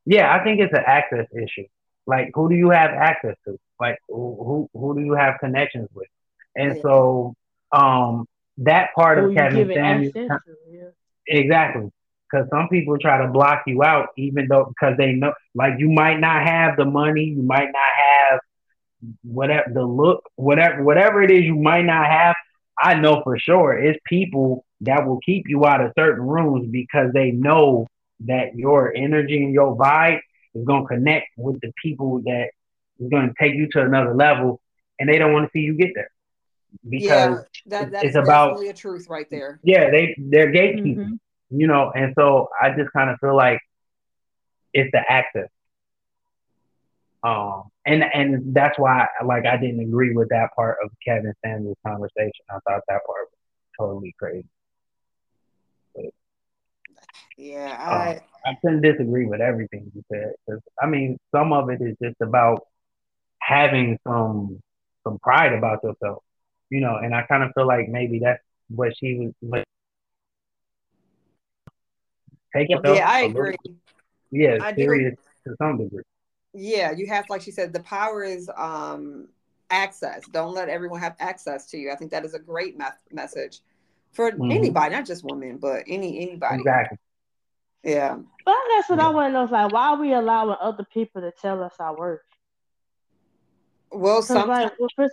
Yeah, 0.07 0.33
I 0.35 0.45
think 0.45 0.61
it's 0.61 0.73
an 0.73 0.85
access 0.87 1.27
issue. 1.35 1.67
Like, 2.07 2.31
who 2.35 2.49
do 2.49 2.55
you 2.55 2.71
have 2.71 2.91
access 2.91 3.37
to? 3.47 3.59
Like, 3.81 3.99
who 4.09 4.69
who 4.73 4.95
do 4.95 5.01
you 5.05 5.15
have 5.15 5.41
connections 5.41 5.89
with? 5.93 6.09
And 6.57 6.77
yeah. 6.77 6.83
so, 6.83 7.35
um, 7.73 8.27
that 8.59 8.91
part 8.95 9.19
who 9.19 9.31
of 9.31 9.35
Kevin 9.35 9.73
Samuels, 9.73 10.13
yeah. 10.15 10.91
exactly, 11.27 11.91
because 12.31 12.49
some 12.51 12.69
people 12.69 12.97
try 12.99 13.25
to 13.25 13.29
block 13.29 13.63
you 13.67 13.83
out, 13.83 14.09
even 14.17 14.47
though 14.49 14.67
because 14.67 14.97
they 14.97 15.13
know, 15.13 15.33
like, 15.55 15.75
you 15.79 15.89
might 15.91 16.21
not 16.21 16.47
have 16.47 16.77
the 16.77 16.85
money, 16.85 17.25
you 17.25 17.43
might 17.43 17.71
not 17.73 17.91
have 18.07 18.41
whatever 19.23 19.71
the 19.73 19.85
look, 19.85 20.31
whatever 20.37 20.83
whatever 20.85 21.23
it 21.23 21.31
is, 21.31 21.45
you 21.45 21.57
might 21.57 21.85
not 21.85 22.07
have. 22.07 22.37
I 22.81 22.95
know 22.95 23.23
for 23.23 23.39
sure 23.39 23.79
it's 23.79 23.99
people 24.07 24.65
that 24.83 25.07
will 25.07 25.21
keep 25.21 25.45
you 25.49 25.67
out 25.67 25.81
of 25.81 25.93
certain 25.99 26.27
rooms 26.27 26.69
because 26.71 27.13
they 27.13 27.31
know 27.31 27.87
that 28.21 28.55
your 28.55 28.95
energy 28.95 29.43
and 29.43 29.53
your 29.53 29.77
vibe 29.77 30.21
is 30.55 30.65
going 30.65 30.83
to 30.83 30.89
connect 30.89 31.27
with 31.37 31.61
the 31.61 31.73
people 31.83 32.23
that 32.23 32.51
is 32.99 33.11
going 33.11 33.29
to 33.29 33.35
take 33.39 33.55
you 33.55 33.69
to 33.73 33.83
another 33.83 34.15
level, 34.15 34.61
and 34.99 35.09
they 35.09 35.19
don't 35.19 35.33
want 35.33 35.47
to 35.47 35.51
see 35.53 35.61
you 35.61 35.75
get 35.75 35.91
there 35.95 36.11
because 36.89 37.39
yeah, 37.67 37.81
that, 37.81 37.93
that's 37.93 38.05
it's 38.05 38.17
about 38.17 38.63
a 38.63 38.73
truth 38.73 39.09
right 39.09 39.29
there. 39.31 39.61
Yeah, 39.63 39.91
they 39.91 40.15
they're 40.19 40.53
gatekeeping, 40.53 40.97
mm-hmm. 40.97 41.61
you 41.61 41.67
know, 41.67 41.91
and 41.95 42.15
so 42.19 42.49
I 42.61 42.71
just 42.71 42.93
kind 42.93 43.11
of 43.11 43.19
feel 43.19 43.37
like 43.37 43.61
it's 44.73 44.91
the 44.93 45.01
access. 45.09 45.49
Um, 47.23 47.65
and 47.85 48.03
and 48.03 48.55
that's 48.55 48.79
why 48.79 49.07
like 49.25 49.45
I 49.45 49.59
didn't 49.59 49.81
agree 49.81 50.15
with 50.15 50.31
that 50.31 50.51
part 50.57 50.79
of 50.83 50.91
Kevin 51.07 51.35
Samuels' 51.45 51.77
conversation. 51.87 52.45
I 52.49 52.55
thought 52.67 52.83
that 52.89 53.05
part 53.07 53.27
was 53.29 53.39
totally 53.79 54.15
crazy. 54.19 54.47
But, 55.95 56.07
yeah, 57.37 57.77
I 57.79 58.15
um, 58.15 58.21
I 58.47 58.57
couldn't 58.63 58.81
disagree 58.81 59.27
with 59.27 59.41
everything 59.43 59.93
you 59.95 60.03
said. 60.11 60.33
Cause, 60.49 60.61
I 60.81 60.87
mean, 60.87 61.19
some 61.35 61.53
of 61.53 61.69
it 61.69 61.83
is 61.83 61.97
just 62.03 62.17
about 62.23 62.67
having 63.41 63.99
some 64.07 64.63
some 65.05 65.19
pride 65.19 65.53
about 65.53 65.85
yourself, 65.85 66.23
you 66.71 66.81
know. 66.81 66.97
And 66.97 67.15
I 67.15 67.23
kind 67.23 67.43
of 67.43 67.51
feel 67.55 67.67
like 67.67 67.89
maybe 67.89 68.21
that's 68.21 68.43
what 68.69 68.97
she 68.99 69.17
was. 69.17 69.33
But 69.43 69.65
take. 72.57 72.71
Yeah, 72.71 73.11
I 73.11 73.21
agree. 73.23 73.57
Little, 73.65 73.77
yeah, 74.31 74.59
I 74.63 74.75
serious 74.75 75.17
do. 75.45 75.51
to 75.51 75.57
some 75.59 75.77
degree. 75.77 76.03
Yeah, 76.53 76.91
you 76.91 77.07
have, 77.07 77.27
like 77.29 77.43
she 77.43 77.51
said, 77.51 77.73
the 77.73 77.81
power 77.81 78.23
is 78.25 78.51
um 78.57 79.29
access. 79.71 80.23
Don't 80.33 80.55
let 80.55 80.69
everyone 80.69 81.01
have 81.01 81.17
access 81.21 81.67
to 81.67 81.79
you. 81.79 81.91
I 81.91 81.97
think 81.97 82.11
that 82.11 82.25
is 82.25 82.35
a 82.35 82.39
great 82.39 82.77
me- 82.77 82.85
message 83.13 83.61
for 84.13 84.31
mm-hmm. 84.31 84.51
anybody, 84.51 84.95
not 84.95 85.07
just 85.07 85.25
women, 85.25 85.59
but 85.59 85.85
any 85.87 86.21
anybody. 86.21 86.57
Exactly. 86.57 86.99
Yeah. 87.85 88.19
But 88.45 88.57
that's 88.75 88.89
what 88.89 88.99
yeah. 88.99 89.07
I 89.07 89.11
want 89.11 89.29
to 89.29 89.33
know 89.33 89.45
is 89.45 89.51
like, 89.51 89.73
why 89.73 89.89
are 89.91 90.01
we 90.01 90.13
allowing 90.13 90.57
other 90.61 90.85
people 90.93 91.23
to 91.23 91.33
tell 91.41 91.63
us 91.63 91.75
our 91.79 91.97
worth? 91.97 92.21
Well, 93.91 94.23
sometimes 94.23 94.73
because 94.79 95.11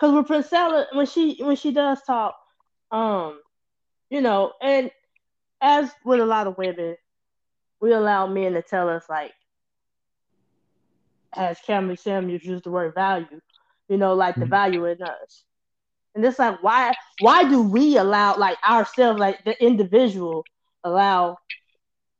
like, 0.00 0.12
with 0.12 0.26
Priscilla, 0.26 0.86
when 0.92 1.06
she 1.06 1.36
when 1.42 1.56
she 1.56 1.72
does 1.72 2.02
talk, 2.02 2.36
um, 2.90 3.40
you 4.10 4.20
know, 4.20 4.52
and 4.60 4.90
as 5.60 5.90
with 6.04 6.20
a 6.20 6.26
lot 6.26 6.46
of 6.46 6.58
women, 6.58 6.96
we 7.80 7.92
allow 7.92 8.26
men 8.26 8.52
to 8.54 8.62
tell 8.62 8.88
us 8.88 9.04
like 9.08 9.32
as 11.34 11.60
Cameron 11.60 11.96
Samuels 11.96 12.44
used 12.44 12.64
the 12.64 12.70
word 12.70 12.94
value, 12.94 13.40
you 13.88 13.96
know, 13.96 14.14
like 14.14 14.38
the 14.38 14.46
Mhm. 14.46 14.46
value 14.46 14.84
in 14.86 15.02
us. 15.02 15.44
And 16.14 16.24
it's 16.24 16.38
like 16.38 16.62
why 16.62 16.94
why 17.18 17.48
do 17.48 17.62
we 17.62 17.96
allow 17.96 18.36
like 18.36 18.58
ourselves, 18.68 19.18
like 19.20 19.44
the 19.44 19.62
individual, 19.64 20.46
allow, 20.84 21.38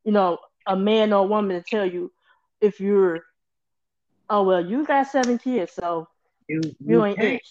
you 0.04 0.12
know, 0.12 0.38
a 0.66 0.76
man 0.76 1.12
or 1.12 1.24
a 1.24 1.28
woman 1.28 1.56
to 1.56 1.62
tell 1.62 1.86
you 1.86 2.12
if 2.60 2.80
you're 2.80 3.24
oh 4.30 4.42
well 4.44 4.64
you 4.64 4.84
got 4.84 5.04
seven 5.06 5.38
kids, 5.38 5.72
so 5.72 6.06
You 6.48 6.74
you 6.84 7.04
you 7.04 7.04
ain't 7.04 7.20
can't 7.20 7.38
it. 7.38 7.42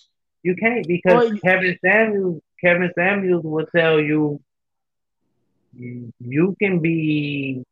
you 0.44 0.56
can't 0.56 0.88
because 0.88 1.22
Well, 1.22 1.34
you- 1.34 1.42
Kevin 1.44 1.78
Samuels 1.84 2.42
Kevin 2.64 2.92
Samuels 2.96 3.44
will 3.44 3.66
tell 3.76 4.00
you 4.00 4.40
you 6.20 6.56
can 6.62 6.80
be 6.80 7.64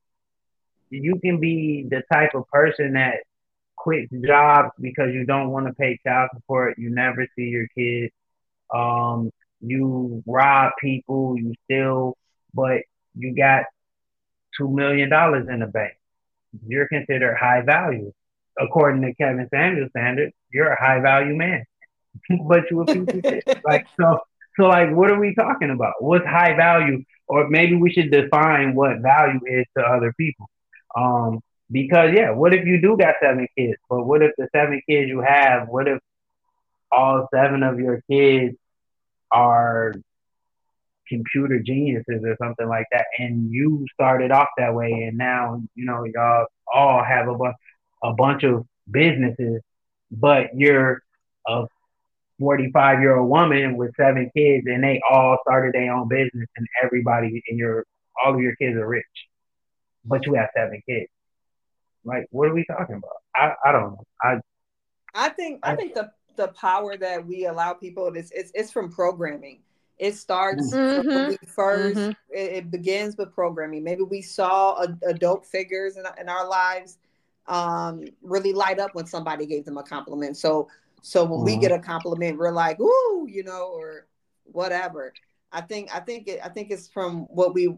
you 0.90 1.20
can 1.24 1.40
be 1.40 1.86
the 1.90 2.02
type 2.12 2.32
of 2.36 2.48
person 2.50 2.94
that 2.94 3.16
quits 3.78 4.12
jobs 4.26 4.72
because 4.82 5.14
you 5.14 5.26
don't 5.26 5.50
want 5.50 5.68
to 5.68 5.74
pay 5.74 6.00
child 6.06 6.30
support, 6.34 6.78
you 6.78 6.90
never 6.90 7.28
see 7.36 7.46
your 7.46 7.68
kids, 7.78 8.12
um, 8.74 9.32
you 9.62 10.24
rob 10.26 10.74
people, 10.82 11.38
you 11.38 11.54
steal, 11.66 12.18
but 12.54 12.82
you 13.16 13.36
got 13.36 13.66
two 14.58 14.70
million 14.70 15.10
dollars 15.10 15.48
in 15.50 15.60
the 15.60 15.68
bank. 15.68 15.94
You're 16.68 16.88
considered 16.88 17.38
high 17.38 17.62
value. 17.62 18.12
According 18.60 19.04
to 19.04 19.14
Kevin 19.14 19.48
Samuels 19.54 19.92
standards, 19.92 20.34
you're 20.52 20.74
a 20.74 20.82
high 20.82 21.00
value 21.00 21.36
man. 21.36 21.64
but 22.48 22.70
you 22.72 22.82
a 22.82 22.86
piece 22.86 23.08
of 23.08 23.22
shit. 23.24 23.62
Like 23.66 23.88
so 24.00 24.20
so 24.58 24.64
like 24.64 24.92
what 24.92 25.12
are 25.12 25.20
we 25.20 25.36
talking 25.36 25.70
about? 25.70 25.94
What's 26.00 26.26
high 26.26 26.56
value? 26.56 27.04
Or 27.28 27.50
maybe 27.50 27.76
we 27.76 27.92
should 27.92 28.12
define 28.12 28.74
what 28.74 29.00
value 29.00 29.40
is 29.46 29.66
to 29.78 29.84
other 29.84 30.14
people. 30.18 30.50
Um 30.96 31.42
because 31.72 32.12
yeah, 32.16 32.32
what 32.32 32.54
if 32.54 32.66
you 32.66 32.82
do 32.82 32.98
got 32.98 33.16
seven 33.22 33.48
kids? 33.58 33.78
But 33.90 34.06
what 34.06 34.22
if 34.22 34.32
the 34.38 34.48
seven 34.56 34.82
kids 34.90 35.10
you 35.10 35.22
have, 35.22 35.68
what 35.68 35.88
if 35.88 36.00
all 36.92 37.28
seven 37.34 37.64
of 37.64 37.80
your 37.80 38.02
kids 38.10 38.56
are 39.32 39.94
computer 41.08 41.60
geniuses 41.60 42.22
or 42.24 42.36
something 42.42 42.68
like 42.68 42.86
that 42.92 43.06
and 43.18 43.52
you 43.52 43.86
started 43.94 44.32
off 44.32 44.48
that 44.58 44.74
way 44.74 44.92
and 44.92 45.18
now 45.18 45.62
you 45.74 45.86
know 45.86 46.04
y'all 46.14 46.46
all 46.74 47.04
have 47.04 47.28
a, 47.30 47.34
bu- 47.34 47.54
a 48.04 48.14
bunch 48.14 48.44
of 48.44 48.66
businesses 48.92 49.62
but 50.12 50.48
you're 50.54 51.02
a 51.48 51.64
45 52.40 53.00
year 53.00 53.18
old 53.18 53.30
woman 53.30 53.78
with 53.78 53.96
seven 53.96 54.30
kids 54.36 54.66
and 54.68 54.84
they 54.84 55.00
all 55.10 55.38
started 55.48 55.74
their 55.74 55.94
own 55.94 56.08
business 56.08 56.48
and 56.58 56.68
everybody 56.84 57.42
in 57.48 57.58
your 57.58 57.86
all 58.24 58.36
of 58.36 58.42
your 58.42 58.56
kids 58.58 58.76
are 58.76 58.88
rich 58.88 59.06
but 60.06 60.26
you 60.26 60.34
have 60.34 60.50
seven 60.56 60.82
kids 60.88 61.10
like 62.08 62.26
what 62.32 62.48
are 62.50 62.54
we 62.54 62.66
talking 62.66 62.96
about 62.96 63.18
i, 63.36 63.52
I 63.70 63.72
don't 63.72 63.92
know 63.92 64.04
i 64.24 64.40
I 65.14 65.30
think 65.30 65.62
I 65.64 65.76
think 65.76 65.94
the 65.96 66.12
the 66.36 66.50
power 66.50 66.96
that 66.98 67.26
we 67.26 67.46
allow 67.46 67.74
people 67.74 68.08
is 68.14 68.32
it's, 68.32 68.52
it's 68.54 68.72
from 68.72 68.92
programming. 68.92 69.60
It 69.98 70.14
starts 70.16 70.70
from 70.70 71.06
when 71.08 71.26
Mhm. 71.26 71.28
we 71.30 71.38
1st 71.48 71.98
Mhm. 71.98 72.16
It, 72.30 72.54
it 72.54 72.72
begins 72.72 73.18
with 73.18 73.34
programming. 73.34 73.84
Maybe 73.84 74.04
we 74.04 74.22
saw 74.22 74.84
a, 74.84 74.96
adult 75.08 75.46
figures 75.46 75.98
in, 75.98 76.06
in 76.22 76.30
our 76.30 76.48
lives 76.48 77.00
um, 77.48 78.04
really 78.22 78.54
light 78.54 78.78
up 78.80 78.94
when 78.94 79.08
somebody 79.08 79.48
gave 79.48 79.66
them 79.66 79.78
a 79.78 79.84
compliment. 79.84 80.38
So 80.38 80.70
so 81.02 81.24
when 81.26 81.44
we 81.44 81.56
Mhm. 81.56 81.62
get 81.62 81.72
a 81.72 81.80
compliment, 81.80 82.38
we're 82.38 82.52
like, 82.52 82.80
"Ooh," 82.80 83.26
you 83.28 83.44
know, 83.44 83.72
or 83.74 84.08
whatever. 84.44 85.14
I 85.52 85.62
think 85.62 85.94
I 85.96 86.00
think 86.02 86.28
it, 86.28 86.40
I 86.44 86.50
think 86.50 86.70
it's 86.70 86.88
from 86.88 87.22
what 87.24 87.56
we 87.56 87.76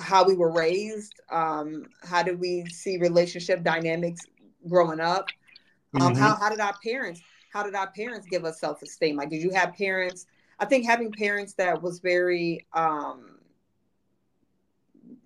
how 0.00 0.24
we 0.26 0.34
were 0.34 0.50
raised. 0.50 1.20
Um, 1.30 1.86
how 2.02 2.22
did 2.22 2.38
we 2.40 2.68
see 2.70 2.98
relationship 2.98 3.62
dynamics 3.62 4.26
growing 4.68 5.00
up? 5.00 5.34
Um, 6.00 6.14
Mhm. 6.14 6.18
how, 6.18 6.36
how 6.36 6.50
did 6.50 6.60
our 6.60 6.76
parents 6.82 7.22
how 7.50 7.62
did 7.62 7.76
our 7.76 7.90
parents 7.92 8.26
give 8.26 8.44
us 8.44 8.58
self-esteem 8.58 9.16
like 9.16 9.30
did 9.30 9.40
you 9.40 9.52
have 9.52 9.74
parents 9.74 10.26
i 10.58 10.64
think 10.64 10.84
having 10.84 11.12
parents 11.12 11.54
that 11.54 11.80
was 11.80 12.00
very 12.00 12.66
um 12.72 13.38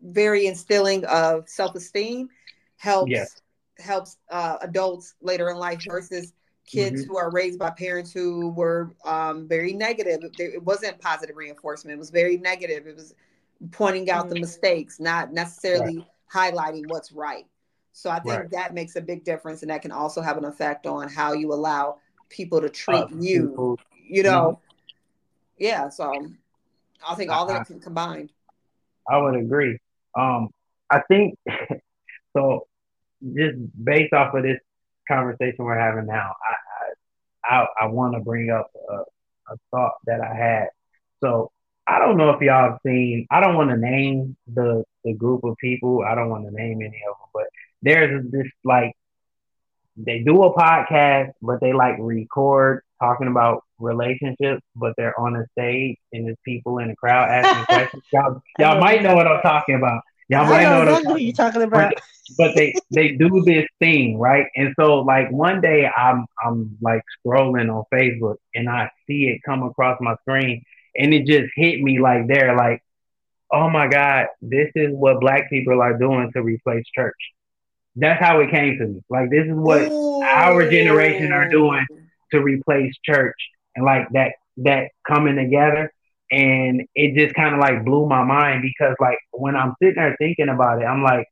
very 0.02 0.46
instilling 0.46 1.04
of 1.06 1.48
self-esteem 1.48 2.28
helps 2.76 3.10
Yes. 3.10 3.36
helps 3.78 4.18
uh, 4.30 4.58
adults 4.62 5.14
later 5.22 5.50
in 5.50 5.56
life 5.56 5.80
versus 5.86 6.32
kids 6.66 7.02
Mhm. 7.02 7.08
who 7.08 7.16
are 7.16 7.30
raised 7.30 7.58
by 7.58 7.70
parents 7.70 8.12
who 8.12 8.50
were 8.50 8.94
um, 9.04 9.48
very 9.48 9.72
negative 9.72 10.20
it 10.38 10.62
wasn't 10.62 10.98
positive 11.00 11.36
reinforcement 11.36 11.94
it 11.94 11.98
was 11.98 12.10
very 12.10 12.36
negative 12.36 12.86
it 12.86 12.94
was 12.96 13.14
pointing 13.72 14.08
out 14.10 14.28
the 14.28 14.34
Mhm. 14.36 14.40
mistakes 14.40 15.00
not 15.00 15.32
necessarily 15.32 16.06
highlighting 16.32 16.86
what's 16.86 17.12
right 17.12 17.46
so 17.92 18.08
I 18.10 18.20
think 18.20 18.38
Right. 18.38 18.50
that 18.50 18.74
makes 18.74 18.94
a 18.94 19.00
big 19.00 19.24
difference, 19.24 19.62
and 19.62 19.70
that 19.72 19.82
can 19.82 19.90
also 19.90 20.20
have 20.20 20.36
an 20.36 20.44
effect 20.44 20.86
on 20.86 21.08
how 21.08 21.32
you 21.32 21.52
allow 21.52 21.98
people 22.28 22.60
to 22.60 22.68
treat 22.68 22.94
Uh, 23.10 23.16
you. 23.18 23.48
people- 23.48 23.78
You 24.10 24.22
know, 24.22 24.60
yeah. 25.58 25.88
So 25.88 26.30
I 27.04 27.14
think 27.16 27.32
all 27.32 27.46
that 27.46 27.66
can 27.66 27.80
combined. 27.80 28.30
I 29.08 29.18
would 29.18 29.34
agree. 29.34 29.78
Um, 30.14 30.50
I 30.90 31.00
think 31.08 31.36
so. 32.36 32.68
Just 33.34 33.56
based 33.84 34.12
off 34.12 34.32
of 34.34 34.44
this 34.44 34.60
conversation 35.08 35.64
we're 35.64 35.76
having 35.76 36.06
now, 36.06 36.36
I 36.48 36.54
I, 37.50 37.62
I, 37.62 37.66
I 37.80 37.86
want 37.86 38.14
to 38.14 38.20
bring 38.20 38.48
up 38.50 38.70
a, 38.88 38.94
a 39.52 39.56
thought 39.72 39.94
that 40.06 40.20
I 40.20 40.32
had. 40.34 40.68
So 41.20 41.50
I 41.88 41.98
don't 41.98 42.16
know 42.16 42.30
if 42.30 42.40
y'all 42.40 42.70
have 42.70 42.78
seen. 42.84 43.26
I 43.30 43.40
don't 43.40 43.56
want 43.56 43.70
to 43.70 43.76
name 43.76 44.36
the 44.52 44.84
the 45.04 45.14
group 45.14 45.44
of 45.44 45.56
people. 45.56 46.02
I 46.06 46.14
don't 46.14 46.28
want 46.28 46.44
to 46.44 46.50
name 46.50 46.80
any 46.82 47.02
of 47.08 47.16
them, 47.16 47.28
but 47.32 47.46
there's 47.82 48.30
this 48.30 48.46
like 48.64 48.92
they 49.96 50.20
do 50.20 50.42
a 50.42 50.54
podcast, 50.54 51.32
but 51.42 51.60
they 51.60 51.72
like 51.72 51.96
record 51.98 52.82
talking 53.00 53.28
about 53.28 53.64
relationships, 53.78 54.62
but 54.76 54.94
they're 54.96 55.18
on 55.18 55.36
a 55.36 55.46
stage 55.52 55.96
and 56.12 56.26
there's 56.26 56.36
people 56.44 56.78
in 56.78 56.88
the 56.88 56.96
crowd 56.96 57.28
asking 57.30 57.64
questions. 57.76 58.02
Y'all, 58.12 58.42
y'all 58.58 58.80
might 58.80 59.02
know 59.02 59.14
what 59.14 59.26
I'm 59.26 59.40
talking 59.42 59.76
about. 59.76 60.02
Y'all 60.28 60.44
I 60.44 60.50
might 60.50 60.62
know 60.64 60.70
know 60.70 60.78
what 60.80 60.88
I'm 60.88 60.94
exactly 60.94 61.12
talking 61.12 61.24
you're 61.24 61.34
talking 61.34 61.62
about. 61.62 61.94
but 62.36 62.54
they 62.54 62.74
they 62.90 63.08
do 63.12 63.42
this 63.46 63.66
thing 63.78 64.18
right 64.18 64.46
and 64.54 64.74
so 64.78 65.00
like 65.00 65.30
one 65.32 65.62
day 65.62 65.88
i'm 65.96 66.26
i'm 66.44 66.76
like 66.82 67.02
scrolling 67.26 67.74
on 67.74 67.84
facebook 67.90 68.36
and 68.54 68.68
i 68.68 68.90
see 69.06 69.28
it 69.28 69.40
come 69.46 69.62
across 69.62 69.98
my 70.02 70.14
screen 70.16 70.62
and 70.98 71.14
it 71.14 71.26
just 71.26 71.52
hit 71.54 71.80
me 71.80 72.00
like 72.00 72.26
there 72.26 72.56
like 72.56 72.82
oh 73.52 73.70
my 73.70 73.86
god 73.88 74.26
this 74.42 74.70
is 74.74 74.90
what 74.92 75.20
black 75.20 75.48
people 75.48 75.80
are 75.80 75.96
doing 75.96 76.30
to 76.32 76.42
replace 76.42 76.84
church. 76.94 77.16
That's 77.96 78.20
how 78.22 78.40
it 78.40 78.50
came 78.50 78.78
to 78.78 78.86
me. 78.86 79.00
Like 79.08 79.30
this 79.30 79.46
is 79.46 79.54
what 79.54 79.90
our 80.22 80.68
generation 80.70 81.32
are 81.32 81.48
doing 81.48 81.86
to 82.32 82.40
replace 82.40 82.94
church 83.04 83.36
and 83.74 83.84
like 83.84 84.08
that 84.12 84.32
that 84.58 84.90
coming 85.06 85.36
together. 85.36 85.92
And 86.30 86.82
it 86.94 87.14
just 87.14 87.34
kind 87.34 87.54
of 87.54 87.60
like 87.60 87.84
blew 87.84 88.06
my 88.06 88.22
mind 88.22 88.62
because 88.62 88.94
like 89.00 89.18
when 89.32 89.56
i'm 89.56 89.74
sitting 89.80 89.94
there 89.96 90.14
thinking 90.18 90.50
about 90.50 90.82
it 90.82 90.84
i'm 90.84 91.02
like 91.02 91.26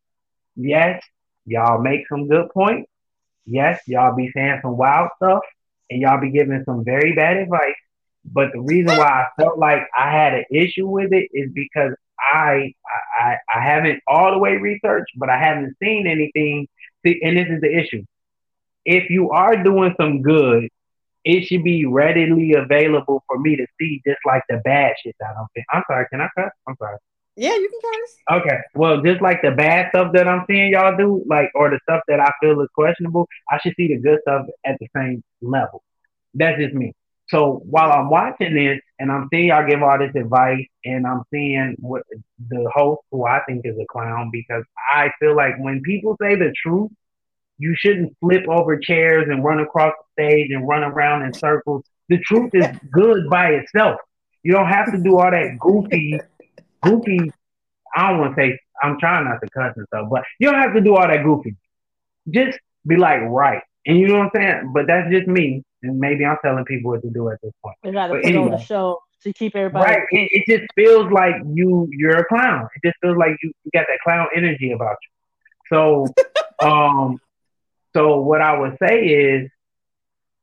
yes 0.54 1.04
y'all 1.44 1.82
make 1.82 2.08
some 2.08 2.28
good 2.28 2.48
points. 2.50 2.90
Yes 3.44 3.80
y'all 3.86 4.16
be 4.16 4.30
saying 4.34 4.60
some 4.62 4.78
wild 4.78 5.10
stuff 5.16 5.42
and 5.90 6.00
y'all 6.00 6.20
be 6.20 6.30
giving 6.30 6.62
some 6.64 6.82
very 6.82 7.14
bad 7.14 7.36
advice 7.36 7.74
but 8.32 8.48
the 8.52 8.60
reason 8.60 8.96
why 8.96 9.06
i 9.06 9.26
felt 9.40 9.58
like 9.58 9.82
i 9.96 10.10
had 10.10 10.34
an 10.34 10.44
issue 10.50 10.86
with 10.86 11.12
it 11.12 11.28
is 11.32 11.50
because 11.52 11.92
i 12.18 12.72
i 13.18 13.36
i 13.54 13.60
haven't 13.60 14.00
all 14.06 14.30
the 14.30 14.38
way 14.38 14.56
researched 14.56 15.12
but 15.16 15.28
i 15.28 15.38
haven't 15.38 15.74
seen 15.82 16.06
anything 16.06 16.66
see, 17.04 17.20
and 17.22 17.36
this 17.36 17.48
is 17.48 17.60
the 17.60 17.78
issue 17.78 18.02
if 18.84 19.10
you 19.10 19.30
are 19.30 19.62
doing 19.62 19.94
some 19.98 20.22
good 20.22 20.68
it 21.26 21.44
should 21.44 21.64
be 21.64 21.84
readily 21.84 22.52
available 22.52 23.24
for 23.26 23.36
me 23.40 23.56
to 23.56 23.66
see, 23.80 24.00
just 24.06 24.20
like 24.24 24.44
the 24.48 24.58
bad 24.58 24.94
shit 25.02 25.16
that 25.18 25.34
I'm 25.36 25.46
seeing. 25.54 25.66
I'm 25.72 25.82
sorry, 25.88 26.06
can 26.08 26.20
I 26.20 26.28
cut? 26.36 26.52
I'm 26.68 26.76
sorry. 26.78 26.98
Yeah, 27.34 27.54
you 27.56 27.68
can 27.68 27.80
curse. 27.82 28.42
Okay, 28.42 28.58
well, 28.76 29.02
just 29.02 29.20
like 29.20 29.42
the 29.42 29.50
bad 29.50 29.88
stuff 29.90 30.12
that 30.14 30.28
I'm 30.28 30.44
seeing 30.48 30.70
y'all 30.70 30.96
do, 30.96 31.24
like, 31.26 31.50
or 31.56 31.68
the 31.68 31.80
stuff 31.82 32.02
that 32.06 32.20
I 32.20 32.32
feel 32.40 32.60
is 32.60 32.68
questionable, 32.74 33.28
I 33.50 33.58
should 33.58 33.74
see 33.76 33.88
the 33.88 33.98
good 33.98 34.20
stuff 34.22 34.46
at 34.64 34.78
the 34.78 34.86
same 34.96 35.22
level. 35.42 35.82
That's 36.32 36.58
just 36.60 36.74
me. 36.74 36.94
So 37.28 37.62
while 37.68 37.90
I'm 37.90 38.08
watching 38.08 38.54
this 38.54 38.80
and 38.98 39.10
I'm 39.10 39.28
seeing 39.32 39.48
y'all 39.48 39.66
give 39.68 39.82
all 39.82 39.98
this 39.98 40.14
advice, 40.14 40.64
and 40.84 41.06
I'm 41.06 41.22
seeing 41.32 41.74
what 41.78 42.02
the 42.48 42.70
host, 42.72 43.02
who 43.10 43.24
I 43.24 43.40
think 43.46 43.62
is 43.64 43.76
a 43.78 43.86
clown, 43.90 44.30
because 44.32 44.62
I 44.92 45.10
feel 45.18 45.34
like 45.34 45.54
when 45.58 45.82
people 45.82 46.16
say 46.20 46.36
the 46.36 46.52
truth, 46.62 46.90
you 47.58 47.74
shouldn't 47.76 48.16
flip 48.20 48.46
over 48.48 48.78
chairs 48.78 49.26
and 49.28 49.42
run 49.42 49.60
across 49.60 49.92
the 49.98 50.22
stage 50.22 50.50
and 50.50 50.68
run 50.68 50.84
around 50.84 51.22
in 51.22 51.32
circles. 51.32 51.84
The 52.08 52.18
truth 52.18 52.50
is 52.54 52.66
good 52.92 53.28
by 53.28 53.48
itself. 53.50 54.00
You 54.42 54.52
don't 54.52 54.68
have 54.68 54.92
to 54.92 54.98
do 54.98 55.18
all 55.18 55.30
that 55.30 55.58
goofy, 55.58 56.20
goofy. 56.80 57.32
I 57.96 58.10
don't 58.10 58.20
want 58.20 58.36
to 58.36 58.40
say. 58.40 58.60
I'm 58.82 58.98
trying 59.00 59.24
not 59.24 59.40
to 59.40 59.48
cuss 59.48 59.72
and 59.76 59.86
stuff, 59.86 60.08
but 60.10 60.22
you 60.38 60.50
don't 60.50 60.60
have 60.60 60.74
to 60.74 60.82
do 60.82 60.96
all 60.96 61.08
that 61.08 61.24
goofy. 61.24 61.56
Just 62.30 62.58
be 62.86 62.96
like 62.96 63.22
right, 63.22 63.62
and 63.86 63.98
you 63.98 64.08
know 64.08 64.18
what 64.18 64.24
I'm 64.24 64.30
saying. 64.34 64.72
But 64.74 64.86
that's 64.88 65.10
just 65.10 65.28
me, 65.28 65.62
and 65.82 65.98
maybe 65.98 66.24
I'm 66.24 66.36
telling 66.44 66.64
people 66.64 66.90
what 66.90 67.02
to 67.02 67.10
do 67.10 67.30
at 67.30 67.38
this 67.42 67.52
point. 67.62 67.76
They 67.82 67.92
got 67.92 68.08
to 68.08 68.14
But 68.14 68.22
put 68.24 68.34
on 68.34 68.42
anyway. 68.42 68.56
the 68.56 68.64
show 68.64 69.00
to 69.22 69.32
keep 69.32 69.54
everybody. 69.56 69.84
Right? 69.84 70.02
It, 70.10 70.28
it 70.32 70.58
just 70.58 70.72
feels 70.74 71.10
like 71.12 71.34
you 71.52 71.88
you're 71.92 72.18
a 72.18 72.24
clown. 72.26 72.68
It 72.76 72.88
just 72.88 72.98
feels 73.00 73.16
like 73.16 73.36
you, 73.42 73.52
you 73.64 73.70
got 73.72 73.86
that 73.88 73.98
clown 74.04 74.26
energy 74.34 74.72
about 74.72 74.96
you. 75.02 75.74
So, 75.76 76.06
um, 76.68 77.18
So 77.94 78.20
what 78.20 78.42
I 78.42 78.58
would 78.58 78.76
say 78.82 79.04
is, 79.06 79.50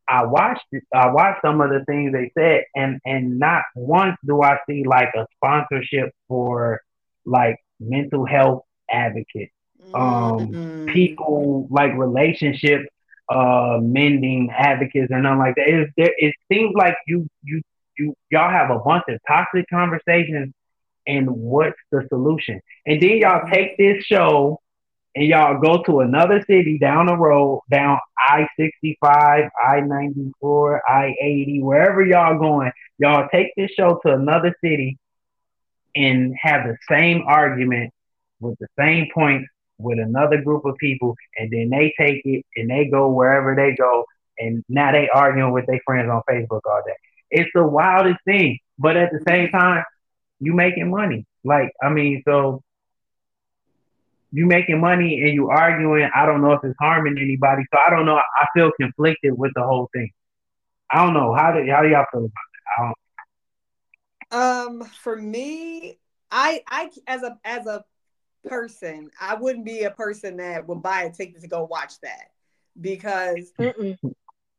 I 0.07 0.25
watched 0.25 0.65
it, 0.71 0.83
I 0.93 1.11
watched 1.11 1.41
some 1.41 1.61
of 1.61 1.69
the 1.69 1.83
things 1.85 2.13
they 2.13 2.31
said, 2.37 2.63
and 2.75 2.99
and 3.05 3.39
not 3.39 3.63
once 3.75 4.17
do 4.25 4.41
I 4.41 4.59
see 4.69 4.83
like 4.85 5.09
a 5.15 5.27
sponsorship 5.35 6.11
for 6.27 6.81
like 7.25 7.57
mental 7.79 8.25
health 8.25 8.63
advocates, 8.89 9.53
um, 9.93 10.47
mm-hmm. 10.49 10.85
people 10.87 11.67
like 11.69 11.93
relationship 11.97 12.81
uh 13.29 13.79
mending 13.81 14.49
advocates 14.51 15.11
or 15.11 15.21
nothing 15.21 15.39
like 15.39 15.55
that. 15.55 15.67
It, 15.67 16.13
it 16.17 16.35
seems 16.51 16.73
like 16.75 16.95
you 17.07 17.27
you 17.43 17.61
you 17.97 18.15
y'all 18.29 18.49
have 18.49 18.69
a 18.69 18.79
bunch 18.79 19.03
of 19.07 19.19
toxic 19.27 19.65
conversations 19.69 20.53
and 21.05 21.29
what's 21.29 21.79
the 21.91 22.05
solution? 22.09 22.61
And 22.85 23.01
then 23.01 23.17
y'all 23.17 23.47
take 23.51 23.77
this 23.77 24.03
show 24.03 24.59
and 25.15 25.25
y'all 25.25 25.59
go 25.59 25.83
to 25.83 25.99
another 25.99 26.43
city 26.47 26.77
down 26.79 27.05
the 27.05 27.17
road, 27.17 27.61
down 27.69 27.99
I 28.17 28.47
65, 28.57 29.49
I 29.63 29.79
94, 29.81 30.89
I 30.89 31.15
80, 31.21 31.61
wherever 31.61 32.03
y'all 32.03 32.39
going, 32.39 32.71
y'all 32.97 33.27
take 33.31 33.53
this 33.55 33.71
show 33.71 33.99
to 34.05 34.13
another 34.13 34.55
city 34.63 34.97
and 35.95 36.33
have 36.41 36.65
the 36.65 36.77
same 36.89 37.23
argument 37.27 37.93
with 38.39 38.57
the 38.59 38.67
same 38.77 39.07
points 39.13 39.47
with 39.83 39.99
another 39.99 40.41
group 40.41 40.65
of 40.65 40.75
people, 40.77 41.15
and 41.37 41.51
then 41.51 41.69
they 41.69 41.93
take 41.97 42.21
it 42.25 42.45
and 42.55 42.69
they 42.69 42.87
go 42.89 43.09
wherever 43.09 43.55
they 43.55 43.75
go, 43.75 44.05
and 44.39 44.63
now 44.69 44.91
they 44.91 45.09
arguing 45.09 45.51
with 45.51 45.65
their 45.67 45.81
friends 45.85 46.09
on 46.09 46.21
Facebook 46.29 46.61
all 46.65 46.81
day. 46.85 46.95
It's 47.31 47.49
the 47.53 47.65
wildest 47.65 48.19
thing, 48.25 48.59
but 48.77 48.97
at 48.97 49.11
the 49.11 49.21
same 49.27 49.49
time, 49.49 49.83
you 50.39 50.53
making 50.53 50.89
money. 50.89 51.25
Like 51.43 51.71
I 51.81 51.89
mean, 51.89 52.23
so 52.27 52.63
you 54.31 54.45
making 54.45 54.79
money 54.79 55.21
and 55.21 55.33
you 55.33 55.49
arguing. 55.49 56.09
I 56.15 56.25
don't 56.25 56.41
know 56.41 56.53
if 56.53 56.63
it's 56.63 56.75
harming 56.79 57.17
anybody, 57.19 57.63
so 57.73 57.79
I 57.85 57.89
don't 57.89 58.05
know. 58.05 58.15
I 58.15 58.45
feel 58.55 58.71
conflicted 58.79 59.37
with 59.37 59.51
the 59.55 59.63
whole 59.63 59.89
thing. 59.93 60.09
I 60.91 61.05
don't 61.05 61.13
know 61.13 61.33
how 61.33 61.51
do 61.51 61.65
how 61.71 61.81
do 61.81 61.89
y'all 61.89 62.05
feel 62.11 62.25
about 62.25 62.31
that? 62.77 62.93
Um, 64.31 64.83
for 64.83 65.15
me, 65.15 65.99
I 66.31 66.63
I 66.67 66.89
as 67.07 67.21
a 67.21 67.37
as 67.45 67.67
a 67.67 67.83
person, 68.45 69.09
I 69.19 69.35
wouldn't 69.35 69.65
be 69.65 69.83
a 69.83 69.91
person 69.91 70.37
that 70.37 70.67
would 70.67 70.81
buy 70.81 71.03
a 71.03 71.11
ticket 71.11 71.41
to 71.41 71.47
go 71.47 71.65
watch 71.69 71.99
that 72.01 72.31
because 72.79 73.51
Mm-mm. 73.59 73.97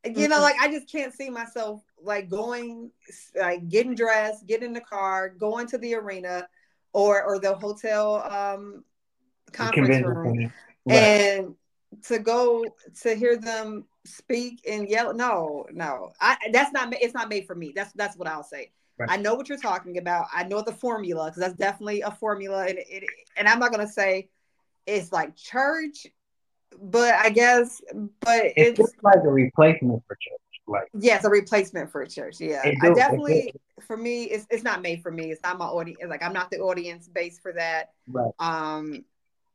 you 0.05 0.29
know, 0.29 0.41
like 0.41 0.57
I 0.61 0.69
just 0.69 0.91
can't 0.91 1.15
see 1.15 1.31
myself 1.31 1.83
like 2.03 2.29
going, 2.29 2.91
like 3.35 3.69
getting 3.69 3.95
dressed, 3.95 4.47
getting 4.47 4.69
in 4.69 4.73
the 4.73 4.81
car, 4.81 5.31
going 5.31 5.67
to 5.69 5.79
the 5.79 5.95
arena 5.95 6.49
or 6.93 7.23
or 7.25 7.39
the 7.39 7.55
hotel 7.55 8.23
um 8.31 8.85
conference 9.53 10.05
room, 10.05 10.53
right. 10.87 10.97
and 10.97 11.55
to 12.03 12.19
go 12.19 12.65
to 13.03 13.15
hear 13.15 13.37
them 13.37 13.87
speak 14.05 14.61
and 14.69 14.89
yell. 14.89 15.15
No, 15.15 15.67
no, 15.73 16.13
I 16.21 16.37
that's 16.53 16.73
not. 16.73 16.93
It's 17.01 17.15
not 17.15 17.29
made 17.29 17.47
for 17.47 17.55
me. 17.55 17.73
That's 17.75 17.93
that's 17.93 18.17
what 18.17 18.29
I'll 18.29 18.45
say. 18.45 18.73
Right. 18.99 19.11
I 19.11 19.17
know 19.17 19.35
what 19.35 19.49
you're 19.49 19.59
talking 19.59 19.99
about. 19.99 20.27
I 20.33 20.45
know 20.45 20.63
the 20.63 20.73
formula 20.73 21.27
because 21.27 21.41
that's 21.41 21.55
definitely 21.55 22.03
a 22.03 22.13
formula, 22.13 22.67
and 22.67 22.79
it, 22.79 23.05
and 23.37 23.49
I'm 23.49 23.59
not 23.59 23.73
gonna 23.73 23.89
say 23.89 24.29
it's 24.87 25.13
like 25.13 25.35
church, 25.35 26.07
but 26.81 27.15
I 27.15 27.31
guess, 27.31 27.81
but 28.21 28.45
it's, 28.57 28.79
it's 28.79 28.93
like 29.03 29.19
a 29.25 29.29
replacement 29.29 30.03
for 30.07 30.15
church. 30.15 30.41
Like 30.67 30.89
yes, 30.95 31.25
a 31.25 31.29
replacement 31.29 31.91
for 31.91 32.03
a 32.03 32.09
church. 32.09 32.41
Yeah, 32.41 32.63
I 32.83 32.95
definitely 32.95 33.53
for 33.81 33.97
me, 33.97 34.25
it's 34.25 34.47
it's 34.51 34.63
not 34.63 34.83
made 34.83 35.03
for 35.03 35.11
me. 35.11 35.31
It's 35.31 35.43
not 35.43 35.59
my 35.59 35.67
audience. 35.67 36.01
Like 36.09 36.23
I'm 36.23 36.33
not 36.33 36.51
the 36.51 36.59
audience 36.59 37.09
base 37.09 37.39
for 37.39 37.53
that. 37.53 37.91
Right. 38.07 38.33
Um, 38.39 39.05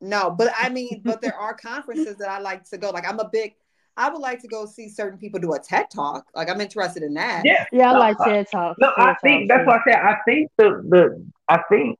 no, 0.01 0.31
but 0.31 0.51
I 0.57 0.69
mean, 0.69 1.01
but 1.03 1.21
there 1.21 1.35
are 1.35 1.53
conferences 1.53 2.17
that 2.17 2.29
I 2.29 2.39
like 2.39 2.69
to 2.69 2.77
go. 2.77 2.89
Like 2.89 3.07
I'm 3.07 3.19
a 3.19 3.29
big 3.29 3.55
I 3.99 4.09
would 4.09 4.21
like 4.21 4.41
to 4.41 4.47
go 4.47 4.65
see 4.65 4.87
certain 4.87 5.19
people 5.19 5.41
do 5.41 5.51
a 5.51 5.59
TED 5.59 5.91
talk. 5.91 6.25
Like 6.33 6.49
I'm 6.49 6.61
interested 6.61 7.03
in 7.03 7.13
that. 7.15 7.43
Yeah, 7.45 7.65
yeah, 7.73 7.91
I 7.91 7.97
like 7.97 8.17
TED 8.17 8.47
talk. 8.49 8.77
No, 8.79 8.93
I 8.95 9.13
think 9.21 9.49
that's 9.49 9.67
what 9.67 9.81
I 9.81 9.91
said. 9.91 9.99
I 9.99 10.17
think 10.25 10.49
the 10.57 10.81
the 10.87 11.25
I 11.49 11.61
think 11.69 11.99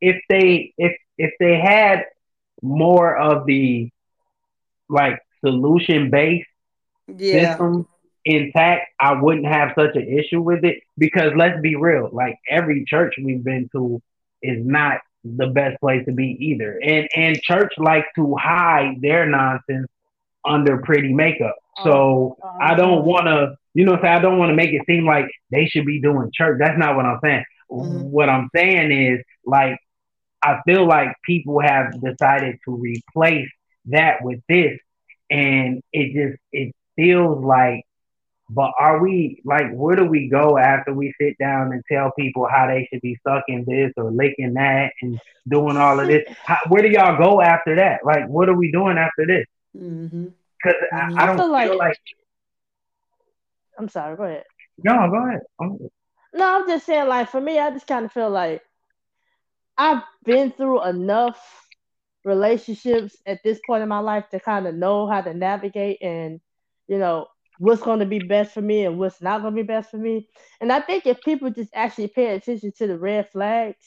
if 0.00 0.20
they 0.28 0.74
if 0.76 0.96
if 1.16 1.32
they 1.38 1.58
had 1.60 2.06
more 2.62 3.16
of 3.16 3.46
the 3.46 3.90
like 4.88 5.20
solution 5.44 6.10
based 6.10 6.48
yeah. 7.06 7.50
system 7.50 7.86
intact, 8.24 8.90
I 8.98 9.12
wouldn't 9.12 9.46
have 9.46 9.70
such 9.78 9.94
an 9.94 10.08
issue 10.08 10.40
with 10.40 10.64
it. 10.64 10.82
Because 10.98 11.30
let's 11.36 11.60
be 11.60 11.76
real, 11.76 12.10
like 12.12 12.40
every 12.50 12.84
church 12.84 13.14
we've 13.22 13.44
been 13.44 13.68
to 13.70 14.02
is 14.42 14.66
not 14.66 15.00
the 15.24 15.46
best 15.46 15.80
place 15.80 16.04
to 16.06 16.12
be 16.12 16.36
either. 16.40 16.80
And 16.82 17.08
and 17.14 17.40
church 17.40 17.72
likes 17.78 18.08
to 18.16 18.34
hide 18.34 19.00
their 19.00 19.26
nonsense 19.26 19.86
under 20.46 20.78
pretty 20.78 21.12
makeup. 21.12 21.56
So 21.84 22.36
oh, 22.42 22.58
I 22.60 22.74
don't 22.74 23.04
want 23.04 23.26
to, 23.26 23.56
you 23.74 23.84
know, 23.84 23.98
say 24.00 24.08
I 24.08 24.20
don't 24.20 24.38
want 24.38 24.50
to 24.50 24.56
make 24.56 24.72
it 24.72 24.82
seem 24.86 25.06
like 25.06 25.26
they 25.50 25.66
should 25.66 25.84
be 25.84 26.00
doing 26.00 26.30
church. 26.32 26.58
That's 26.58 26.78
not 26.78 26.96
what 26.96 27.04
I'm 27.04 27.18
saying. 27.22 27.44
Mm-hmm. 27.70 28.10
What 28.10 28.28
I'm 28.28 28.48
saying 28.54 28.92
is 28.92 29.20
like 29.44 29.78
I 30.42 30.60
feel 30.64 30.86
like 30.86 31.08
people 31.24 31.60
have 31.60 32.00
decided 32.00 32.58
to 32.64 32.74
replace 32.74 33.48
that 33.86 34.22
with 34.22 34.40
this, 34.48 34.78
and 35.30 35.82
it 35.92 36.14
just 36.14 36.40
it 36.52 36.74
feels 36.94 37.44
like. 37.44 37.82
But 38.48 38.70
are 38.78 39.02
we 39.02 39.42
like 39.44 39.72
where 39.72 39.96
do 39.96 40.04
we 40.04 40.28
go 40.28 40.56
after 40.56 40.94
we 40.94 41.12
sit 41.20 41.36
down 41.36 41.72
and 41.72 41.82
tell 41.90 42.12
people 42.16 42.46
how 42.48 42.68
they 42.68 42.86
should 42.88 43.00
be 43.00 43.18
sucking 43.26 43.64
this 43.66 43.92
or 43.96 44.12
licking 44.12 44.54
that 44.54 44.92
and 45.02 45.18
doing 45.48 45.76
all 45.76 45.98
of 45.98 46.06
this? 46.06 46.22
How, 46.44 46.58
where 46.68 46.80
do 46.80 46.88
y'all 46.88 47.18
go 47.18 47.40
after 47.40 47.74
that? 47.74 48.04
Like, 48.04 48.28
what 48.28 48.48
are 48.48 48.54
we 48.54 48.70
doing 48.70 48.98
after 48.98 49.26
this? 49.26 49.46
Mm-hmm. 49.76 50.26
Because 50.62 50.80
mm-hmm. 50.92 51.18
I, 51.18 51.22
I, 51.22 51.26
don't 51.26 51.36
feel 51.36 51.50
like, 51.50 51.68
feel 51.68 51.78
like, 51.78 52.00
I'm 53.78 53.88
sorry. 53.88 54.16
Go 54.16 54.24
ahead. 54.24 54.44
No, 54.78 55.08
go 55.10 55.28
ahead. 55.28 55.40
I'm... 55.60 55.78
No, 56.34 56.60
I'm 56.60 56.68
just 56.68 56.86
saying. 56.86 57.08
Like 57.08 57.30
for 57.30 57.40
me, 57.40 57.58
I 57.58 57.70
just 57.70 57.86
kind 57.86 58.04
of 58.04 58.12
feel 58.12 58.30
like 58.30 58.62
I've 59.78 60.02
been 60.24 60.52
through 60.52 60.84
enough 60.84 61.38
relationships 62.24 63.16
at 63.24 63.42
this 63.44 63.60
point 63.66 63.82
in 63.82 63.88
my 63.88 64.00
life 64.00 64.28
to 64.30 64.40
kind 64.40 64.66
of 64.66 64.74
know 64.74 65.06
how 65.06 65.20
to 65.20 65.32
navigate 65.32 66.02
and 66.02 66.40
you 66.88 66.98
know 66.98 67.28
what's 67.58 67.82
going 67.82 68.00
to 68.00 68.06
be 68.06 68.18
best 68.18 68.52
for 68.52 68.60
me 68.60 68.84
and 68.84 68.98
what's 68.98 69.22
not 69.22 69.40
going 69.40 69.54
to 69.54 69.62
be 69.62 69.66
best 69.66 69.90
for 69.90 69.96
me. 69.96 70.28
And 70.60 70.70
I 70.70 70.80
think 70.80 71.06
if 71.06 71.20
people 71.22 71.50
just 71.50 71.70
actually 71.74 72.08
pay 72.08 72.34
attention 72.34 72.72
to 72.78 72.86
the 72.86 72.98
red 72.98 73.30
flags 73.30 73.82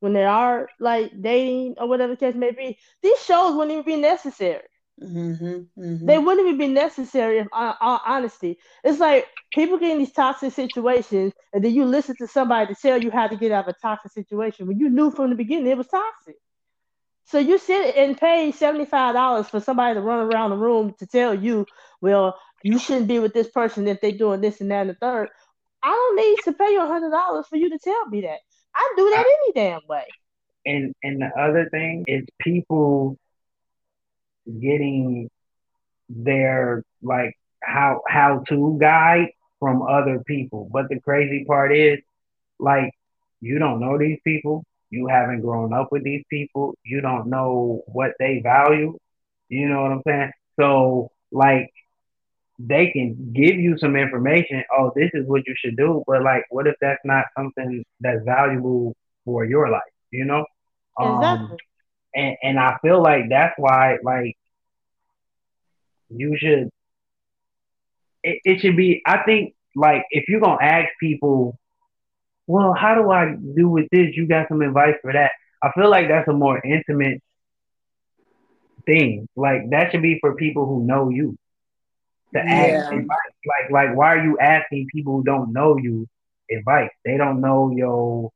when 0.00 0.12
they 0.12 0.24
are 0.24 0.68
like 0.80 1.12
dating 1.20 1.76
or 1.78 1.88
whatever 1.88 2.14
the 2.14 2.18
case 2.18 2.34
may 2.34 2.50
be, 2.50 2.78
these 3.02 3.22
shows 3.22 3.54
wouldn't 3.54 3.72
even 3.72 3.84
be 3.84 4.00
necessary. 4.00 4.62
Mm-hmm, 5.00 5.80
mm-hmm. 5.80 6.06
They 6.06 6.18
wouldn't 6.18 6.46
even 6.46 6.58
be 6.58 6.68
necessary 6.68 7.38
if 7.38 7.48
uh, 7.52 7.74
uh, 7.80 7.98
honesty. 8.04 8.58
It's 8.84 9.00
like 9.00 9.26
people 9.54 9.78
get 9.78 9.90
in 9.90 9.98
these 9.98 10.12
toxic 10.12 10.52
situations, 10.52 11.32
and 11.52 11.64
then 11.64 11.74
you 11.74 11.84
listen 11.84 12.16
to 12.16 12.26
somebody 12.26 12.72
to 12.72 12.80
tell 12.80 13.02
you 13.02 13.10
how 13.10 13.26
to 13.26 13.36
get 13.36 13.52
out 13.52 13.68
of 13.68 13.74
a 13.74 13.78
toxic 13.80 14.12
situation 14.12 14.66
when 14.66 14.78
you 14.78 14.90
knew 14.90 15.10
from 15.10 15.30
the 15.30 15.36
beginning 15.36 15.66
it 15.66 15.78
was 15.78 15.88
toxic. 15.88 16.36
So 17.24 17.38
you 17.38 17.58
sit 17.58 17.96
and 17.96 18.18
pay 18.18 18.52
seventy 18.52 18.84
five 18.84 19.14
dollars 19.14 19.48
for 19.48 19.60
somebody 19.60 19.94
to 19.94 20.00
run 20.00 20.20
around 20.20 20.50
the 20.50 20.56
room 20.56 20.94
to 20.98 21.06
tell 21.06 21.34
you, 21.34 21.66
well, 22.00 22.38
you 22.62 22.78
shouldn't 22.78 23.08
be 23.08 23.18
with 23.18 23.32
this 23.32 23.48
person 23.48 23.88
if 23.88 24.00
they're 24.00 24.12
doing 24.12 24.40
this 24.40 24.60
and 24.60 24.70
that 24.70 24.82
and 24.82 24.90
the 24.90 24.94
third. 24.94 25.28
I 25.82 25.88
don't 25.88 26.16
need 26.16 26.38
to 26.44 26.52
pay 26.52 26.72
you 26.72 26.80
hundred 26.80 27.10
dollars 27.10 27.46
for 27.48 27.56
you 27.56 27.70
to 27.70 27.78
tell 27.78 28.06
me 28.06 28.20
that. 28.22 28.38
I 28.74 28.92
do 28.96 29.10
that 29.10 29.24
any 29.26 29.52
damn 29.54 29.80
way. 29.88 30.04
And 30.64 30.94
and 31.02 31.22
the 31.22 31.30
other 31.40 31.68
thing 31.70 32.04
is 32.06 32.24
people 32.40 33.16
getting 34.46 35.30
their 36.08 36.84
like 37.02 37.34
how 37.62 38.02
how 38.08 38.42
to 38.48 38.76
guide 38.80 39.28
from 39.58 39.82
other 39.82 40.22
people. 40.26 40.68
But 40.72 40.88
the 40.88 41.00
crazy 41.00 41.44
part 41.44 41.76
is 41.76 41.98
like 42.58 42.92
you 43.40 43.58
don't 43.58 43.80
know 43.80 43.98
these 43.98 44.18
people. 44.24 44.64
You 44.90 45.06
haven't 45.06 45.40
grown 45.40 45.72
up 45.72 45.88
with 45.90 46.04
these 46.04 46.24
people. 46.28 46.74
You 46.84 47.00
don't 47.00 47.28
know 47.28 47.82
what 47.86 48.12
they 48.18 48.40
value. 48.42 48.98
You 49.48 49.68
know 49.68 49.82
what 49.82 49.92
I'm 49.92 50.02
saying? 50.06 50.32
So 50.58 51.10
like 51.30 51.70
they 52.58 52.90
can 52.90 53.32
give 53.32 53.56
you 53.56 53.76
some 53.78 53.96
information. 53.96 54.62
Oh, 54.76 54.92
this 54.94 55.10
is 55.14 55.26
what 55.26 55.42
you 55.46 55.54
should 55.56 55.76
do. 55.76 56.04
But 56.06 56.22
like, 56.22 56.44
what 56.50 56.66
if 56.66 56.74
that's 56.80 57.00
not 57.04 57.26
something 57.36 57.84
that's 58.00 58.24
valuable 58.24 58.94
for 59.24 59.44
your 59.44 59.70
life? 59.70 59.82
You 60.10 60.24
know? 60.24 60.44
Exactly. 60.98 61.48
Um, 61.48 61.56
and 62.14 62.36
and 62.42 62.58
I 62.58 62.76
feel 62.82 63.02
like 63.02 63.24
that's 63.28 63.54
why 63.58 63.98
like 64.02 64.36
you 66.10 66.36
should 66.38 66.70
it, 68.22 68.40
it 68.44 68.60
should 68.60 68.76
be 68.76 69.02
I 69.06 69.22
think 69.24 69.54
like 69.76 70.04
if 70.10 70.24
you're 70.28 70.40
gonna 70.40 70.62
ask 70.62 70.88
people, 71.00 71.58
well, 72.46 72.74
how 72.74 72.94
do 72.94 73.10
I 73.10 73.34
do 73.56 73.68
with 73.68 73.86
this? 73.90 74.16
You 74.16 74.26
got 74.28 74.48
some 74.48 74.62
advice 74.62 74.94
for 75.02 75.12
that? 75.12 75.32
I 75.62 75.70
feel 75.72 75.90
like 75.90 76.08
that's 76.08 76.28
a 76.28 76.32
more 76.32 76.60
intimate 76.64 77.20
thing. 78.86 79.28
Like 79.36 79.70
that 79.70 79.90
should 79.90 80.02
be 80.02 80.18
for 80.20 80.34
people 80.34 80.66
who 80.66 80.84
know 80.86 81.10
you. 81.10 81.36
To 82.34 82.40
ask 82.40 82.80
advice. 82.90 83.34
Like 83.46 83.70
like 83.70 83.96
why 83.96 84.14
are 84.16 84.24
you 84.24 84.38
asking 84.38 84.86
people 84.92 85.16
who 85.18 85.24
don't 85.24 85.52
know 85.52 85.76
you 85.78 86.06
advice? 86.50 86.90
They 87.04 87.16
don't 87.16 87.40
know 87.40 87.72
your 87.74 88.30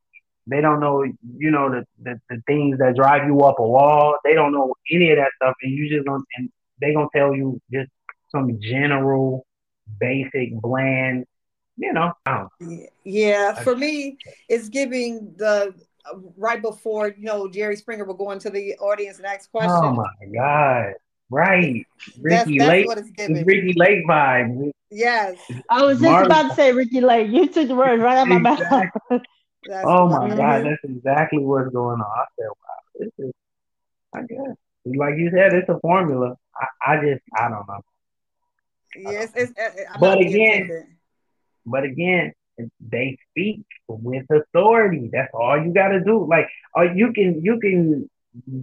they 0.47 0.61
don't 0.61 0.79
know, 0.79 1.03
you 1.03 1.51
know, 1.51 1.69
the, 1.69 1.85
the, 2.01 2.19
the 2.29 2.41
things 2.47 2.77
that 2.79 2.95
drive 2.95 3.27
you 3.27 3.41
up 3.41 3.59
a 3.59 3.67
wall. 3.67 4.17
They 4.23 4.33
don't 4.33 4.53
know 4.53 4.73
any 4.91 5.11
of 5.11 5.17
that 5.17 5.31
stuff, 5.35 5.55
and 5.61 5.71
you 5.71 5.89
just 5.89 6.05
don't. 6.05 6.23
And 6.37 6.49
they 6.81 6.93
gonna 6.93 7.07
tell 7.13 7.35
you 7.35 7.61
just 7.71 7.89
some 8.31 8.59
general, 8.61 9.45
basic, 9.99 10.53
bland. 10.53 11.25
You 11.75 11.93
know, 11.93 12.13
Yeah, 13.03 13.53
for 13.53 13.75
me, 13.75 14.17
it's 14.49 14.67
giving 14.69 15.33
the 15.37 15.75
uh, 16.11 16.17
right 16.35 16.61
before 16.61 17.09
you 17.09 17.25
know 17.25 17.47
Jerry 17.47 17.75
Springer 17.75 18.05
will 18.05 18.15
go 18.15 18.31
into 18.31 18.49
the 18.49 18.75
audience 18.77 19.17
and 19.17 19.27
ask 19.27 19.51
questions. 19.51 19.79
Oh 19.83 19.91
my 19.91 20.07
god! 20.33 20.93
Right, 21.29 21.85
That's, 22.23 22.47
Ricki 22.47 22.57
that's 22.57 22.69
Lake, 22.69 22.87
what 22.87 22.97
it's 22.97 23.11
giving. 23.11 23.45
Ricki 23.45 23.73
Lake 23.75 24.07
vibe. 24.07 24.71
Yes, 24.89 25.37
I 25.69 25.83
was 25.83 25.99
just 25.99 26.09
Marlon- 26.09 26.25
about 26.25 26.49
to 26.49 26.55
say 26.55 26.71
Ricki 26.71 27.01
Lake. 27.01 27.29
You 27.29 27.47
took 27.47 27.67
the 27.67 27.75
words 27.75 28.01
right 28.01 28.17
out 28.17 28.31
of 28.31 28.41
my 28.41 28.55
mouth. 28.55 29.21
That's 29.67 29.85
Oh 29.85 30.07
my 30.09 30.35
god, 30.35 30.63
that's 30.65 30.83
exactly 30.83 31.43
what's 31.43 31.71
going 31.71 31.99
on. 31.99 32.19
I 32.19 32.25
said, 32.37 32.47
wow, 32.47 32.81
this 32.99 33.09
is, 33.27 33.33
I 34.13 34.21
guess, 34.21 34.55
like 34.85 35.15
you 35.17 35.29
said, 35.33 35.53
it's 35.53 35.69
a 35.69 35.79
formula. 35.79 36.35
I, 36.55 36.93
I 36.93 37.05
just, 37.05 37.21
I 37.37 37.49
don't 37.49 37.67
know. 37.67 37.81
Yes, 38.95 39.31
it's, 39.35 39.57
uh, 39.59 39.69
I'm 39.93 39.99
But 40.01 40.19
again- 40.21 40.85
But 41.65 41.83
again, 41.83 42.33
they 42.79 43.17
speak 43.31 43.65
with 43.87 44.25
authority. 44.31 45.09
That's 45.11 45.31
all 45.33 45.61
you 45.63 45.73
got 45.73 45.89
to 45.89 46.03
do. 46.03 46.25
Like, 46.27 46.47
or 46.73 46.85
you 46.85 47.13
can 47.13 47.41
you 47.43 47.59
can 47.59 48.09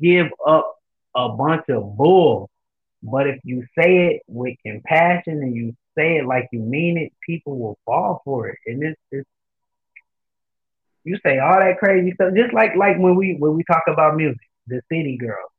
give 0.00 0.28
up 0.46 0.76
a 1.14 1.28
bunch 1.28 1.68
of 1.68 1.96
bull, 1.96 2.50
but 3.02 3.26
if 3.28 3.38
you 3.44 3.64
say 3.78 4.06
it 4.08 4.22
with 4.26 4.56
compassion 4.66 5.42
and 5.42 5.54
you 5.54 5.74
say 5.96 6.18
it 6.18 6.26
like 6.26 6.48
you 6.52 6.60
mean 6.60 6.98
it, 6.98 7.12
people 7.26 7.58
will 7.58 7.78
fall 7.84 8.20
for 8.24 8.48
it. 8.48 8.58
And 8.66 8.82
it's, 8.82 9.00
it's 9.12 9.28
you 11.04 11.18
say 11.24 11.38
all 11.38 11.58
that 11.60 11.78
crazy 11.78 12.12
stuff, 12.12 12.32
just 12.34 12.52
like 12.52 12.74
like 12.76 12.98
when 12.98 13.14
we 13.16 13.36
when 13.38 13.54
we 13.54 13.64
talk 13.64 13.82
about 13.88 14.16
music, 14.16 14.40
the 14.66 14.80
city 14.90 15.16
girls. 15.20 15.50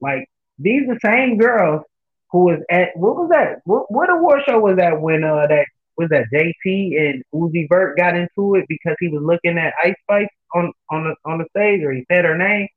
Like 0.00 0.26
these 0.58 0.86
the 0.86 0.98
same 1.04 1.38
girls 1.38 1.82
who 2.30 2.44
was 2.44 2.60
at 2.70 2.88
what 2.96 3.16
was 3.16 3.28
that? 3.30 3.60
What, 3.64 3.90
what 3.90 4.10
award 4.10 4.40
show 4.48 4.58
was 4.60 4.76
that 4.76 5.00
when 5.00 5.24
uh 5.24 5.46
that 5.48 5.66
was 5.96 6.08
that 6.10 6.24
JT 6.32 6.98
and 6.98 7.22
Uzi 7.34 7.68
Vert 7.68 7.96
got 7.98 8.16
into 8.16 8.54
it 8.54 8.64
because 8.68 8.96
he 9.00 9.08
was 9.08 9.22
looking 9.22 9.58
at 9.58 9.74
Ice 9.84 9.94
Spice 10.02 10.28
on 10.54 10.72
on 10.90 11.04
the 11.04 11.30
on 11.30 11.38
the 11.38 11.44
stage 11.50 11.82
or 11.82 11.92
he 11.92 12.04
said 12.10 12.24
her 12.24 12.36
name. 12.38 12.68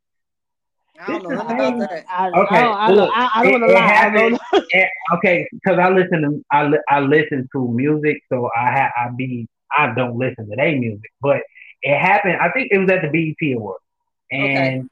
I 0.99 1.07
don't 1.11 1.23
know 1.23 1.29
This 1.29 1.37
nothing 1.37 1.57
is 1.57 1.73
about 1.75 1.89
that. 1.89 2.05
I, 2.09 2.29
Okay, 2.29 2.55
I 2.55 2.61
don't, 2.61 2.77
I 2.77 2.91
look, 2.91 3.09
I, 3.13 3.29
I 3.35 3.43
don't 3.43 3.63
it- 3.63 3.69
it 3.69 3.77
happened- 3.77 4.39
don't 4.51 4.63
okay, 5.17 5.47
because 5.51 5.77
I 5.79 5.89
listen 5.89 6.21
to 6.21 6.45
I, 6.51 6.63
li- 6.67 6.83
I 6.89 6.99
listen 7.01 7.47
to 7.53 7.67
music, 7.71 8.21
so 8.31 8.49
I 8.55 8.71
ha- 8.71 8.91
I 8.97 9.09
be 9.15 9.47
I 9.77 9.93
don't 9.93 10.17
listen 10.17 10.49
to 10.49 10.55
their 10.55 10.77
music, 10.77 11.11
but 11.21 11.41
it 11.85 11.99
happened. 11.99 12.37
I 12.41 12.51
think 12.51 12.69
it 12.71 12.79
was 12.79 12.91
at 12.91 13.03
the 13.03 13.09
BET 13.09 13.55
Awards, 13.55 13.83
and 14.31 14.89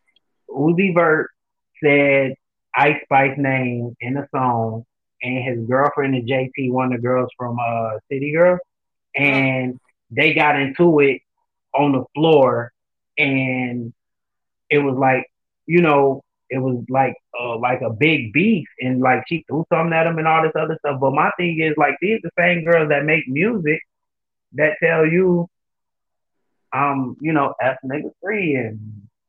Uzi 0.49 0.93
Vert 0.93 1.31
said 1.83 2.35
Ice 2.75 3.01
Spice 3.05 3.37
name 3.37 3.95
in 4.01 4.17
a 4.17 4.27
song, 4.35 4.85
and 5.23 5.43
his 5.43 5.67
girlfriend 5.67 6.15
and 6.15 6.27
JT, 6.29 6.71
one 6.71 6.93
of 6.93 7.01
the 7.01 7.07
girls 7.07 7.29
from 7.37 7.57
uh 7.59 7.99
City 8.11 8.33
Girls, 8.33 8.59
and 9.15 9.79
they 10.11 10.33
got 10.33 10.59
into 10.59 10.99
it 10.99 11.21
on 11.75 11.93
the 11.93 12.05
floor, 12.15 12.71
and 13.17 13.93
it 14.69 14.79
was 14.79 14.95
like 14.97 15.27
you 15.67 15.81
know 15.81 16.23
it 16.49 16.59
was 16.59 16.83
like 16.89 17.15
uh, 17.39 17.57
like 17.57 17.81
a 17.81 17.91
big 17.91 18.33
beef 18.33 18.67
and 18.79 19.01
like 19.01 19.23
she 19.27 19.43
threw 19.47 19.65
something 19.73 19.93
at 19.93 20.07
him 20.07 20.19
and 20.19 20.27
all 20.27 20.43
this 20.43 20.53
other 20.55 20.77
stuff. 20.79 20.99
But 21.01 21.13
my 21.13 21.31
thing 21.37 21.59
is 21.59 21.73
like 21.77 21.95
these 22.01 22.21
the 22.23 22.31
same 22.39 22.63
girls 22.63 22.89
that 22.89 23.05
make 23.05 23.27
music 23.27 23.81
that 24.53 24.77
tell 24.83 25.05
you 25.05 25.47
um, 26.73 27.15
you 27.21 27.33
know, 27.33 27.53
F 27.61 27.77
nigga 27.85 28.11
free 28.21 28.55
and 28.55 28.79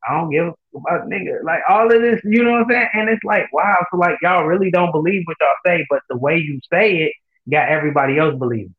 I 0.09 0.15
don't 0.19 0.31
give 0.31 0.47
a 0.47 0.51
fuck 0.73 0.83
about 0.87 1.09
nigga. 1.09 1.43
Like 1.45 1.61
all 1.69 1.93
of 1.95 2.01
this, 2.03 2.21
you 2.25 2.43
know 2.45 2.53
what 2.53 2.63
I'm 2.63 2.69
saying? 2.71 2.89
And 2.95 3.09
it's 3.09 3.25
like, 3.25 3.53
wow, 3.53 3.85
so 3.91 3.97
like 3.99 4.17
y'all 4.23 4.45
really 4.45 4.71
don't 4.71 4.93
believe 4.93 5.23
what 5.27 5.37
y'all 5.41 5.51
say, 5.67 5.87
but 5.89 6.01
the 6.09 6.17
way 6.17 6.37
you 6.39 6.61
say 6.73 6.97
it 6.97 7.13
got 7.51 7.69
everybody 7.69 8.19
else 8.19 8.35
believing. 8.39 8.75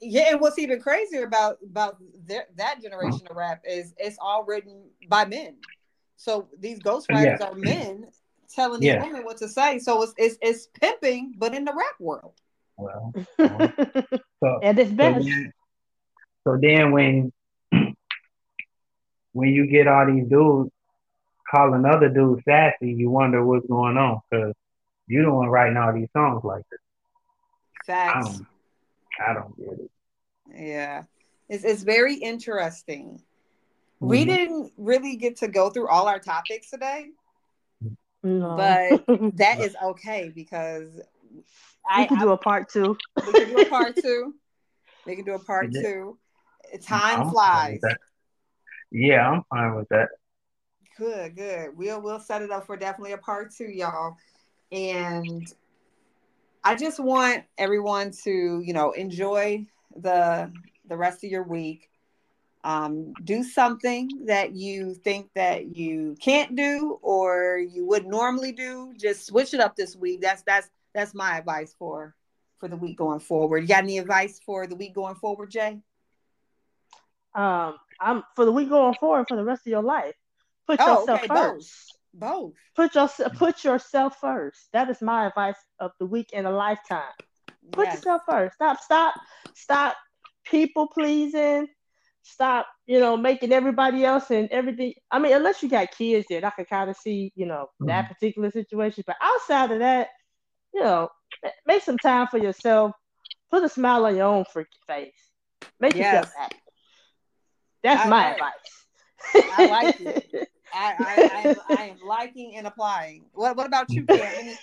Yeah, 0.00 0.32
and 0.32 0.40
what's 0.40 0.58
even 0.58 0.80
crazier 0.80 1.24
about 1.24 1.58
about 1.64 1.96
their, 2.26 2.46
that 2.56 2.82
generation 2.82 3.26
of 3.30 3.36
rap 3.36 3.62
is 3.68 3.94
it's 3.96 4.18
all 4.20 4.44
written 4.44 4.84
by 5.08 5.24
men. 5.24 5.56
So 6.16 6.48
these 6.58 6.80
ghostwriters 6.80 7.40
Yeah. 7.40 7.46
are 7.46 7.54
men 7.54 8.06
telling 8.54 8.80
these 8.80 8.94
women 9.00 9.24
what 9.24 9.38
to 9.38 9.48
say. 9.48 9.78
So 9.78 10.02
it's, 10.02 10.14
it's 10.18 10.38
it's 10.42 10.66
pimping, 10.80 11.34
but 11.38 11.54
in 11.54 11.64
the 11.64 11.72
rap 11.72 11.98
world. 11.98 12.34
Well, 12.76 13.12
know. 13.38 13.72
so 14.40 14.60
and 14.62 14.78
it's 14.78 14.90
So 14.90 14.96
best. 14.96 15.26
then, 15.26 15.52
so 16.46 16.58
then 16.60 16.92
when 16.92 17.32
when 19.34 19.48
you 19.50 19.66
get 19.66 19.86
all 19.86 20.06
these 20.06 20.26
dudes 20.28 20.70
calling 21.50 21.84
other 21.84 22.08
dudes 22.08 22.42
sassy, 22.48 22.92
you 22.92 23.10
wonder 23.10 23.44
what's 23.44 23.66
going 23.66 23.96
on 23.98 24.20
because 24.30 24.54
you 25.06 25.22
the 25.22 25.30
one 25.30 25.48
writing 25.48 25.76
all 25.76 25.92
these 25.92 26.08
songs 26.16 26.42
like 26.42 26.62
this. 26.70 26.80
I 27.88 27.92
Facts. 27.92 28.28
don't, 28.38 28.46
I 29.28 29.34
don't 29.34 29.56
get 29.58 29.68
it. 29.80 29.90
Yeah. 30.54 31.02
It's 31.48 31.64
it's 31.64 31.82
very 31.82 32.14
interesting. 32.14 33.20
We 34.00 34.22
Mhm. 34.24 34.26
didn't 34.26 34.72
really 34.78 35.16
get 35.16 35.36
to 35.38 35.48
go 35.48 35.68
through 35.68 35.88
all 35.88 36.08
our 36.08 36.18
topics 36.18 36.70
today, 36.70 37.10
No. 38.22 38.56
but 38.56 39.04
that 39.36 39.60
is 39.60 39.76
okay 39.82 40.30
because 40.34 41.00
I, 41.90 42.06
could 42.06 42.18
do 42.20 42.30
a 42.30 42.36
part 42.38 42.70
two. 42.70 42.96
we 43.26 43.32
can 43.32 43.48
do 43.48 43.56
a 43.62 43.66
part 43.66 43.96
two. 43.96 44.34
We 45.06 45.16
can 45.16 45.24
do 45.26 45.34
a 45.34 45.38
part 45.38 45.70
two. 45.72 46.18
Time 46.82 47.16
fine 47.16 47.20
with 47.26 47.32
flies. 47.32 47.80
That. 48.94 49.00
Yeah, 49.00 49.28
I'm 49.28 49.42
fine 49.50 49.74
with 49.74 49.88
that. 49.90 50.10
Good, 50.96 51.36
good. 51.36 51.76
We'll 51.76 52.00
we'll 52.00 52.20
set 52.20 52.42
it 52.42 52.50
up 52.50 52.66
for 52.66 52.76
definitely 52.76 53.12
a 53.12 53.18
part 53.18 53.52
two, 53.52 53.64
y'all. 53.64 54.16
And 54.70 55.46
I 56.62 56.76
just 56.76 57.00
want 57.00 57.44
everyone 57.58 58.12
to, 58.22 58.62
you 58.64 58.72
know, 58.72 58.92
enjoy 58.92 59.66
the 59.96 60.52
the 60.88 60.96
rest 60.96 61.24
of 61.24 61.30
your 61.30 61.42
week. 61.42 61.90
Um, 62.62 63.12
do 63.22 63.42
something 63.42 64.24
that 64.26 64.52
you 64.54 64.94
think 64.94 65.28
that 65.34 65.76
you 65.76 66.16
can't 66.18 66.56
do 66.56 66.98
or 67.02 67.58
you 67.58 67.84
would 67.86 68.06
normally 68.06 68.52
do. 68.52 68.94
Just 68.96 69.26
switch 69.26 69.52
it 69.52 69.60
up 69.60 69.76
this 69.76 69.96
week. 69.96 70.22
That's 70.22 70.42
that's 70.42 70.70
that's 70.94 71.14
my 71.14 71.38
advice 71.38 71.74
for 71.78 72.14
for 72.58 72.68
the 72.68 72.76
week 72.76 72.96
going 72.96 73.20
forward. 73.20 73.58
You 73.58 73.68
got 73.68 73.82
any 73.82 73.98
advice 73.98 74.40
for 74.46 74.66
the 74.66 74.76
week 74.76 74.94
going 74.94 75.16
forward, 75.16 75.50
Jai? 75.50 75.80
Um, 77.34 77.76
I'm 78.04 78.22
for 78.36 78.44
the 78.44 78.52
week 78.52 78.68
going 78.68 78.94
forward 78.94 79.26
for 79.28 79.36
the 79.36 79.44
rest 79.44 79.66
of 79.66 79.70
your 79.70 79.82
life. 79.82 80.14
Put 80.66 80.80
Oh, 80.80 81.00
yourself 81.00 81.20
okay, 81.24 81.28
first. 81.28 81.98
Both. 82.12 82.52
Put 82.76 82.94
yourself 82.94 83.32
put 83.34 83.64
yourself 83.64 84.16
first. 84.20 84.68
That 84.72 84.88
is 84.90 85.00
my 85.02 85.26
advice 85.26 85.56
of 85.80 85.92
the 85.98 86.06
week 86.06 86.32
in 86.32 86.46
a 86.46 86.50
lifetime. 86.50 87.12
Put 87.72 87.86
Yes. 87.86 87.96
yourself 87.96 88.22
first. 88.28 88.54
Stop, 88.54 88.80
stop, 88.80 89.14
stop 89.54 89.96
people 90.44 90.86
pleasing. 90.88 91.68
Stop, 92.22 92.66
you 92.86 93.00
know, 93.00 93.16
making 93.18 93.52
everybody 93.52 94.04
else 94.04 94.30
and 94.30 94.48
everything. 94.50 94.94
I 95.10 95.18
mean, 95.18 95.34
unless 95.34 95.62
you 95.62 95.68
got 95.68 95.90
kids 95.90 96.26
that 96.30 96.44
I 96.44 96.50
can 96.50 96.64
kind 96.64 96.88
of 96.88 96.96
see, 96.96 97.32
you 97.36 97.44
know, 97.44 97.66
that 97.80 98.04
mm-hmm. 98.04 98.14
particular 98.14 98.50
situation. 98.50 99.04
But 99.06 99.16
outside 99.20 99.70
of 99.72 99.80
that, 99.80 100.08
you 100.72 100.80
know, 100.80 101.10
make 101.66 101.82
some 101.82 101.98
time 101.98 102.28
for 102.28 102.38
yourself. 102.38 102.92
Put 103.50 103.62
a 103.62 103.68
smile 103.68 104.06
on 104.06 104.16
your 104.16 104.26
own 104.26 104.44
freaking 104.44 104.66
face. 104.86 105.12
Make 105.80 105.96
yourself 105.96 106.32
happy. 106.34 106.56
That's 107.84 108.04
I- 108.06 108.08
my 108.08 108.26
I- 108.26 108.30
advice. 108.32 108.52
I 109.58 109.66
like 109.66 110.00
it. 110.00 110.48
I, 110.76 110.94
I, 110.98 111.30
I, 111.44 111.48
am, 111.48 111.56
I 111.78 111.82
am 111.90 111.96
liking 112.06 112.56
and 112.56 112.66
applying. 112.66 113.24
What 113.32 113.56
What 113.56 113.66
about 113.66 113.90
you, 113.90 114.04
Kam? 114.06 114.18
Any 114.18 114.56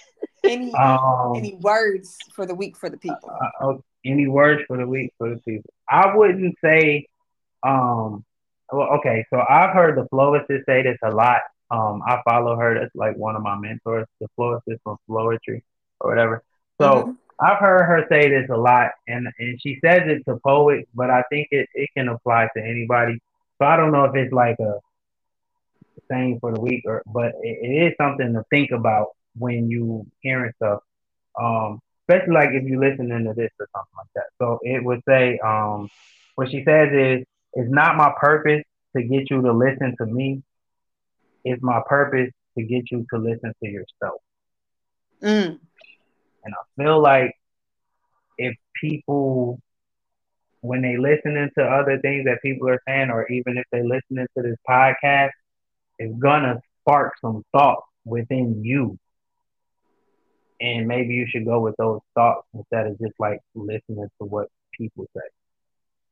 any, 0.43 0.73
Um, 0.73 1.33
any 1.37 1.55
words 1.61 2.17
for 2.35 2.45
the 2.45 2.53
week 2.55 2.75
for 2.75 2.89
the 2.89 2.97
people? 2.97 3.29
uh, 3.31 3.69
uh, 3.69 3.77
any 4.05 4.27
words 4.27 4.61
for 4.67 4.75
the 4.77 4.85
week 4.85 5.13
for 5.17 5.29
the 5.33 5.39
people? 5.41 5.69
I 5.89 6.13
wouldn't 6.15 6.55
say. 6.63 7.07
Um, 7.63 8.25
well, 8.71 8.87
okay, 8.99 9.25
so 9.29 9.41
I've 9.47 9.71
heard 9.73 9.97
the 9.97 10.07
florist 10.09 10.47
say 10.65 10.81
this 10.83 10.97
a 11.03 11.11
lot. 11.11 11.41
Um, 11.69 12.01
I 12.05 12.21
follow 12.27 12.55
her. 12.57 12.77
That's 12.79 12.93
like 12.95 13.15
one 13.17 13.35
of 13.35 13.41
my 13.43 13.55
mentors, 13.57 14.07
the 14.19 14.27
florist 14.35 14.65
from 14.83 14.97
Floristry 15.09 15.61
or 16.01 16.09
whatever. 16.09 16.43
So 16.81 16.87
Mhm. 17.03 17.17
I've 17.41 17.57
heard 17.57 17.83
her 17.85 18.05
say 18.09 18.29
this 18.29 18.49
a 18.49 18.57
lot, 18.57 18.91
and 19.07 19.27
and 19.39 19.59
she 19.61 19.79
says 19.83 20.01
it 20.05 20.23
to 20.29 20.37
poets, 20.45 20.87
but 20.93 21.09
I 21.09 21.23
think 21.29 21.47
it, 21.51 21.67
it 21.73 21.89
can 21.95 22.07
apply 22.07 22.49
to 22.55 22.63
anybody. 22.63 23.19
So 23.57 23.65
I 23.65 23.77
don't 23.77 23.91
know 23.91 24.05
if 24.05 24.15
it's 24.15 24.33
like 24.33 24.59
a 24.59 24.79
thing 26.07 26.39
for 26.39 26.53
the 26.53 26.61
week, 26.61 26.83
or 26.85 27.01
but 27.07 27.33
it, 27.41 27.57
it 27.61 27.87
is 27.87 27.93
something 27.99 28.33
to 28.33 28.43
think 28.49 28.71
about 28.71 29.07
when 29.37 29.69
you 29.69 30.05
hearing 30.21 30.51
stuff. 30.57 30.81
Um, 31.39 31.79
especially 32.07 32.33
like 32.33 32.49
if 32.51 32.63
you're 32.63 32.79
listening 32.79 33.25
to 33.25 33.33
this 33.33 33.51
or 33.59 33.67
something 33.73 33.97
like 33.97 34.07
that. 34.15 34.25
So 34.39 34.59
it 34.63 34.83
would 34.83 35.01
say, 35.07 35.39
um, 35.39 35.89
what 36.35 36.51
she 36.51 36.63
says 36.65 36.89
is, 36.91 37.25
it's 37.53 37.71
not 37.71 37.95
my 37.95 38.13
purpose 38.19 38.63
to 38.95 39.03
get 39.03 39.29
you 39.29 39.41
to 39.41 39.53
listen 39.53 39.95
to 39.97 40.05
me. 40.05 40.43
It's 41.43 41.61
my 41.61 41.81
purpose 41.87 42.31
to 42.57 42.63
get 42.63 42.91
you 42.91 43.05
to 43.11 43.17
listen 43.17 43.53
to 43.63 43.69
yourself. 43.69 44.21
Mm. 45.21 45.59
And 46.43 46.53
I 46.55 46.83
feel 46.83 47.01
like 47.01 47.35
if 48.37 48.55
people, 48.79 49.59
when 50.61 50.81
they 50.81 50.97
listening 50.97 51.49
to 51.57 51.63
other 51.63 51.99
things 51.99 52.25
that 52.25 52.41
people 52.41 52.69
are 52.69 52.81
saying, 52.87 53.09
or 53.11 53.27
even 53.29 53.57
if 53.57 53.65
they 53.71 53.83
listening 53.83 54.27
to 54.37 54.43
this 54.43 54.57
podcast, 54.67 55.31
it's 55.99 56.15
gonna 56.19 56.59
spark 56.81 57.13
some 57.21 57.43
thoughts 57.51 57.85
within 58.05 58.63
you. 58.63 58.97
and 60.61 60.87
maybe 60.87 61.13
you 61.15 61.25
should 61.27 61.45
go 61.45 61.59
with 61.59 61.75
those 61.77 62.01
thoughts 62.15 62.47
instead 62.53 62.87
of 62.87 62.97
just 62.99 63.13
like 63.19 63.39
listening 63.55 64.07
to 64.19 64.25
what 64.27 64.47
people 64.77 65.07
say, 65.15 65.23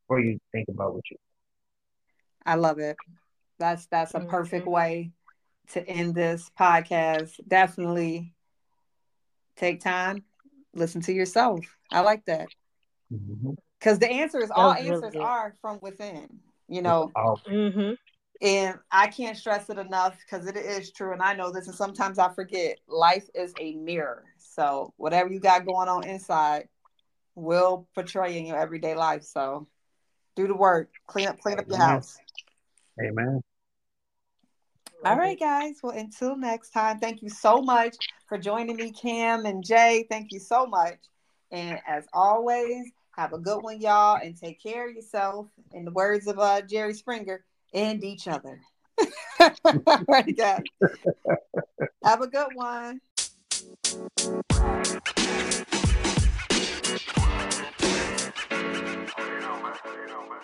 or 0.09 0.19
you 0.19 0.39
think 0.51 0.67
about 0.69 0.93
what 0.93 1.03
you. 1.11 1.17
I 2.45 2.55
love 2.55 2.79
it. 2.79 2.97
That's 3.59 3.85
that's 3.87 4.13
a 4.15 4.21
perfect 4.21 4.63
mm-hmm. 4.65 4.73
way 4.73 5.11
to 5.73 5.87
end 5.87 6.15
this 6.15 6.49
podcast. 6.59 7.31
Definitely 7.47 8.33
take 9.59 9.81
time, 9.81 10.23
listen 10.73 11.01
to 11.01 11.13
yourself. 11.13 11.59
I 11.91 12.01
like 12.01 12.25
that. 12.25 12.47
Because 13.11 13.97
mm-hmm. 13.97 13.99
the 13.99 14.09
answers, 14.09 14.49
all 14.51 14.73
answers 14.73 15.15
are 15.15 15.53
from 15.61 15.79
within, 15.81 16.39
you 16.67 16.81
know. 16.81 17.11
Mm-hmm. 17.15 17.93
And 18.41 18.79
I 18.89 19.07
can't 19.07 19.35
stress 19.35 19.69
it 19.69 19.77
enough 19.77 20.17
because 20.19 20.47
it 20.47 20.55
is 20.55 20.93
true. 20.93 21.11
And 21.11 21.21
I 21.21 21.33
know 21.33 21.51
this, 21.51 21.67
and 21.67 21.75
sometimes 21.75 22.17
I 22.17 22.33
forget 22.33 22.77
life 22.87 23.27
is 23.35 23.53
a 23.59 23.73
mirror. 23.75 24.23
So 24.37 24.93
whatever 24.95 25.29
you 25.29 25.41
got 25.41 25.65
going 25.65 25.89
on 25.89 26.07
inside 26.07 26.69
will 27.35 27.87
portray 27.93 28.37
in 28.37 28.45
your 28.45 28.57
everyday 28.57 28.95
life. 28.95 29.23
So 29.23 29.67
do 30.35 30.47
the 30.47 30.55
work, 30.55 30.89
clean 31.05 31.27
up, 31.27 31.39
clean 31.39 31.59
up 31.59 31.67
your 31.67 31.77
house. 31.77 32.17
Amen. 33.03 33.41
All 35.05 35.15
right, 35.15 35.39
guys. 35.39 35.75
Well, 35.81 35.97
until 35.97 36.35
next 36.35 36.71
time, 36.71 36.99
thank 36.99 37.21
you 37.21 37.29
so 37.29 37.61
much 37.61 37.95
for 38.27 38.37
joining 38.37 38.75
me, 38.75 38.91
Kam 38.91 39.45
and 39.45 39.63
Jai. 39.63 40.05
Thank 40.09 40.33
you 40.33 40.39
so 40.39 40.65
much. 40.65 40.97
And 41.51 41.79
as 41.87 42.05
always, 42.13 42.85
have 43.17 43.31
a 43.31 43.37
good 43.37 43.63
one, 43.63 43.79
y'all, 43.79 44.19
and 44.21 44.35
take 44.35 44.61
care 44.61 44.89
of 44.89 44.95
yourself. 44.95 45.47
In 45.73 45.85
the 45.85 45.91
words 45.91 46.27
of 46.27 46.37
uh, 46.37 46.61
Jerry 46.61 46.93
Springer, 46.93 47.45
and 47.73 48.03
each 48.03 48.27
other. 48.27 48.59
All 49.39 50.03
right, 50.09 50.35
guys. 50.35 50.63
have 52.03 52.21
a 52.21 52.27
good 52.27 52.49
one. 52.55 52.99
You 59.17 59.39
know, 59.39 59.61
man. 59.61 59.73
You 59.85 60.07
know, 60.07 60.23
man. 60.27 60.39